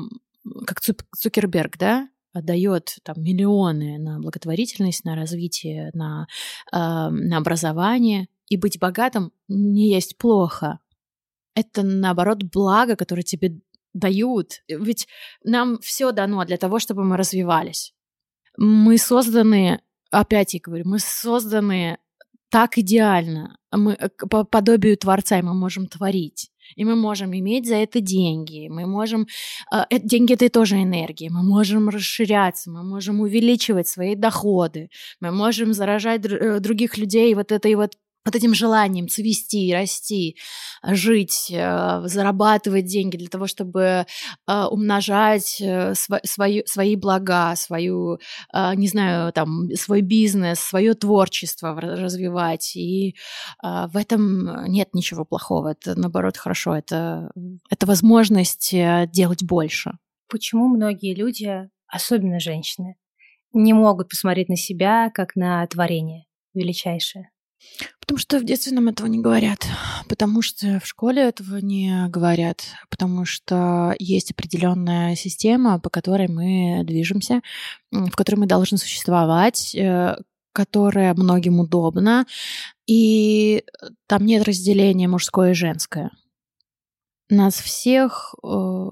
как 0.67 0.81
Цукерберг, 0.81 1.79
да, 1.79 2.09
отдает 2.37 2.99
там 3.03 3.23
миллионы 3.23 3.99
на 3.99 4.21
благотворительность, 4.21 5.05
на 5.05 5.17
развитие, 5.17 5.91
на, 5.95 6.27
э, 6.73 6.77
на 6.77 7.39
образование. 7.39 8.29
И 8.49 8.57
быть 8.57 8.79
богатым 8.79 9.33
не 9.49 9.91
есть 9.91 10.17
плохо. 10.19 10.79
Это 11.55 11.83
наоборот 11.83 12.43
благо, 12.45 12.97
которое 12.97 13.23
тебе 13.23 13.61
дают. 13.95 14.63
Ведь 14.69 15.09
нам 15.43 15.79
все 15.81 16.13
дано 16.13 16.45
для 16.45 16.59
того, 16.59 16.79
чтобы 16.79 17.05
мы 17.05 17.17
развивались. 17.17 17.95
Мы 18.59 18.99
созданы 18.99 19.81
опять 20.21 20.55
я 20.55 20.61
говорю, 20.63 20.85
мы 20.89 20.99
созданы 20.99 21.99
так 22.49 22.79
идеально, 22.79 23.59
мы 23.73 23.93
э, 23.93 24.09
по 24.31 24.45
подобию 24.45 24.97
Творца, 24.97 25.39
и 25.39 25.43
мы 25.43 25.55
можем 25.55 25.87
творить. 25.87 26.51
И 26.75 26.85
мы 26.85 26.97
можем 26.97 27.33
иметь 27.33 27.67
за 27.67 27.77
это 27.77 28.01
деньги, 28.01 28.69
мы 28.69 28.87
можем... 28.87 29.27
Э, 29.73 29.85
э 29.91 29.99
деньги— 29.99 30.33
это 30.35 30.49
тоже 30.49 30.77
энергия, 30.77 31.29
мы 31.31 31.43
можем 31.43 31.89
расширяться, 31.89 32.71
мы 32.71 32.83
можем 32.83 33.21
увеличивать 33.21 33.89
свои 33.89 34.15
доходы, 34.15 34.89
мы 35.21 35.33
можем 35.33 35.73
заражать 35.73 36.23
др 36.23 36.61
других 36.61 36.99
людей 36.99 37.35
вот 37.35 37.53
этой 37.53 37.75
вот 37.75 37.93
вот 38.27 38.35
этим 38.35 38.55
желанием 38.55 39.09
цвести, 39.09 39.73
расти, 39.73 40.37
жить, 40.83 41.49
э, 41.51 42.03
зарабатывать 42.05 42.85
деньги 42.85 43.17
для 43.17 43.29
того, 43.29 43.47
чтобы 43.47 44.05
э, 44.49 44.65
умножать 44.65 45.61
э, 45.61 45.95
свои, 45.95 46.63
свои 46.67 46.97
блага, 46.97 47.55
свою, 47.57 48.19
не 48.53 48.89
знаю, 48.89 49.33
там, 49.33 49.69
свой 49.75 50.01
бизнес, 50.01 50.59
свое 50.59 50.95
творчество 50.95 51.81
развивать. 51.81 52.75
И 52.77 53.15
в 53.63 53.97
этом 53.97 54.65
нет 54.67 54.89
ничего 54.93 55.25
плохого. 55.25 55.73
Это, 55.73 55.95
наоборот, 55.99 56.37
хорошо. 56.37 56.75
Это, 56.75 57.31
это 57.71 57.87
возможность 57.87 58.75
делать 59.13 59.45
больше. 59.45 59.93
Почему 60.29 60.67
многие 60.69 61.15
люди, 61.15 61.69
особенно 61.87 62.41
женщины, 62.41 62.97
не 63.53 63.73
могут 63.73 64.09
посмотреть 64.09 64.49
на 64.49 64.57
себя 64.57 65.11
как 65.15 65.37
на 65.37 65.67
творение 65.67 66.25
величайшее? 66.55 67.31
Потому 68.01 68.19
что 68.19 68.39
в 68.39 68.45
детстве 68.45 68.73
нам 68.73 68.89
этого 68.89 69.07
не 69.07 69.19
говорят, 69.19 69.67
потому 70.09 70.41
что 70.41 70.79
в 70.81 70.87
школе 70.87 71.23
этого 71.23 71.57
не 71.57 72.07
говорят, 72.09 72.63
потому 72.89 73.25
что 73.25 73.95
есть 73.99 74.31
определенная 74.31 75.17
система, 75.17 75.81
по 75.81 75.91
которой 75.91 76.29
мы 76.29 76.85
движемся, 76.85 77.43
в 77.91 78.13
которой 78.13 78.37
мы 78.37 78.47
должны 78.47 78.79
существовать, 78.79 79.75
э, 79.75 80.17
которая 80.53 81.15
многим 81.15 81.61
удобна, 81.61 82.27
и 82.87 83.65
там 84.07 84.25
нет 84.25 84.45
разделения 84.45 85.09
мужское 85.09 85.51
и 85.51 85.55
женское. 85.55 86.11
Нас 87.29 87.55
всех 87.61 88.35
э, 88.43 88.91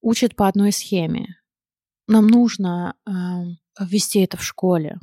учат 0.00 0.36
по 0.36 0.46
одной 0.46 0.72
схеме. 0.72 1.36
Нам 2.06 2.28
нужно 2.28 2.94
э, 3.06 3.10
ввести 3.80 4.20
это 4.20 4.36
в 4.36 4.44
школе, 4.44 5.00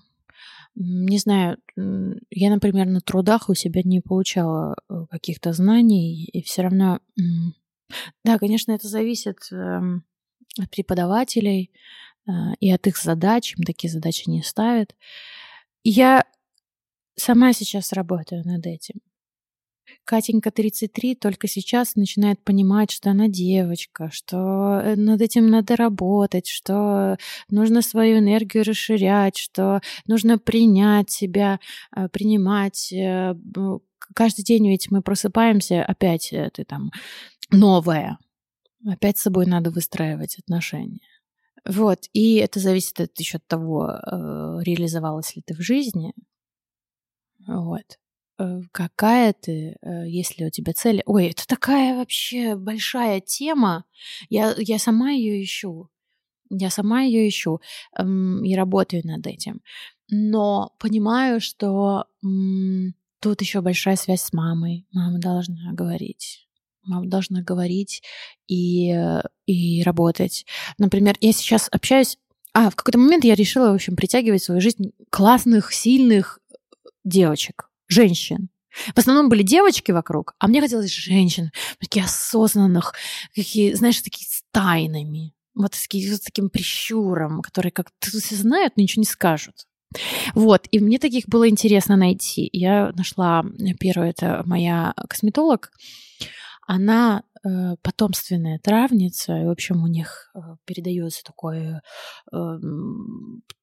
не 0.82 1.18
знаю, 1.18 1.58
я, 1.76 2.50
например, 2.50 2.88
на 2.88 3.02
трудах 3.02 3.50
у 3.50 3.54
себя 3.54 3.82
не 3.84 4.00
получала 4.00 4.76
э, 4.90 5.06
каких-то 5.12 5.52
знаний, 5.54 6.24
и 6.26 6.42
все 6.42 6.64
равно... 6.64 7.00
Да, 8.24 8.38
конечно, 8.38 8.72
это 8.72 8.88
зависит 8.88 9.40
эм, 9.52 10.06
от 10.58 10.70
преподавателей 10.70 11.72
э, 12.28 12.32
и 12.60 12.72
от 12.72 12.88
их 12.88 12.98
задач. 12.98 13.56
Им 13.58 13.64
такие 13.64 13.92
задачи 13.92 14.30
не 14.30 14.42
ставят. 14.42 14.96
Я 15.84 16.24
сама 17.16 17.52
сейчас 17.52 17.92
работаю 17.92 18.44
над 18.46 18.66
этим. 18.66 19.02
Катенька 20.10 20.50
33 20.50 21.14
только 21.14 21.48
сейчас 21.48 21.96
начинает 21.96 22.44
понимать, 22.44 22.90
что 22.90 23.12
она 23.12 23.28
девочка, 23.28 24.10
что 24.12 24.82
э, 24.84 24.96
над 24.96 25.22
этим 25.22 25.52
надо 25.52 25.76
работать, 25.76 26.48
что 26.48 27.16
нужно 27.52 27.84
свою 27.84 28.18
энергию 28.18 28.64
расширять, 28.64 29.38
что 29.38 29.82
нужно 30.08 30.40
принять 30.40 31.12
себя, 31.12 31.60
э, 31.96 32.10
принимать, 32.10 32.92
э, 32.92 33.36
каждый 34.16 34.42
день 34.42 34.68
ведь 34.70 34.90
мы 34.90 35.04
просыпаемся, 35.04 35.84
опять 35.84 36.34
ты 36.54 36.64
там 36.64 36.90
новое. 37.52 38.18
Опять 38.88 39.20
с 39.20 39.22
собой 39.22 39.46
надо 39.46 39.70
выстраивать 39.70 40.40
отношения. 40.40 41.02
Вот, 41.68 42.06
и 42.14 42.38
это 42.38 42.60
зависит 42.60 43.00
от, 43.00 43.20
еще 43.20 43.38
от 43.38 43.46
того, 43.46 43.86
реализовалась 44.64 45.36
ли 45.36 45.44
ты 45.46 45.54
в 45.54 45.62
жизни. 45.62 46.14
Вот. 47.46 48.00
Э, 48.40 48.62
какая 48.72 49.34
ты, 49.34 49.76
э, 49.82 50.08
есть 50.08 50.40
ли 50.40 50.46
у 50.46 50.50
тебя 50.50 50.72
цель. 50.74 51.04
Ой, 51.06 51.28
это 51.28 51.46
такая 51.46 51.98
вообще 51.98 52.56
большая 52.56 53.20
тема. 53.20 53.84
Я, 54.30 54.56
я 54.58 54.80
сама 54.80 55.12
ее 55.12 55.44
ищу. 55.44 55.90
Я 56.50 56.70
сама 56.70 57.02
ее 57.02 57.28
ищу 57.28 57.60
эм, 57.98 58.44
и 58.44 58.56
работаю 58.56 59.06
над 59.06 59.28
этим. 59.28 59.62
Но 60.10 60.74
понимаю, 60.80 61.42
что 61.42 62.06
тут 63.20 63.42
еще 63.42 63.62
большая 63.62 63.98
связь 63.98 64.22
с 64.22 64.34
мамой. 64.34 64.88
Мама 64.92 65.20
должна 65.20 65.74
говорить. 65.74 66.48
Мама 66.84 67.08
должна 67.08 67.44
говорить 67.44 68.02
и, 68.48 68.96
и 69.46 69.84
работать. 69.84 70.46
Например, 70.80 71.16
я 71.22 71.34
сейчас 71.34 71.70
общаюсь... 71.72 72.18
А, 72.54 72.72
в 72.72 72.76
какой-то 72.76 72.98
момент 72.98 73.26
я 73.26 73.36
решила, 73.36 73.70
в 73.70 73.76
общем, 73.76 73.96
притягивать 73.96 74.42
в 74.42 74.46
свою 74.46 74.62
жизнь 74.62 74.92
классных, 75.12 75.72
сильных 75.72 76.40
девочек, 77.04 77.69
женщин. 77.90 78.50
В 78.96 78.98
основном 78.98 79.30
были 79.30 79.44
девочки 79.44 79.92
вокруг, 79.92 80.36
а 80.40 80.48
мне 80.48 80.62
хотелось 80.62 80.94
женщин, 80.94 81.52
таких 81.80 82.06
осознанных, 82.06 82.94
какие, 83.36 83.74
знаешь, 83.74 84.02
такие 84.02 84.28
с 84.28 84.44
тайнами, 84.52 85.34
вот 85.56 85.74
с, 85.74 85.88
с 85.90 86.20
таким 86.22 86.50
прищуром, 86.50 87.42
которые 87.42 87.72
как 87.72 87.88
все 88.00 88.36
знают, 88.36 88.74
но 88.78 88.84
ничего 88.84 89.02
не 89.02 89.08
скажут. 89.08 89.66
Вот, 90.36 90.68
и 90.70 90.80
мне 90.80 91.00
таких 91.00 91.28
было 91.28 91.50
интересно 91.50 91.96
найти. 91.96 92.48
Я 92.54 92.92
нашла 92.96 93.44
первую, 93.80 94.10
это 94.10 94.44
моя 94.46 94.94
косметолог, 95.10 95.72
она 96.68 97.24
потомственная 97.82 98.60
травница, 98.60 99.38
и, 99.42 99.46
в 99.46 99.50
общем, 99.50 99.84
у 99.84 99.88
них 99.88 100.32
э, 100.36 100.40
передается 100.66 101.24
такой 101.24 101.58
э, 101.68 102.60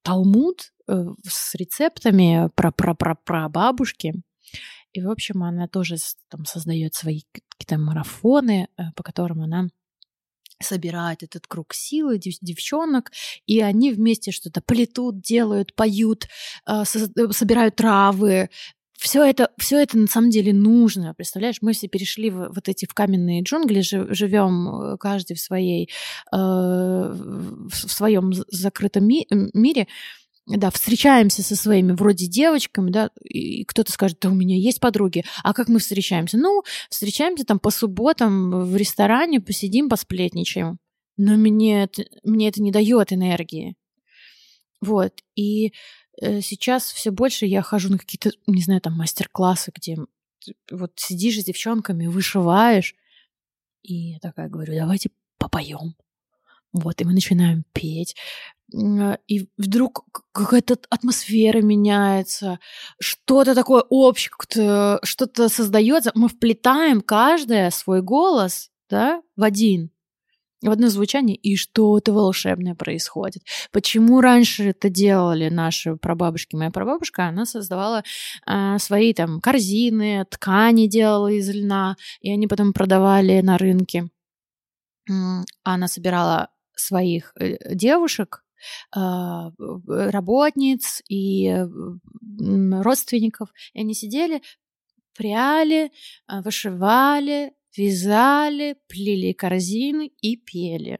талмуд 0.01 0.73
э, 0.87 1.05
с 1.27 1.55
рецептами 1.55 2.49
про 2.55 2.71
про 2.71 2.95
про 2.95 3.15
про 3.15 3.49
бабушки. 3.49 4.13
И, 4.93 5.01
в 5.01 5.11
общем, 5.11 5.43
она 5.43 5.67
тоже 5.67 5.97
там 6.29 6.45
создает 6.45 6.95
свои 6.95 7.21
какие-то 7.31 7.77
марафоны, 7.77 8.67
э, 8.77 8.83
по 8.95 9.03
которым 9.03 9.41
она 9.41 9.67
собирает 10.61 11.23
этот 11.23 11.45
круг 11.47 11.73
силы 11.73 12.17
девчонок, 12.17 13.11
и 13.45 13.61
они 13.61 13.91
вместе 13.91 14.31
что-то 14.31 14.61
плетут, 14.61 15.21
делают, 15.21 15.75
поют, 15.75 16.27
э, 16.65 16.83
собирают 16.83 17.75
травы, 17.75 18.49
все 18.97 19.23
это, 19.23 19.51
все 19.57 19.79
это 19.79 19.97
на 19.97 20.07
самом 20.07 20.31
деле 20.31 20.53
нужно. 20.53 21.13
Представляешь, 21.13 21.61
мы 21.61 21.73
все 21.73 21.87
перешли 21.87 22.31
в, 22.31 22.49
вот 22.49 22.67
эти 22.67 22.85
в 22.85 22.93
каменные 22.93 23.43
джунгли, 23.43 23.81
живем 23.81 24.69
э, 24.69 24.97
каждый 24.97 25.35
в 25.35 25.39
своей, 25.39 25.89
э, 26.33 26.35
в 26.35 27.71
своем 27.71 28.33
закрытом 28.33 29.07
ми- 29.07 29.27
мире. 29.53 29.87
Да, 30.47 30.71
встречаемся 30.71 31.43
со 31.43 31.55
своими 31.55 31.91
вроде 31.91 32.25
девочками, 32.25 32.89
да, 32.89 33.11
и 33.23 33.65
кто-то 33.65 33.91
скажет, 33.91 34.17
да 34.21 34.29
у 34.29 34.33
меня 34.33 34.55
есть 34.55 34.79
подруги, 34.79 35.25
а 35.43 35.53
как 35.53 35.67
мы 35.67 35.79
встречаемся? 35.79 36.37
Ну, 36.37 36.63
встречаемся 36.89 37.45
там 37.45 37.59
по 37.59 37.69
субботам 37.69 38.65
в 38.65 38.75
ресторане, 38.77 39.41
посидим, 39.41 39.89
посплетничаем. 39.89 40.79
Но 41.17 41.35
мне 41.35 41.83
это, 41.83 42.05
мне 42.23 42.47
это 42.47 42.61
не 42.61 42.71
дает 42.71 43.11
энергии. 43.11 43.75
Вот, 44.79 45.11
и 45.35 45.71
Э, 45.71 46.06
сейчас 46.19 46.91
все 46.91 47.11
больше 47.11 47.45
я 47.45 47.61
хожу 47.61 47.89
на 47.89 47.97
какие-то, 47.97 48.31
не 48.47 48.61
знаю, 48.61 48.81
там 48.81 48.93
мастер-классы, 48.93 49.71
где 49.75 49.97
вот 50.71 50.93
сидишь 50.95 51.39
с 51.41 51.45
девчонками, 51.45 52.07
вышиваешь, 52.07 52.95
и 53.83 54.11
я 54.11 54.19
такая 54.19 54.49
говорю, 54.49 54.73
давайте 54.75 55.11
попоем. 55.37 55.95
Вот, 56.73 56.99
и 57.01 57.05
мы 57.05 57.13
начинаем 57.13 57.63
петь. 57.71 58.15
А, 58.75 59.17
и 59.27 59.47
вдруг 59.57 60.05
какая-то 60.31 60.77
атмосфера 60.89 61.61
меняется, 61.61 62.59
что-то 62.99 63.55
такое 63.55 63.83
общее, 63.89 64.31
что-то 65.03 65.49
создается. 65.49 66.11
Мы 66.15 66.27
вплетаем 66.27 67.01
каждое 67.01 67.71
свой 67.71 68.01
голос 68.01 68.69
да, 68.89 69.21
в 69.35 69.43
один 69.43 69.91
в 70.61 70.69
одно 70.69 70.89
звучание, 70.89 71.35
и 71.35 71.55
что-то 71.55 72.13
волшебное 72.13 72.75
происходит. 72.75 73.43
Почему 73.71 74.21
раньше 74.21 74.69
это 74.69 74.89
делали 74.89 75.49
наши 75.49 75.95
прабабушки? 75.95 76.55
Моя 76.55 76.71
прабабушка, 76.71 77.27
она 77.27 77.45
создавала 77.45 78.03
э, 78.45 78.77
свои 78.79 79.13
там 79.13 79.39
корзины, 79.39 80.25
ткани 80.29 80.87
делала 80.87 81.27
из 81.27 81.49
льна, 81.49 81.95
и 82.21 82.31
они 82.31 82.47
потом 82.47 82.73
продавали 82.73 83.41
на 83.41 83.57
рынке. 83.57 84.09
Она 85.63 85.87
собирала 85.87 86.49
своих 86.75 87.33
э, 87.39 87.73
девушек, 87.73 88.43
а, 88.91 89.51
работниц 89.87 91.01
и 91.07 91.65
родственников, 92.81 93.49
и 93.73 93.79
они 93.79 93.93
сидели, 93.93 94.41
пряли, 95.15 95.91
а, 96.27 96.41
вышивали, 96.41 97.53
вязали, 97.77 98.77
плели 98.87 99.33
корзины 99.33 100.11
и 100.21 100.35
пели. 100.35 100.99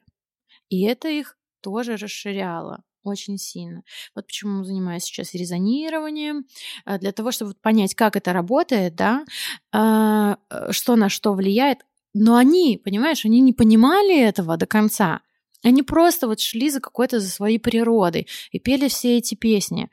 И 0.69 0.83
это 0.83 1.09
их 1.09 1.37
тоже 1.61 1.97
расширяло 1.97 2.83
очень 3.07 3.37
сильно. 3.37 3.83
Вот 4.15 4.27
почему 4.27 4.63
занимаюсь 4.63 5.03
сейчас 5.03 5.33
резонированием, 5.33 6.45
э, 6.85 6.99
для 6.99 7.11
того, 7.11 7.31
чтобы 7.31 7.53
понять, 7.53 7.95
как 7.95 8.15
это 8.15 8.33
работает, 8.33 8.95
да, 8.95 9.25
а, 9.71 10.37
э, 10.49 10.71
что 10.71 10.95
на 10.95 11.09
что 11.09 11.33
влияет. 11.33 11.85
Но 12.13 12.35
они, 12.35 12.79
понимаешь, 12.83 13.25
они 13.25 13.41
не 13.41 13.53
понимали 13.53 14.19
этого 14.19 14.57
до 14.57 14.65
конца. 14.65 15.21
Они 15.67 15.83
просто 15.83 16.27
вот 16.27 16.39
шли 16.39 16.69
за 16.69 16.79
какой-то, 16.79 17.19
за 17.19 17.29
своей 17.29 17.59
природой 17.59 18.27
и 18.51 18.59
пели 18.59 18.87
все 18.87 19.17
эти 19.17 19.35
песни, 19.35 19.89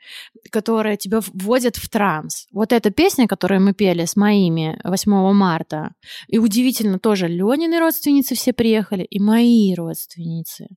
которые 0.49 0.95
тебя 0.95 1.19
вводят 1.33 1.75
в 1.75 1.89
транс. 1.89 2.47
Вот 2.53 2.71
эта 2.71 2.91
песня, 2.91 3.27
которую 3.27 3.59
мы 3.59 3.73
пели 3.73 4.05
с 4.05 4.15
моими 4.15 4.79
8 4.85 5.11
марта, 5.33 5.93
и 6.29 6.37
удивительно 6.37 6.97
тоже, 6.97 7.27
Ленины 7.27 7.79
родственницы 7.79 8.35
все 8.35 8.53
приехали, 8.53 9.03
и 9.03 9.19
мои 9.19 9.75
родственницы. 9.75 10.69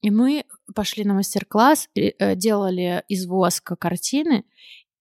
И 0.00 0.10
мы 0.10 0.46
пошли 0.74 1.04
на 1.04 1.12
мастер-класс, 1.12 1.90
э, 1.94 2.34
делали 2.34 3.04
из 3.08 3.26
воска 3.26 3.76
картины 3.76 4.44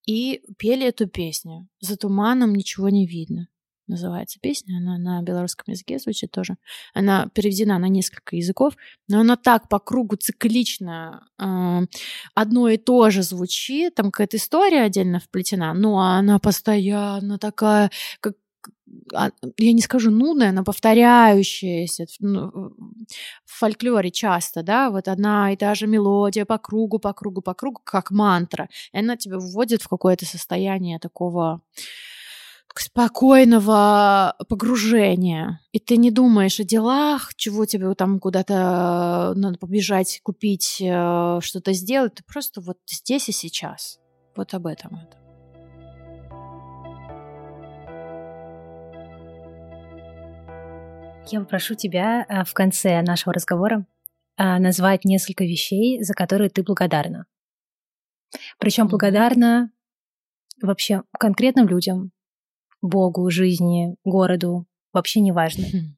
и 0.06 0.42
пели 0.58 0.86
эту 0.86 1.08
песню. 1.08 1.70
За 1.80 1.96
туманом 1.96 2.54
ничего 2.54 2.90
не 2.90 3.08
видно 3.08 3.48
называется 3.92 4.40
песня. 4.42 4.78
Она 4.78 4.98
на 4.98 5.22
белорусском 5.22 5.72
языке 5.72 6.00
звучит 6.00 6.32
тоже. 6.32 6.56
Она 6.94 7.28
переведена 7.34 7.78
на 7.78 7.88
несколько 7.88 8.36
языков, 8.36 8.74
но 9.08 9.20
она 9.20 9.36
так 9.36 9.70
по 9.70 9.80
кругу 9.80 10.16
циклично 10.16 11.28
э, 11.38 11.82
одно 12.34 12.70
и 12.70 12.78
то 12.78 13.10
же 13.10 13.22
звучит. 13.22 13.96
Там 13.96 14.12
какая-то 14.12 14.38
история 14.38 14.82
отдельно 14.82 15.20
вплетена, 15.20 15.74
но 15.74 16.00
она 16.00 16.40
постоянно 16.40 17.38
такая, 17.38 17.92
как 18.20 18.34
а, 19.14 19.30
я 19.58 19.74
не 19.74 19.82
скажу 19.82 20.12
нудная, 20.12 20.50
она 20.50 20.64
повторяющаяся 20.64 22.06
ну, 22.20 22.74
в 23.46 23.60
фольклоре 23.60 24.12
часто, 24.12 24.64
да, 24.64 24.90
вот 24.90 25.08
одна 25.08 25.52
и 25.54 25.56
та 25.56 25.76
же 25.76 25.88
мелодия 25.88 26.46
по 26.46 26.58
кругу, 26.58 27.00
по 27.00 27.14
кругу, 27.14 27.42
по 27.42 27.54
кругу, 27.54 27.82
как 27.84 28.12
мантра, 28.12 28.70
и 28.94 28.98
она 29.00 29.18
тебя 29.18 29.38
вводит 29.38 29.82
в 29.82 29.88
какое-то 29.88 30.26
состояние 30.26 31.00
такого 31.00 31.62
спокойного 32.80 34.36
погружения. 34.48 35.60
И 35.72 35.80
ты 35.80 35.98
не 35.98 36.12
думаешь 36.12 36.60
о 36.60 36.64
делах, 36.64 37.34
чего 37.36 37.66
тебе 37.66 37.94
там 37.96 38.20
куда-то 38.20 39.34
надо 39.36 39.58
побежать, 39.58 40.22
купить, 40.24 40.82
э, 40.82 41.40
что-то 41.42 41.74
сделать. 41.74 42.16
Ты 42.16 42.24
просто 42.24 42.62
вот 42.62 42.78
здесь 42.88 43.30
и 43.30 43.32
сейчас. 43.32 44.00
Вот 44.36 44.54
об 44.54 44.68
этом 44.68 44.96
это. 44.96 45.18
Я 51.32 51.40
попрошу 51.40 51.76
тебя 51.76 52.26
э, 52.28 52.44
в 52.44 52.54
конце 52.54 53.02
нашего 53.02 53.34
разговора 53.34 53.86
э, 54.38 54.58
назвать 54.58 55.06
несколько 55.06 55.44
вещей, 55.44 56.04
за 56.04 56.14
которые 56.14 56.50
ты 56.50 56.64
благодарна. 56.64 57.26
Причем 58.60 58.88
благодарна 58.88 59.72
вообще 60.62 61.04
конкретным 61.18 61.68
людям, 61.68 62.12
Богу, 62.82 63.30
жизни, 63.30 63.96
городу, 64.04 64.66
вообще 64.94 65.20
не 65.20 65.32
важно. 65.32 65.66
Хм. 65.66 65.98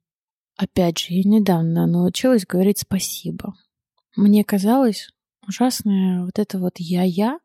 Опять 0.56 0.98
же, 0.98 1.14
я 1.14 1.22
недавно 1.28 1.86
научилась 1.86 2.46
говорить 2.46 2.78
спасибо. 2.78 3.54
Мне 4.16 4.44
казалось 4.44 5.08
ужасное 5.46 6.24
вот 6.24 6.38
это 6.38 6.58
вот 6.58 6.74
я-я. 6.78 7.40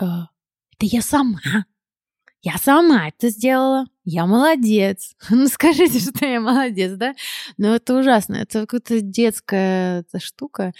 Э, 0.00 0.04
это 0.04 0.86
я 0.86 1.02
сама. 1.02 1.40
Я 2.44 2.58
сама 2.58 3.06
это 3.06 3.28
сделала. 3.28 3.86
Я 4.04 4.26
молодец. 4.26 5.14
Ну 5.30 5.46
скажите, 5.46 6.00
что 6.16 6.26
я 6.26 6.40
молодец, 6.40 6.92
да? 6.96 7.14
Но 7.56 7.76
это 7.76 7.96
ужасно. 7.96 8.34
Это 8.34 8.66
какая-то 8.66 9.00
детская 9.00 10.04
штука. 10.18 10.72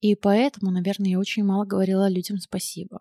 И 0.00 0.16
поэтому, 0.16 0.72
наверное, 0.72 1.10
я 1.10 1.18
очень 1.18 1.44
мало 1.44 1.64
говорила 1.64 2.10
людям 2.10 2.38
спасибо. 2.38 3.00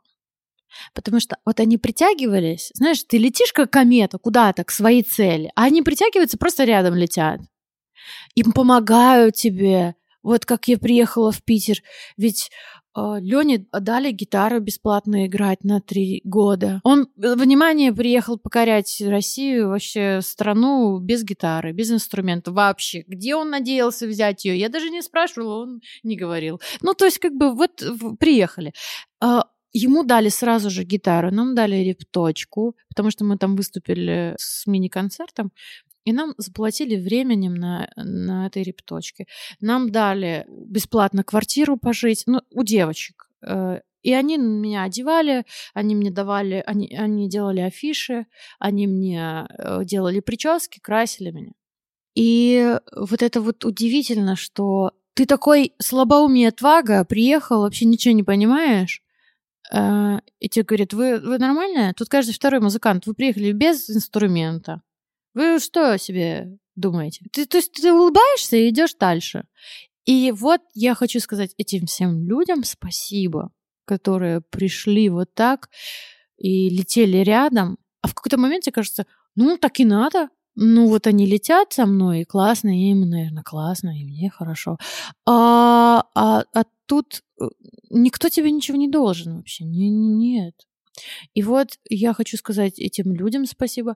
Потому 0.93 1.19
что 1.19 1.37
вот 1.45 1.59
они 1.59 1.77
притягивались, 1.77 2.71
знаешь, 2.73 3.03
ты 3.03 3.17
летишь 3.17 3.53
как 3.53 3.71
комета 3.71 4.17
куда-то 4.17 4.63
к 4.63 4.71
своей 4.71 5.03
цели, 5.03 5.51
а 5.55 5.63
они 5.63 5.81
притягиваются, 5.81 6.37
просто 6.37 6.63
рядом 6.63 6.95
летят. 6.95 7.41
Им 8.35 8.51
помогают 8.51 9.35
тебе. 9.35 9.95
Вот 10.21 10.45
как 10.45 10.67
я 10.67 10.77
приехала 10.77 11.31
в 11.31 11.43
Питер, 11.43 11.77
ведь 12.17 12.49
а, 12.95 13.17
Лене 13.19 13.65
дали 13.71 14.11
гитару 14.11 14.59
бесплатно 14.59 15.25
играть 15.25 15.63
на 15.63 15.81
три 15.81 16.21
года. 16.23 16.79
Он, 16.83 17.07
э, 17.21 17.35
внимание, 17.35 17.91
приехал 17.91 18.37
покорять 18.37 19.01
Россию, 19.05 19.69
вообще 19.69 20.19
страну 20.21 20.99
без 20.99 21.23
гитары, 21.23 21.71
без 21.71 21.91
инструмента 21.91 22.51
вообще. 22.51 23.03
Где 23.07 23.35
он 23.35 23.49
надеялся 23.49 24.05
взять 24.05 24.45
ее? 24.45 24.57
Я 24.57 24.69
даже 24.69 24.91
не 24.91 25.01
спрашивала, 25.01 25.63
он 25.63 25.81
не 26.03 26.15
говорил. 26.15 26.61
Ну, 26.81 26.93
то 26.93 27.05
есть, 27.05 27.17
как 27.17 27.33
бы, 27.33 27.55
вот 27.55 27.83
приехали. 28.19 28.73
А, 29.19 29.45
ему 29.73 30.03
дали 30.03 30.29
сразу 30.29 30.69
же 30.69 30.83
гитару, 30.83 31.31
нам 31.31 31.55
дали 31.55 31.75
репточку, 31.77 32.75
потому 32.89 33.11
что 33.11 33.25
мы 33.25 33.37
там 33.37 33.55
выступили 33.55 34.35
с 34.37 34.67
мини-концертом. 34.67 35.51
И 36.05 36.11
нам 36.11 36.33
заплатили 36.37 36.97
временем 36.97 37.55
на, 37.55 37.89
на 37.95 38.47
этой 38.47 38.63
репточке. 38.63 39.25
Нам 39.61 39.89
дали 39.89 40.45
бесплатно 40.49 41.23
квартиру 41.23 41.77
пожить, 41.77 42.23
ну, 42.25 42.41
у 42.51 42.63
девочек. 42.63 43.29
Э, 43.41 43.79
и 44.01 44.13
они 44.13 44.37
меня 44.37 44.83
одевали, 44.83 45.45
они 45.73 45.95
мне 45.95 46.11
давали, 46.11 46.61
они, 46.65 46.93
они 46.93 47.29
делали 47.29 47.61
афиши, 47.61 48.25
они 48.59 48.85
мне 48.85 49.47
э, 49.57 49.85
делали 49.85 50.19
прически, 50.19 50.79
красили 50.79 51.31
меня. 51.31 51.53
И 52.15 52.77
вот 52.95 53.23
это 53.23 53.41
вот 53.41 53.63
удивительно, 53.63 54.35
что 54.35 54.91
ты 55.13 55.25
такой 55.25 55.73
слабоумие 55.79 56.49
отвага, 56.49 57.05
приехал, 57.05 57.61
вообще 57.61 57.85
ничего 57.85 58.13
не 58.13 58.23
понимаешь, 58.23 59.02
и 59.73 60.49
тебе 60.49 60.63
говорят, 60.63 60.93
вы, 60.93 61.19
вы 61.19 61.37
нормальная? 61.39 61.93
Тут 61.93 62.07
каждый 62.09 62.33
второй 62.33 62.59
музыкант, 62.59 63.07
вы 63.07 63.13
приехали 63.13 63.51
без 63.51 63.89
инструмента. 63.89 64.81
Вы 65.33 65.59
что 65.59 65.97
себе 65.97 66.57
думаете? 66.75 67.25
Ты, 67.31 67.45
то 67.45 67.57
есть 67.57 67.71
ты 67.73 67.91
улыбаешься 67.91 68.55
и 68.55 68.69
идешь 68.69 68.93
дальше. 68.99 69.45
И 70.05 70.31
вот 70.31 70.61
я 70.73 70.95
хочу 70.95 71.19
сказать 71.19 71.53
этим 71.57 71.85
всем 71.85 72.27
людям 72.27 72.63
спасибо, 72.63 73.51
которые 73.85 74.41
пришли 74.41 75.09
вот 75.09 75.33
так 75.33 75.69
и 76.37 76.69
летели 76.69 77.17
рядом. 77.17 77.77
А 78.01 78.07
в 78.07 78.13
какой-то 78.13 78.37
момент 78.37 78.65
мне 78.65 78.73
кажется, 78.73 79.05
ну, 79.35 79.57
так 79.57 79.79
и 79.79 79.85
надо. 79.85 80.29
Ну, 80.55 80.87
вот 80.87 81.07
они 81.07 81.25
летят 81.25 81.73
со 81.73 81.87
мной, 81.87 82.21
и 82.21 82.25
классно, 82.25 82.69
и 82.69 82.91
им, 82.91 83.09
наверное, 83.09 83.41
классно, 83.41 83.99
и 83.99 84.03
мне 84.03 84.29
хорошо. 84.29 84.77
А, 85.25 86.03
а, 86.13 86.43
а 86.53 86.63
тут 86.93 87.23
э, 87.41 87.45
никто 87.89 88.29
тебе 88.29 88.51
ничего 88.51 88.77
не 88.77 88.87
должен 88.87 89.37
вообще. 89.37 89.63
Не, 89.63 89.89
не, 89.89 90.13
нет. 90.13 90.53
И 91.33 91.41
вот 91.41 91.79
я 91.89 92.13
хочу 92.13 92.37
сказать 92.37 92.77
этим 92.77 93.13
людям 93.13 93.47
спасибо, 93.47 93.95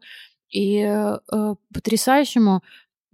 и 0.50 0.80
э, 0.80 1.56
потрясающему 1.72 2.64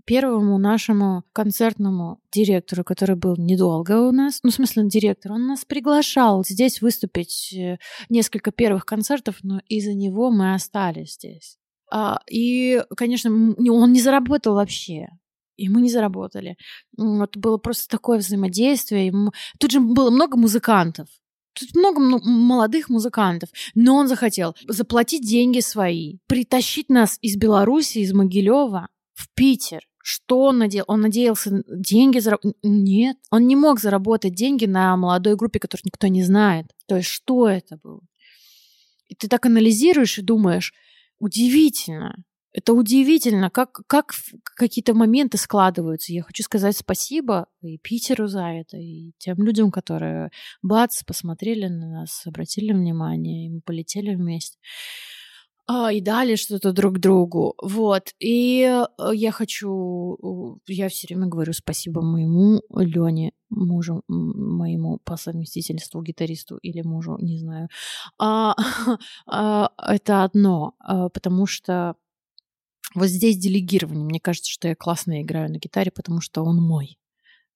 первому 0.05 0.57
нашему 0.57 1.23
концертному 1.33 2.21
директору, 2.31 2.85
который 2.85 3.17
был 3.17 3.35
недолго 3.37 4.07
у 4.07 4.11
нас, 4.11 4.39
ну, 4.43 4.51
в 4.51 4.53
смысле, 4.53 4.87
директор, 4.87 5.33
он 5.33 5.47
нас 5.47 5.65
приглашал 5.65 6.45
здесь 6.45 6.81
выступить 6.81 7.53
э, 7.53 7.77
несколько 8.07 8.51
первых 8.51 8.85
концертов, 8.85 9.39
но 9.43 9.59
из-за 9.67 9.93
него 9.93 10.31
мы 10.31 10.53
остались 10.53 11.15
здесь. 11.15 11.57
А, 11.91 12.21
и, 12.29 12.81
конечно, 12.95 13.29
он 13.31 13.91
не 13.91 13.99
заработал 13.99 14.55
вообще. 14.55 15.09
И 15.55 15.69
мы 15.69 15.81
не 15.81 15.89
заработали. 15.89 16.57
Это 16.97 17.39
было 17.39 17.57
просто 17.57 17.87
такое 17.87 18.19
взаимодействие. 18.19 19.13
Тут 19.59 19.71
же 19.71 19.79
было 19.79 20.09
много 20.09 20.37
музыкантов. 20.37 21.07
Тут 21.53 21.75
много 21.75 21.99
молодых 21.99 22.89
музыкантов, 22.89 23.49
но 23.75 23.95
он 23.95 24.07
захотел 24.07 24.55
заплатить 24.67 25.21
деньги 25.21 25.59
свои, 25.59 26.17
притащить 26.25 26.89
нас 26.89 27.19
из 27.21 27.37
Беларуси, 27.37 27.99
из 27.99 28.11
Могилева 28.11 28.87
в 29.13 29.31
Питер. 29.35 29.81
Что 30.01 30.41
он 30.45 30.57
надеял? 30.57 30.85
Он 30.87 31.01
надеялся 31.01 31.63
деньги 31.67 32.17
заработать? 32.17 32.55
Нет, 32.63 33.17
он 33.29 33.45
не 33.47 33.55
мог 33.55 33.79
заработать 33.79 34.33
деньги 34.33 34.65
на 34.65 34.97
молодой 34.97 35.35
группе, 35.35 35.59
которую 35.59 35.83
никто 35.85 36.07
не 36.07 36.23
знает. 36.23 36.65
То 36.87 36.97
есть 36.97 37.09
что 37.09 37.47
это 37.47 37.77
было? 37.77 38.01
И 39.07 39.15
ты 39.15 39.27
так 39.27 39.45
анализируешь 39.45 40.17
и 40.17 40.23
думаешь, 40.23 40.73
удивительно, 41.19 42.23
это 42.53 42.73
удивительно, 42.73 43.49
как, 43.49 43.81
как 43.87 44.13
какие-то 44.43 44.93
моменты 44.93 45.37
складываются. 45.37 46.13
Я 46.13 46.21
хочу 46.23 46.43
сказать 46.43 46.77
спасибо 46.77 47.47
и 47.61 47.77
Питеру 47.79 48.27
за 48.27 48.45
это, 48.45 48.77
и 48.77 49.13
тем 49.17 49.37
людям, 49.37 49.71
которые, 49.71 50.29
бац, 50.61 51.03
посмотрели 51.03 51.67
на 51.67 51.89
нас, 51.89 52.23
обратили 52.25 52.71
внимание, 52.71 53.47
и 53.47 53.49
мы 53.49 53.61
полетели 53.61 54.13
вместе. 54.15 54.57
А, 55.65 55.91
и 55.93 56.01
дали 56.01 56.35
что-то 56.35 56.73
друг 56.73 56.99
другу. 56.99 57.55
Вот. 57.61 58.13
И 58.19 58.63
э, 58.63 58.85
я 59.13 59.31
хочу... 59.31 60.59
Я 60.67 60.89
все 60.89 61.07
время 61.07 61.27
говорю 61.27 61.53
спасибо 61.53 62.01
моему 62.01 62.61
Лене, 62.75 63.31
мужу 63.49 64.03
моему 64.09 64.99
по 65.05 65.15
совместительству, 65.15 66.01
гитаристу 66.01 66.57
или 66.57 66.81
мужу, 66.81 67.17
не 67.21 67.37
знаю. 67.37 67.69
А, 68.19 68.55
а, 69.25 69.69
это 69.77 70.23
одно, 70.23 70.75
а, 70.79 71.07
потому 71.07 71.45
что 71.45 71.95
вот 72.95 73.07
здесь 73.07 73.37
делегирование. 73.37 74.05
Мне 74.05 74.19
кажется, 74.19 74.51
что 74.51 74.67
я 74.67 74.75
классно 74.75 75.21
играю 75.21 75.51
на 75.51 75.57
гитаре, 75.57 75.91
потому 75.91 76.21
что 76.21 76.43
он 76.43 76.57
мой. 76.57 76.97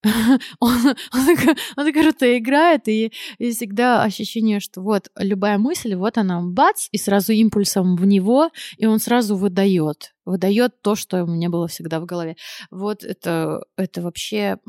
он, 0.60 0.78
он, 1.12 1.56
он 1.76 1.94
круто 1.94 2.38
играет, 2.38 2.88
и, 2.88 3.12
и 3.40 3.52
всегда 3.52 4.04
ощущение, 4.04 4.60
что 4.60 4.82
вот 4.82 5.10
любая 5.18 5.58
мысль, 5.58 5.96
вот 5.96 6.18
она, 6.18 6.42
бац, 6.42 6.88
и 6.92 6.98
сразу 6.98 7.34
импульсом 7.34 7.96
в 7.96 8.06
него, 8.06 8.52
и 8.78 8.86
он 8.86 9.00
сразу 9.00 9.36
выдает, 9.36 10.14
выдает 10.24 10.82
то, 10.82 10.96
что 10.96 11.24
у 11.24 11.28
меня 11.28 11.50
было 11.50 11.68
всегда 11.68 12.00
в 12.00 12.06
голове. 12.06 12.36
Вот 12.70 13.04
это, 13.04 13.64
это 13.76 14.02
вообще 14.02 14.60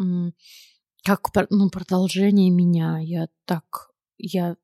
как 1.04 1.30
ну, 1.50 1.70
продолжение 1.70 2.50
меня. 2.50 2.98
Я 3.00 3.28
так, 3.44 3.90
я 4.18 4.56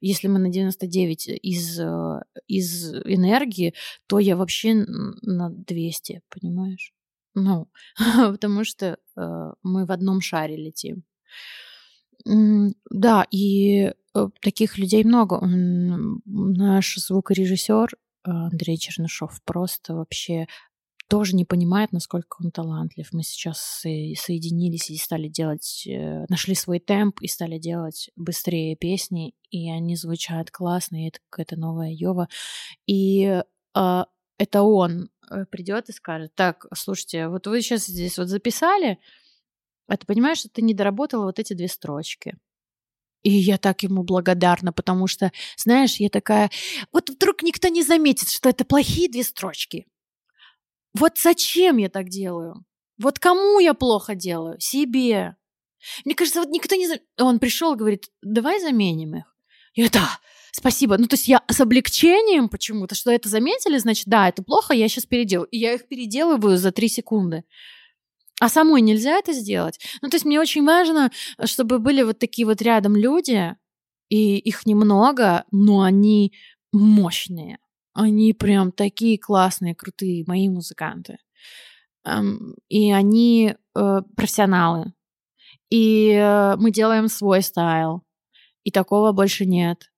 если 0.00 0.28
мы 0.28 0.38
на 0.38 0.48
99 0.48 1.28
из, 1.28 1.80
э, 1.80 2.20
из 2.46 2.94
энергии, 2.94 3.74
то 4.06 4.18
я 4.18 4.36
вообще 4.36 4.74
на 4.74 5.50
200, 5.50 6.22
понимаешь? 6.28 6.92
Ну, 7.34 7.68
потому 8.32 8.64
что 8.64 8.98
э, 9.16 9.52
мы 9.62 9.86
в 9.86 9.92
одном 9.92 10.20
шаре 10.20 10.56
летим. 10.56 11.04
Да, 12.24 13.26
и 13.30 13.92
э, 14.14 14.28
таких 14.40 14.78
людей 14.78 15.04
много. 15.04 15.40
Наш 15.44 16.96
звукорежиссер 16.96 17.96
Андрей 18.22 18.76
Чернышов 18.76 19.40
просто 19.44 19.94
вообще 19.94 20.46
тоже 21.10 21.34
не 21.34 21.44
понимает, 21.44 21.90
насколько 21.90 22.36
он 22.42 22.52
талантлив. 22.52 23.08
Мы 23.12 23.24
сейчас 23.24 23.58
соединились 23.58 24.90
и 24.90 24.96
стали 24.96 25.26
делать, 25.26 25.84
э, 25.86 26.24
нашли 26.28 26.54
свой 26.54 26.78
темп 26.78 27.20
и 27.20 27.26
стали 27.26 27.58
делать 27.58 28.10
быстрее 28.14 28.76
песни, 28.76 29.34
и 29.50 29.68
они 29.68 29.96
звучат 29.96 30.52
классно, 30.52 31.02
и 31.04 31.08
это 31.08 31.18
какая-то 31.28 31.56
новая 31.56 31.90
Йова. 31.90 32.28
И 32.86 33.42
э, 33.74 34.04
это 34.38 34.62
он 34.62 35.10
э, 35.28 35.46
придет 35.46 35.88
и 35.88 35.92
скажет, 35.92 36.32
так, 36.36 36.66
слушайте, 36.74 37.26
вот 37.26 37.48
вы 37.48 37.60
сейчас 37.60 37.86
здесь 37.86 38.16
вот 38.16 38.28
записали, 38.28 39.00
а 39.88 39.96
ты 39.96 40.06
понимаешь, 40.06 40.38
что 40.38 40.48
ты 40.48 40.62
не 40.62 40.74
доработала 40.74 41.24
вот 41.24 41.40
эти 41.40 41.54
две 41.54 41.66
строчки. 41.66 42.36
И 43.24 43.30
я 43.32 43.58
так 43.58 43.82
ему 43.82 44.04
благодарна, 44.04 44.72
потому 44.72 45.08
что, 45.08 45.32
знаешь, 45.56 45.96
я 45.96 46.08
такая, 46.08 46.50
вот 46.92 47.10
вдруг 47.10 47.42
никто 47.42 47.66
не 47.66 47.82
заметит, 47.82 48.28
что 48.28 48.48
это 48.48 48.64
плохие 48.64 49.10
две 49.10 49.24
строчки. 49.24 49.86
Вот 50.94 51.18
зачем 51.18 51.76
я 51.76 51.88
так 51.88 52.08
делаю? 52.08 52.64
Вот 52.98 53.18
кому 53.18 53.60
я 53.60 53.74
плохо 53.74 54.14
делаю? 54.14 54.58
Себе. 54.60 55.36
Мне 56.04 56.14
кажется, 56.14 56.40
вот 56.40 56.50
никто 56.50 56.76
не... 56.76 56.88
Он 57.18 57.38
пришел 57.38 57.74
и 57.74 57.78
говорит, 57.78 58.10
давай 58.22 58.60
заменим 58.60 59.16
их. 59.16 59.36
Я 59.74 59.88
да, 59.88 60.18
спасибо. 60.52 60.98
Ну, 60.98 61.06
то 61.06 61.14
есть 61.14 61.28
я 61.28 61.42
с 61.48 61.60
облегчением 61.60 62.48
почему-то, 62.48 62.94
что 62.94 63.10
это 63.10 63.28
заметили, 63.28 63.78
значит, 63.78 64.06
да, 64.06 64.28
это 64.28 64.42
плохо, 64.42 64.74
я 64.74 64.88
сейчас 64.88 65.06
переделаю. 65.06 65.48
И 65.48 65.58
я 65.58 65.74
их 65.74 65.88
переделываю 65.88 66.58
за 66.58 66.72
три 66.72 66.88
секунды. 66.88 67.44
А 68.40 68.48
самой 68.48 68.80
нельзя 68.80 69.18
это 69.18 69.32
сделать. 69.32 69.78
Ну, 70.02 70.08
то 70.08 70.16
есть 70.16 70.24
мне 70.24 70.40
очень 70.40 70.64
важно, 70.64 71.10
чтобы 71.44 71.78
были 71.78 72.02
вот 72.02 72.18
такие 72.18 72.46
вот 72.46 72.60
рядом 72.62 72.96
люди, 72.96 73.54
и 74.08 74.38
их 74.38 74.66
немного, 74.66 75.44
но 75.50 75.82
они 75.82 76.32
мощные. 76.72 77.58
Они 78.00 78.32
прям 78.32 78.72
такие 78.72 79.18
классные, 79.18 79.74
крутые, 79.74 80.24
мои 80.26 80.48
музыканты. 80.48 81.18
И 82.68 82.92
они 82.92 83.54
э, 83.74 84.00
профессионалы. 84.16 84.94
И 85.68 86.12
э, 86.12 86.56
мы 86.56 86.70
делаем 86.70 87.08
свой 87.08 87.42
стайл. 87.42 88.02
И 88.64 88.70
такого 88.70 89.12
больше 89.12 89.44
нет. 89.44 89.92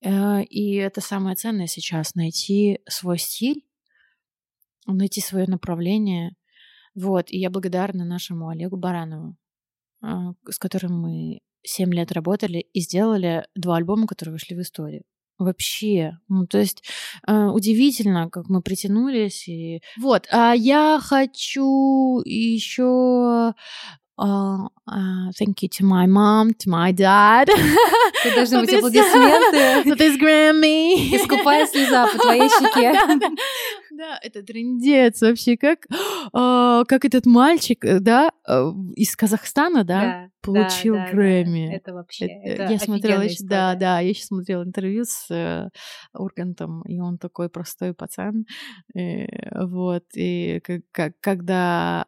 Э, 0.00 0.44
и 0.44 0.74
это 0.74 1.00
самое 1.00 1.34
ценное 1.34 1.66
сейчас 1.66 2.14
найти 2.14 2.78
свой 2.88 3.18
стиль, 3.18 3.66
найти 4.86 5.20
свое 5.20 5.46
направление. 5.48 6.36
Вот. 6.94 7.32
И 7.32 7.38
я 7.38 7.50
благодарна 7.50 8.04
нашему 8.04 8.48
Олегу 8.48 8.76
Баранову, 8.76 9.36
с 10.00 10.58
которым 10.60 11.00
мы 11.00 11.40
7 11.64 11.92
лет 11.92 12.12
работали 12.12 12.58
и 12.58 12.80
сделали 12.80 13.44
два 13.56 13.76
альбома, 13.76 14.06
которые 14.06 14.34
вышли 14.34 14.54
в 14.54 14.60
историю. 14.60 15.02
Вообще. 15.38 16.18
Ну, 16.28 16.46
то 16.46 16.58
есть 16.58 16.82
э, 17.26 17.46
удивительно, 17.46 18.28
как 18.30 18.48
мы 18.48 18.62
притянулись. 18.62 19.48
И... 19.48 19.80
Вот, 20.00 20.26
а 20.30 20.52
я 20.52 20.98
хочу 21.02 22.20
еще 22.24 23.54
Uh, 24.18 24.66
uh, 24.88 25.30
thank 25.38 25.62
you 25.62 25.68
to 25.68 25.84
my 25.84 26.04
mom, 26.06 26.52
to 26.52 26.68
my 26.68 26.90
dad. 26.90 27.48
Тут 28.24 28.34
должны 28.34 28.60
быть 28.62 28.74
аплодисменты. 28.74 29.88
For 29.88 29.96
this 29.96 30.18
Grammy. 30.18 31.14
И 31.14 31.18
скупая 31.18 31.66
слеза 31.66 32.08
по 32.08 32.18
твоей 32.18 32.48
щеке. 32.58 32.98
Да, 33.92 34.18
это 34.20 34.42
трендец 34.42 35.22
вообще. 35.22 35.56
Как, 35.56 35.86
а, 36.32 36.84
как 36.84 37.04
этот 37.04 37.26
мальчик, 37.26 37.84
э, 37.84 38.00
да, 38.00 38.32
э, 38.48 38.72
из 38.96 39.14
Казахстана, 39.14 39.84
да, 39.84 40.30
получил 40.40 40.96
Грэмми. 41.12 41.72
Это 41.72 41.94
вообще, 41.94 42.26
э, 42.26 42.72
Я 42.72 42.78
смотрела 42.80 43.22
еще, 43.22 43.44
да, 43.44 43.76
да, 43.76 44.00
я 44.00 44.08
еще 44.08 44.24
смотрела 44.24 44.64
интервью 44.64 45.04
с 45.04 45.70
Ургантом, 46.12 46.82
и 46.82 46.98
он 46.98 47.18
такой 47.18 47.48
простой 47.48 47.94
пацан. 47.94 48.46
Вот, 48.94 50.04
и 50.14 50.60
когда 51.20 52.06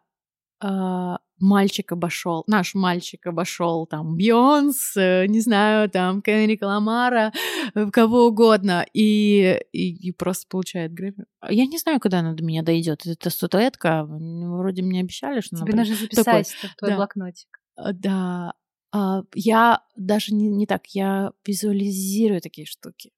а, 0.63 1.19
мальчик 1.41 1.93
обошел, 1.93 2.45
наш 2.47 2.75
мальчик 2.75 3.27
обошел 3.27 3.87
там 3.87 4.17
Бьонс, 4.17 4.95
не 4.97 5.41
знаю, 5.41 5.91
там 5.91 6.23
Кенрика 6.23 6.65
Ламара, 6.65 7.33
э, 7.75 7.91
кого 7.91 8.27
угодно, 8.27 8.87
и, 8.93 9.61
и, 9.73 10.09
и 10.09 10.13
просто 10.13 10.47
получает 10.49 10.93
Грэмми. 10.93 11.25
Я 11.49 11.67
не 11.67 11.79
знаю, 11.79 12.01
когда 12.01 12.21
она 12.21 12.35
до 12.35 12.45
меня 12.45 12.63
дойдет. 12.63 13.07
Это 13.07 13.31
статуэтка, 13.31 14.07
вроде 14.07 14.83
мне 14.83 15.01
обещали, 15.01 15.41
что... 15.41 15.57
Тебе 15.57 15.75
нужно 15.75 15.97
записать 15.97 16.55
такой, 16.61 16.71
в 16.71 16.77
твой 16.77 16.91
да, 16.91 16.97
блокнотик. 16.97 17.61
Э, 17.77 17.93
да, 17.93 18.55
а, 18.93 19.23
я 19.35 19.83
даже 19.97 20.35
не, 20.35 20.49
не 20.49 20.67
так, 20.67 20.87
я 20.89 21.33
визуализирую 21.47 22.41
такие 22.41 22.67
штуки. 22.67 23.13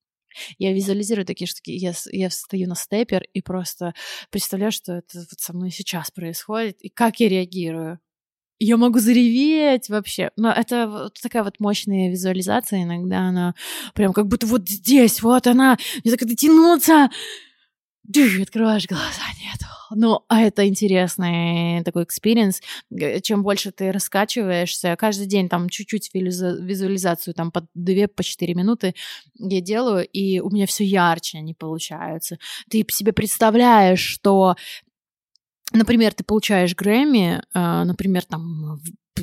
Я 0.58 0.72
визуализирую 0.72 1.26
такие 1.26 1.46
штуки, 1.46 1.70
я, 1.70 1.92
я 2.10 2.28
встаю 2.28 2.68
на 2.68 2.74
степер 2.74 3.22
и 3.34 3.42
просто 3.42 3.94
представляю, 4.30 4.72
что 4.72 4.94
это 4.94 5.18
вот 5.18 5.38
со 5.40 5.52
мной 5.52 5.70
сейчас 5.70 6.10
происходит, 6.10 6.80
и 6.82 6.88
как 6.88 7.20
я 7.20 7.28
реагирую. 7.28 7.98
Я 8.64 8.76
могу 8.76 9.00
зареветь 9.00 9.88
вообще. 9.88 10.30
Но 10.36 10.52
это 10.52 10.86
вот 10.86 11.20
такая 11.20 11.42
вот 11.42 11.58
мощная 11.58 12.10
визуализация. 12.10 12.84
Иногда 12.84 13.18
она 13.22 13.56
прям 13.92 14.12
как 14.12 14.28
будто 14.28 14.46
вот 14.46 14.68
здесь, 14.68 15.20
вот 15.20 15.48
она. 15.48 15.76
Мне 16.04 16.12
так 16.12 16.22
это 16.22 16.36
тянуться. 16.36 17.10
Открываешь 18.40 18.86
глаза, 18.86 19.22
нет. 19.40 19.58
Ну, 19.94 20.20
а 20.28 20.42
это 20.42 20.68
интересный 20.68 21.82
такой 21.82 22.04
experience. 22.04 22.60
Чем 23.22 23.42
больше 23.42 23.72
ты 23.72 23.90
раскачиваешься, 23.90 24.94
каждый 24.96 25.26
день 25.26 25.48
там 25.48 25.68
чуть-чуть 25.68 26.10
визуализацию, 26.14 27.34
там 27.34 27.50
по 27.50 27.66
2 27.74 28.06
по 28.14 28.22
4 28.22 28.54
минуты 28.54 28.94
я 29.34 29.60
делаю, 29.60 30.06
и 30.06 30.38
у 30.38 30.50
меня 30.50 30.66
все 30.66 30.84
ярче 30.84 31.38
они 31.38 31.52
получаются. 31.52 32.38
Ты 32.70 32.86
себе 32.90 33.12
представляешь, 33.12 34.00
что 34.00 34.54
например, 35.72 36.14
ты 36.14 36.24
получаешь 36.24 36.74
Грэмми, 36.74 37.42
э, 37.54 37.84
например, 37.84 38.24
там 38.24 38.80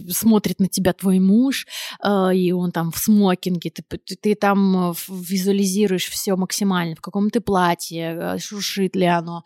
смотрит 0.10 0.60
на 0.60 0.68
тебя 0.68 0.94
твой 0.94 1.20
муж, 1.20 1.66
э, 2.04 2.36
и 2.36 2.52
он 2.52 2.72
там 2.72 2.92
в 2.92 2.98
смокинге, 2.98 3.72
ты, 3.72 3.84
ты, 3.84 4.16
ты 4.16 4.36
там 4.36 4.94
визуализируешь 5.08 6.10
все 6.10 6.36
максимально, 6.36 6.96
в 6.96 7.02
каком 7.02 7.30
ты 7.30 7.42
платье, 7.42 8.16
э, 8.16 8.38
шуршит 8.40 8.96
ли 8.96 9.06
оно, 9.06 9.44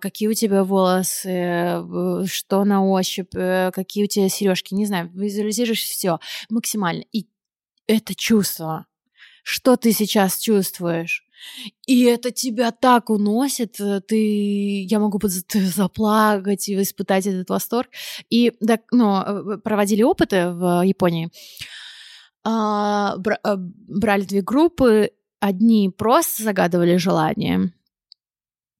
какие 0.00 0.28
у 0.28 0.34
тебя 0.34 0.64
волосы, 0.64 1.82
что 2.26 2.64
на 2.64 2.84
ощупь, 2.84 3.32
какие 3.32 4.04
у 4.04 4.08
тебя 4.08 4.28
сережки, 4.28 4.74
не 4.74 4.86
знаю, 4.86 5.10
визуализируешь 5.14 5.82
все 5.82 6.18
максимально. 6.48 7.04
И 7.12 7.26
это 7.86 8.14
чувство, 8.14 8.86
что 9.42 9.76
ты 9.76 9.92
сейчас 9.92 10.38
чувствуешь, 10.38 11.24
и 11.86 12.04
это 12.04 12.30
тебя 12.30 12.70
так 12.70 13.10
уносит, 13.10 13.80
э, 13.80 14.00
ты, 14.00 14.82
я 14.84 14.98
могу 14.98 15.20
заплакать 15.52 16.68
и 16.68 16.80
испытать 16.80 17.26
этот 17.26 17.50
восторг. 17.50 17.90
И 18.30 18.52
да, 18.60 18.78
ну, 18.90 19.58
проводили 19.62 20.02
опыты 20.02 20.50
в 20.50 20.82
Японии, 20.84 21.30
а, 22.44 23.16
э, 23.16 23.56
брали 23.56 24.22
две 24.22 24.42
группы, 24.42 25.10
одни 25.40 25.90
просто 25.90 26.42
загадывали 26.42 26.96
желание, 26.96 27.72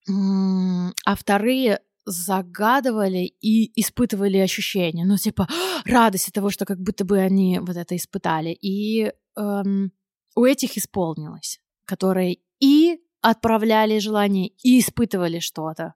а 0.06 1.16
вторые 1.16 1.80
загадывали 2.06 3.32
и 3.40 3.80
испытывали 3.80 4.38
ощущения, 4.38 5.04
ну, 5.04 5.16
типа, 5.16 5.48
радость 5.84 6.28
от 6.28 6.34
того, 6.34 6.50
что 6.50 6.64
как 6.64 6.80
будто 6.80 7.04
бы 7.04 7.18
они 7.18 7.58
вот 7.60 7.76
это 7.76 7.96
испытали. 7.96 8.50
И 8.50 9.12
эм, 9.36 9.92
у 10.34 10.44
этих 10.44 10.76
исполнилось, 10.76 11.60
которые 11.84 12.38
и 12.60 13.00
отправляли 13.20 13.98
желание, 13.98 14.48
и 14.62 14.80
испытывали 14.80 15.38
что-то. 15.38 15.94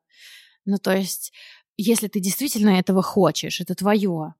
Ну, 0.65 0.79
то 0.79 0.95
есть, 0.95 1.33
если 1.77 2.09
ты 2.09 2.21
действительно 2.21 2.71
этого 2.71 3.03
хочешь, 3.03 3.61
это 3.61 3.75
твое. 3.75 4.35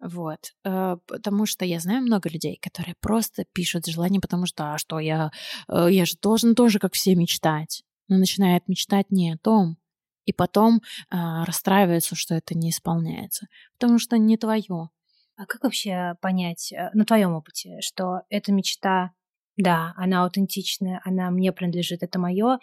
Вот. 0.00 0.54
Э, 0.64 0.96
потому 1.06 1.46
что 1.46 1.64
я 1.64 1.80
знаю 1.80 2.02
много 2.02 2.28
людей, 2.28 2.58
которые 2.60 2.94
просто 3.00 3.44
пишут 3.52 3.86
желание, 3.86 4.20
потому 4.20 4.46
что, 4.46 4.74
а 4.74 4.78
что, 4.78 4.98
я, 4.98 5.30
э, 5.68 5.88
я 5.90 6.04
же 6.04 6.16
должен 6.20 6.54
тоже, 6.54 6.78
как 6.78 6.94
все, 6.94 7.14
мечтать. 7.14 7.84
Но 8.08 8.16
начинает 8.16 8.68
мечтать 8.68 9.10
не 9.10 9.32
о 9.32 9.38
том, 9.38 9.76
и 10.24 10.32
потом 10.32 10.82
э, 11.10 11.16
расстраивается, 11.44 12.14
что 12.14 12.34
это 12.34 12.56
не 12.56 12.70
исполняется, 12.70 13.46
потому 13.78 13.98
что 13.98 14.18
не 14.18 14.36
твое. 14.36 14.90
А 15.36 15.46
как 15.46 15.62
вообще 15.62 16.16
понять 16.20 16.72
э, 16.72 16.90
на 16.92 17.04
твоем 17.04 17.32
опыте, 17.32 17.80
что 17.80 18.22
эта 18.28 18.52
мечта 18.52 19.12
да, 19.58 19.92
она 19.96 20.24
аутентичная, 20.24 21.02
она 21.04 21.30
мне 21.30 21.52
принадлежит, 21.52 22.02
это 22.02 22.18
мое, 22.18 22.58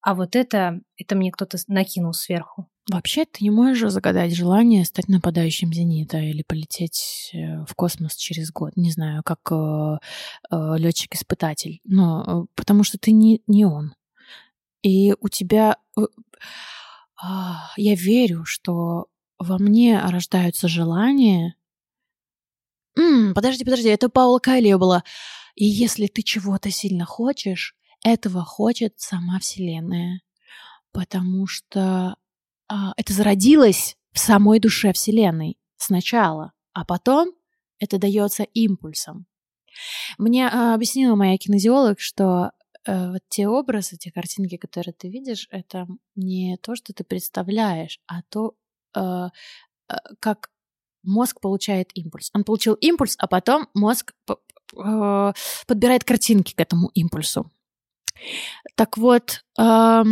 а 0.00 0.14
вот 0.14 0.36
это, 0.36 0.80
это 0.96 1.16
мне 1.16 1.32
кто-то 1.32 1.58
накинул 1.66 2.12
сверху. 2.12 2.68
Вообще, 2.90 3.24
ты 3.24 3.42
не 3.42 3.50
можешь 3.50 3.90
загадать 3.90 4.36
желание 4.36 4.84
стать 4.84 5.08
нападающим 5.08 5.72
«Зенита» 5.72 6.18
или 6.18 6.42
полететь 6.42 7.30
э, 7.32 7.64
в 7.64 7.74
космос 7.74 8.14
через 8.14 8.52
год, 8.52 8.76
не 8.76 8.90
знаю, 8.90 9.22
как 9.24 9.40
э, 9.50 9.96
э, 10.50 10.74
летчик-испытатель, 10.76 11.80
но 11.84 12.22
э, 12.44 12.46
потому 12.54 12.84
что 12.84 12.98
ты 12.98 13.12
не, 13.12 13.42
не 13.46 13.64
он. 13.64 13.94
И 14.82 15.14
у 15.18 15.30
тебя... 15.30 15.78
Э, 15.96 16.02
э, 16.02 17.26
я 17.78 17.94
верю, 17.94 18.44
что 18.44 19.06
во 19.38 19.56
мне 19.58 19.98
рождаются 19.98 20.68
желания... 20.68 21.56
М-м, 22.98 23.32
подожди, 23.32 23.64
подожди, 23.64 23.88
это 23.88 24.10
Паула 24.10 24.40
Кайлио 24.40 24.78
было. 24.78 25.04
И 25.54 25.64
если 25.64 26.06
ты 26.06 26.22
чего-то 26.22 26.70
сильно 26.70 27.04
хочешь, 27.04 27.76
этого 28.02 28.44
хочет 28.44 28.94
сама 28.98 29.38
Вселенная. 29.38 30.20
Потому 30.92 31.46
что 31.46 32.16
а, 32.68 32.92
это 32.96 33.12
зародилось 33.12 33.96
в 34.12 34.18
самой 34.18 34.60
душе 34.60 34.92
Вселенной 34.92 35.58
сначала, 35.76 36.52
а 36.72 36.84
потом 36.84 37.32
это 37.78 37.98
дается 37.98 38.44
импульсом. 38.44 39.26
Мне 40.18 40.48
а, 40.48 40.74
объяснила 40.74 41.16
моя 41.16 41.36
кинезиолог, 41.36 42.00
что 42.00 42.52
а, 42.86 43.12
вот 43.12 43.22
те 43.28 43.48
образы, 43.48 43.96
те 43.96 44.12
картинки, 44.12 44.56
которые 44.56 44.94
ты 44.94 45.08
видишь, 45.08 45.48
это 45.50 45.86
не 46.14 46.56
то, 46.58 46.76
что 46.76 46.92
ты 46.92 47.04
представляешь, 47.04 48.00
а 48.06 48.22
то, 48.28 48.54
а, 48.94 49.30
как 50.20 50.50
мозг 51.02 51.40
получает 51.40 51.90
импульс. 51.94 52.30
Он 52.34 52.44
получил 52.44 52.74
импульс, 52.74 53.16
а 53.18 53.26
потом 53.26 53.68
мозг 53.74 54.14
э, 54.76 55.32
подбирает 55.66 56.04
картинки 56.04 56.54
к 56.54 56.60
этому 56.60 56.88
импульсу. 56.94 57.50
Так 58.74 58.96
вот, 58.96 59.44
э, 59.58 60.02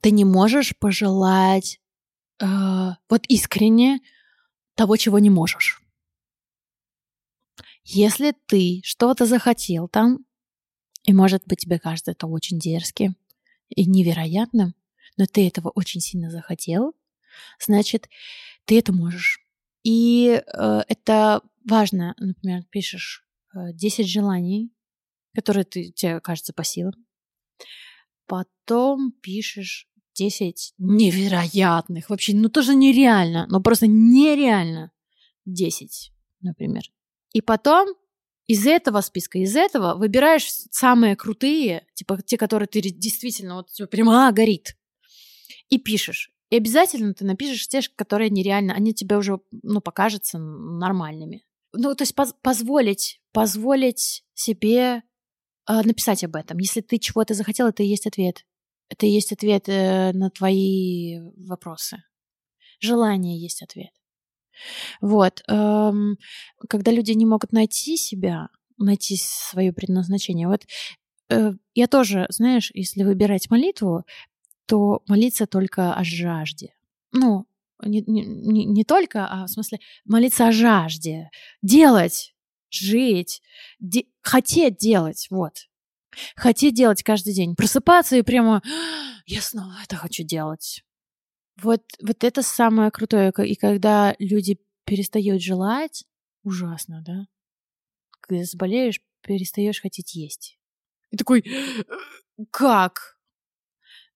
ты 0.00 0.10
не 0.10 0.24
можешь 0.24 0.76
пожелать 0.76 1.80
э, 2.40 2.46
вот 3.08 3.24
искренне 3.28 4.00
того, 4.74 4.96
чего 4.96 5.18
не 5.18 5.30
можешь. 5.30 5.80
Если 7.84 8.34
ты 8.46 8.80
что-то 8.84 9.26
захотел 9.26 9.88
там, 9.88 10.18
и, 11.04 11.12
может 11.12 11.46
быть, 11.46 11.60
тебе 11.60 11.78
кажется 11.78 12.10
это 12.10 12.26
очень 12.26 12.58
дерзким 12.58 13.16
и 13.68 13.86
невероятным, 13.86 14.74
но 15.16 15.26
ты 15.26 15.46
этого 15.46 15.70
очень 15.70 16.00
сильно 16.00 16.30
захотел, 16.30 16.94
значит, 17.64 18.08
ты 18.64 18.78
это 18.78 18.92
можешь. 18.92 19.45
И 19.86 20.30
э, 20.30 20.80
это 20.88 21.42
важно, 21.64 22.16
например, 22.18 22.64
пишешь 22.70 23.24
10 23.54 24.00
э, 24.00 24.02
желаний, 24.02 24.72
которые 25.32 25.62
ты, 25.62 25.92
тебе 25.92 26.18
кажется 26.18 26.52
по 26.52 26.64
силам. 26.64 26.94
Потом 28.26 29.12
пишешь 29.12 29.88
10 30.14 30.74
невероятных, 30.78 32.10
вообще, 32.10 32.34
ну 32.34 32.48
тоже 32.48 32.74
нереально, 32.74 33.46
но 33.48 33.62
просто 33.62 33.86
нереально 33.86 34.90
10, 35.44 36.12
например. 36.40 36.82
И 37.32 37.40
потом 37.40 37.94
из 38.48 38.66
этого 38.66 39.02
списка, 39.02 39.38
из 39.38 39.54
этого 39.54 39.94
выбираешь 39.94 40.48
самые 40.72 41.14
крутые, 41.14 41.86
типа 41.94 42.20
те, 42.22 42.36
которые 42.36 42.66
ты 42.66 42.80
действительно 42.80 43.54
вот 43.54 43.70
типа, 43.70 43.88
прямо 43.88 44.26
а, 44.26 44.32
горит, 44.32 44.76
и 45.68 45.78
пишешь. 45.78 46.32
И 46.50 46.56
обязательно 46.56 47.12
ты 47.12 47.24
напишешь 47.24 47.66
те, 47.68 47.80
которые 47.96 48.30
нереально, 48.30 48.74
они 48.74 48.94
тебе 48.94 49.16
уже, 49.16 49.40
ну, 49.62 49.80
покажутся 49.80 50.38
нормальными. 50.38 51.44
Ну, 51.72 51.94
то 51.94 52.02
есть 52.02 52.14
поз- 52.14 52.34
позволить, 52.40 53.20
позволить 53.32 54.24
себе 54.34 55.02
э, 55.68 55.82
написать 55.82 56.22
об 56.24 56.36
этом. 56.36 56.58
Если 56.58 56.80
ты 56.80 56.98
чего-то 56.98 57.34
захотел, 57.34 57.68
это 57.68 57.82
и 57.82 57.86
есть 57.86 58.06
ответ. 58.06 58.44
Это 58.88 59.06
и 59.06 59.10
есть 59.10 59.32
ответ 59.32 59.68
э, 59.68 60.12
на 60.12 60.30
твои 60.30 61.18
вопросы. 61.36 62.02
Желание 62.80 63.38
есть 63.40 63.62
ответ. 63.62 63.90
Вот. 65.00 65.42
Эм, 65.48 66.16
когда 66.68 66.92
люди 66.92 67.12
не 67.12 67.26
могут 67.26 67.52
найти 67.52 67.96
себя, 67.96 68.48
найти 68.78 69.16
свое 69.18 69.72
предназначение, 69.72 70.48
вот 70.48 70.62
э, 71.30 71.52
я 71.74 71.86
тоже, 71.88 72.26
знаешь, 72.30 72.70
если 72.74 73.02
выбирать 73.02 73.50
молитву, 73.50 74.04
то 74.66 75.02
молиться 75.06 75.46
только 75.46 75.94
о 75.94 76.04
жажде. 76.04 76.74
Ну, 77.12 77.46
не, 77.82 78.02
не, 78.02 78.64
не 78.64 78.84
только, 78.84 79.26
а 79.26 79.46
в 79.46 79.50
смысле 79.50 79.78
молиться 80.04 80.48
о 80.48 80.52
жажде. 80.52 81.30
Делать, 81.62 82.34
жить, 82.70 83.42
де, 83.78 84.04
хотеть 84.20 84.76
делать, 84.78 85.28
вот. 85.30 85.68
Хотеть 86.34 86.74
делать 86.74 87.02
каждый 87.02 87.34
день. 87.34 87.54
Просыпаться 87.54 88.16
и 88.16 88.22
прямо, 88.22 88.62
я 89.26 89.40
снова 89.40 89.74
это 89.82 89.96
хочу 89.96 90.24
делать. 90.24 90.82
Вот, 91.62 91.82
вот 92.02 92.24
это 92.24 92.42
самое 92.42 92.90
крутое. 92.90 93.32
И 93.44 93.54
когда 93.54 94.14
люди 94.18 94.58
перестают 94.84 95.42
желать, 95.42 96.04
ужасно, 96.42 97.02
да? 97.04 97.26
Когда 98.20 98.44
заболеешь, 98.44 99.00
перестаешь 99.22 99.80
хотеть 99.80 100.14
есть. 100.14 100.58
И 101.10 101.16
такой, 101.16 101.44
как? 102.50 103.15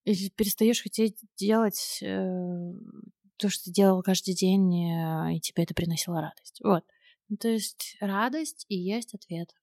И 0.03 0.29
перестаешь 0.31 0.81
хотеть 0.81 1.17
делать 1.37 1.99
э, 2.01 2.73
то, 3.37 3.49
что 3.49 3.65
ты 3.65 3.71
делал 3.71 4.01
каждый 4.01 4.33
день, 4.33 4.91
э, 4.91 5.35
и 5.35 5.39
тебе 5.39 5.63
это 5.63 5.73
приносило 5.73 6.21
радость. 6.21 6.59
Вот. 6.63 6.83
Ну, 7.29 7.37
то 7.37 7.49
есть 7.49 7.97
радость 7.99 8.65
и 8.67 8.75
есть 8.75 9.13
ответ. 9.13 9.53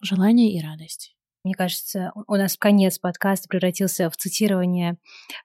Желание 0.00 0.52
и 0.52 0.60
радость. 0.60 1.16
Мне 1.48 1.54
кажется, 1.54 2.12
у 2.26 2.34
нас 2.34 2.58
конец 2.58 2.98
подкаста 2.98 3.48
превратился 3.48 4.10
в 4.10 4.16
цитирование 4.18 4.98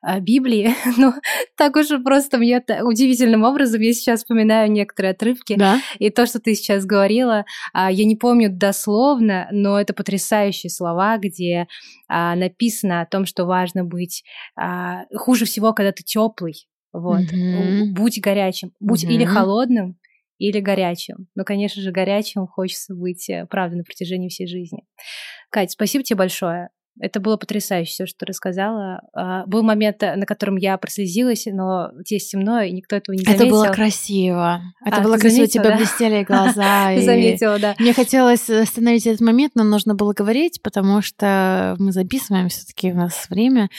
э, 0.06 0.20
Библии. 0.20 0.76
Но 0.98 1.14
так 1.56 1.78
уж 1.78 1.88
просто 2.04 2.38
мне 2.38 2.62
удивительным 2.82 3.44
образом 3.44 3.80
я 3.80 3.94
сейчас 3.94 4.20
вспоминаю 4.20 4.70
некоторые 4.70 5.12
отрывки. 5.12 5.56
Да? 5.56 5.80
И 6.00 6.10
то, 6.10 6.26
что 6.26 6.42
ты 6.42 6.56
сейчас 6.56 6.86
говорила, 6.86 7.46
э, 7.74 7.88
я 7.90 8.04
не 8.04 8.18
помню 8.18 8.50
дословно, 8.52 9.48
но 9.52 9.80
это 9.80 9.94
потрясающие 9.94 10.70
слова, 10.70 11.18
где 11.18 11.68
э, 12.10 12.36
написано 12.36 13.00
о 13.00 13.06
том, 13.06 13.26
что 13.26 13.46
важно 13.46 13.86
быть 13.86 14.26
хуже 15.16 15.46
всего, 15.46 15.72
когда 15.72 15.94
ты 15.94 16.04
теплый. 16.04 16.68
Вот. 16.92 17.22
Mm-hmm. 17.22 17.94
Будь 17.94 18.20
горячим. 18.20 18.74
Будь 18.82 19.06
mm-hmm. 19.06 19.14
или 19.14 19.24
холодным, 19.24 19.98
или 20.38 20.60
горячим. 20.60 21.28
Но, 21.36 21.44
конечно 21.44 21.82
же, 21.82 21.92
горячим 21.92 22.48
хочется 22.48 22.94
быть, 22.94 23.30
э, 23.30 23.46
правда, 23.50 23.78
на 23.78 23.84
протяжении 23.84 24.30
всей 24.30 24.48
жизни. 24.48 24.84
Кать, 25.50 25.72
спасибо 25.72 26.04
тебе 26.04 26.18
большое. 26.18 26.70
Это 27.00 27.20
было 27.20 27.38
потрясающе, 27.38 27.92
все, 27.92 28.06
что 28.06 28.20
ты 28.20 28.28
рассказала. 28.28 29.02
А, 29.14 29.46
был 29.48 29.64
момент, 29.64 30.04
э, 30.04 30.16
на 30.16 30.28
котором 30.28 30.58
я 30.58 30.78
прослезилась, 30.78 31.46
но 31.48 31.90
здесь 32.06 32.30
темно, 32.30 32.62
и 32.62 32.72
никто 32.72 32.96
этого 32.96 33.16
не 33.16 33.24
заметил. 33.24 33.46
Это 33.46 33.52
было 33.52 33.66
красиво. 33.66 34.62
Это 34.86 34.98
а, 34.98 35.02
было 35.02 35.18
красиво, 35.18 35.46
у 35.46 35.48
тебя 35.48 35.64
да? 35.64 35.78
блестели 35.78 36.24
глаза. 36.28 36.94
И... 36.94 37.02
Заметила, 37.02 37.58
да. 37.58 37.76
Мне 37.80 37.94
хотелось 37.94 38.48
остановить 38.48 39.08
этот 39.08 39.22
момент, 39.22 39.54
но 39.56 39.64
нужно 39.64 39.96
было 39.96 40.14
говорить, 40.14 40.62
потому 40.62 41.02
что 41.02 41.76
мы 41.80 41.92
записываем 41.92 42.50
все 42.50 42.64
таки 42.64 42.92
у 42.92 42.96
нас 42.96 43.28
время. 43.28 43.70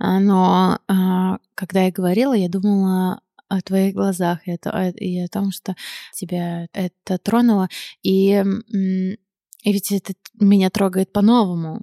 А, 0.00 0.18
но 0.18 0.80
а, 0.88 1.38
когда 1.54 1.82
я 1.82 1.92
говорила, 1.92 2.34
я 2.34 2.48
думала 2.48 3.20
о 3.48 3.60
твоих 3.60 3.94
глазах 3.94 4.46
и, 4.46 4.52
это, 4.52 4.70
и 4.96 5.18
о 5.20 5.28
том, 5.28 5.50
что 5.50 5.74
тебя 6.14 6.68
это 6.72 7.18
тронуло. 7.18 7.68
И, 8.02 8.30
и 8.32 9.72
ведь 9.72 9.92
это 9.92 10.14
меня 10.34 10.70
трогает 10.70 11.12
по-новому. 11.12 11.82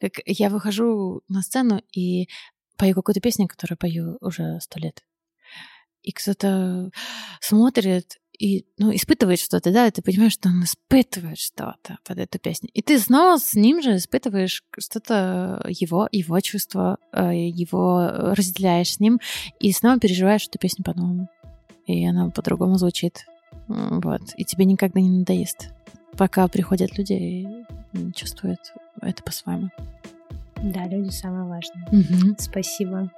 Как 0.00 0.20
я 0.26 0.50
выхожу 0.50 1.22
на 1.28 1.42
сцену 1.42 1.82
и 1.92 2.28
пою 2.76 2.94
какую-то 2.94 3.20
песню, 3.20 3.48
которую 3.48 3.78
пою 3.78 4.16
уже 4.20 4.60
сто 4.60 4.78
лет. 4.78 5.02
И 6.02 6.12
кто-то 6.12 6.90
смотрит 7.40 8.18
и 8.38 8.64
ну, 8.78 8.94
испытывает 8.94 9.38
что-то, 9.40 9.72
да, 9.72 9.86
и 9.86 9.90
ты 9.90 10.02
понимаешь, 10.02 10.32
что 10.32 10.48
он 10.48 10.64
испытывает 10.64 11.38
что-то 11.38 11.98
под 12.04 12.18
эту 12.18 12.38
песню. 12.38 12.70
И 12.72 12.82
ты 12.82 12.98
снова 12.98 13.38
с 13.38 13.54
ним 13.54 13.82
же 13.82 13.96
испытываешь 13.96 14.64
что-то 14.78 15.64
его, 15.68 16.08
его 16.10 16.40
чувство, 16.40 16.98
э, 17.12 17.34
его 17.34 18.32
разделяешь 18.34 18.94
с 18.94 19.00
ним, 19.00 19.20
и 19.60 19.72
снова 19.72 19.98
переживаешь 19.98 20.46
эту 20.48 20.58
песню 20.58 20.84
по-новому. 20.84 21.28
И 21.86 22.06
она 22.06 22.30
по-другому 22.30 22.76
звучит. 22.76 23.26
Вот. 23.68 24.22
И 24.36 24.44
тебе 24.44 24.64
никогда 24.64 25.00
не 25.00 25.18
надоест. 25.18 25.70
Пока 26.16 26.48
приходят 26.48 26.96
люди 26.98 27.12
и 27.12 28.12
чувствуют 28.14 28.60
это 29.00 29.22
по-своему. 29.22 29.70
Да, 30.62 30.86
люди 30.86 31.10
самое 31.10 31.44
важное. 31.44 31.88
Угу. 31.90 32.36
Спасибо. 32.38 33.10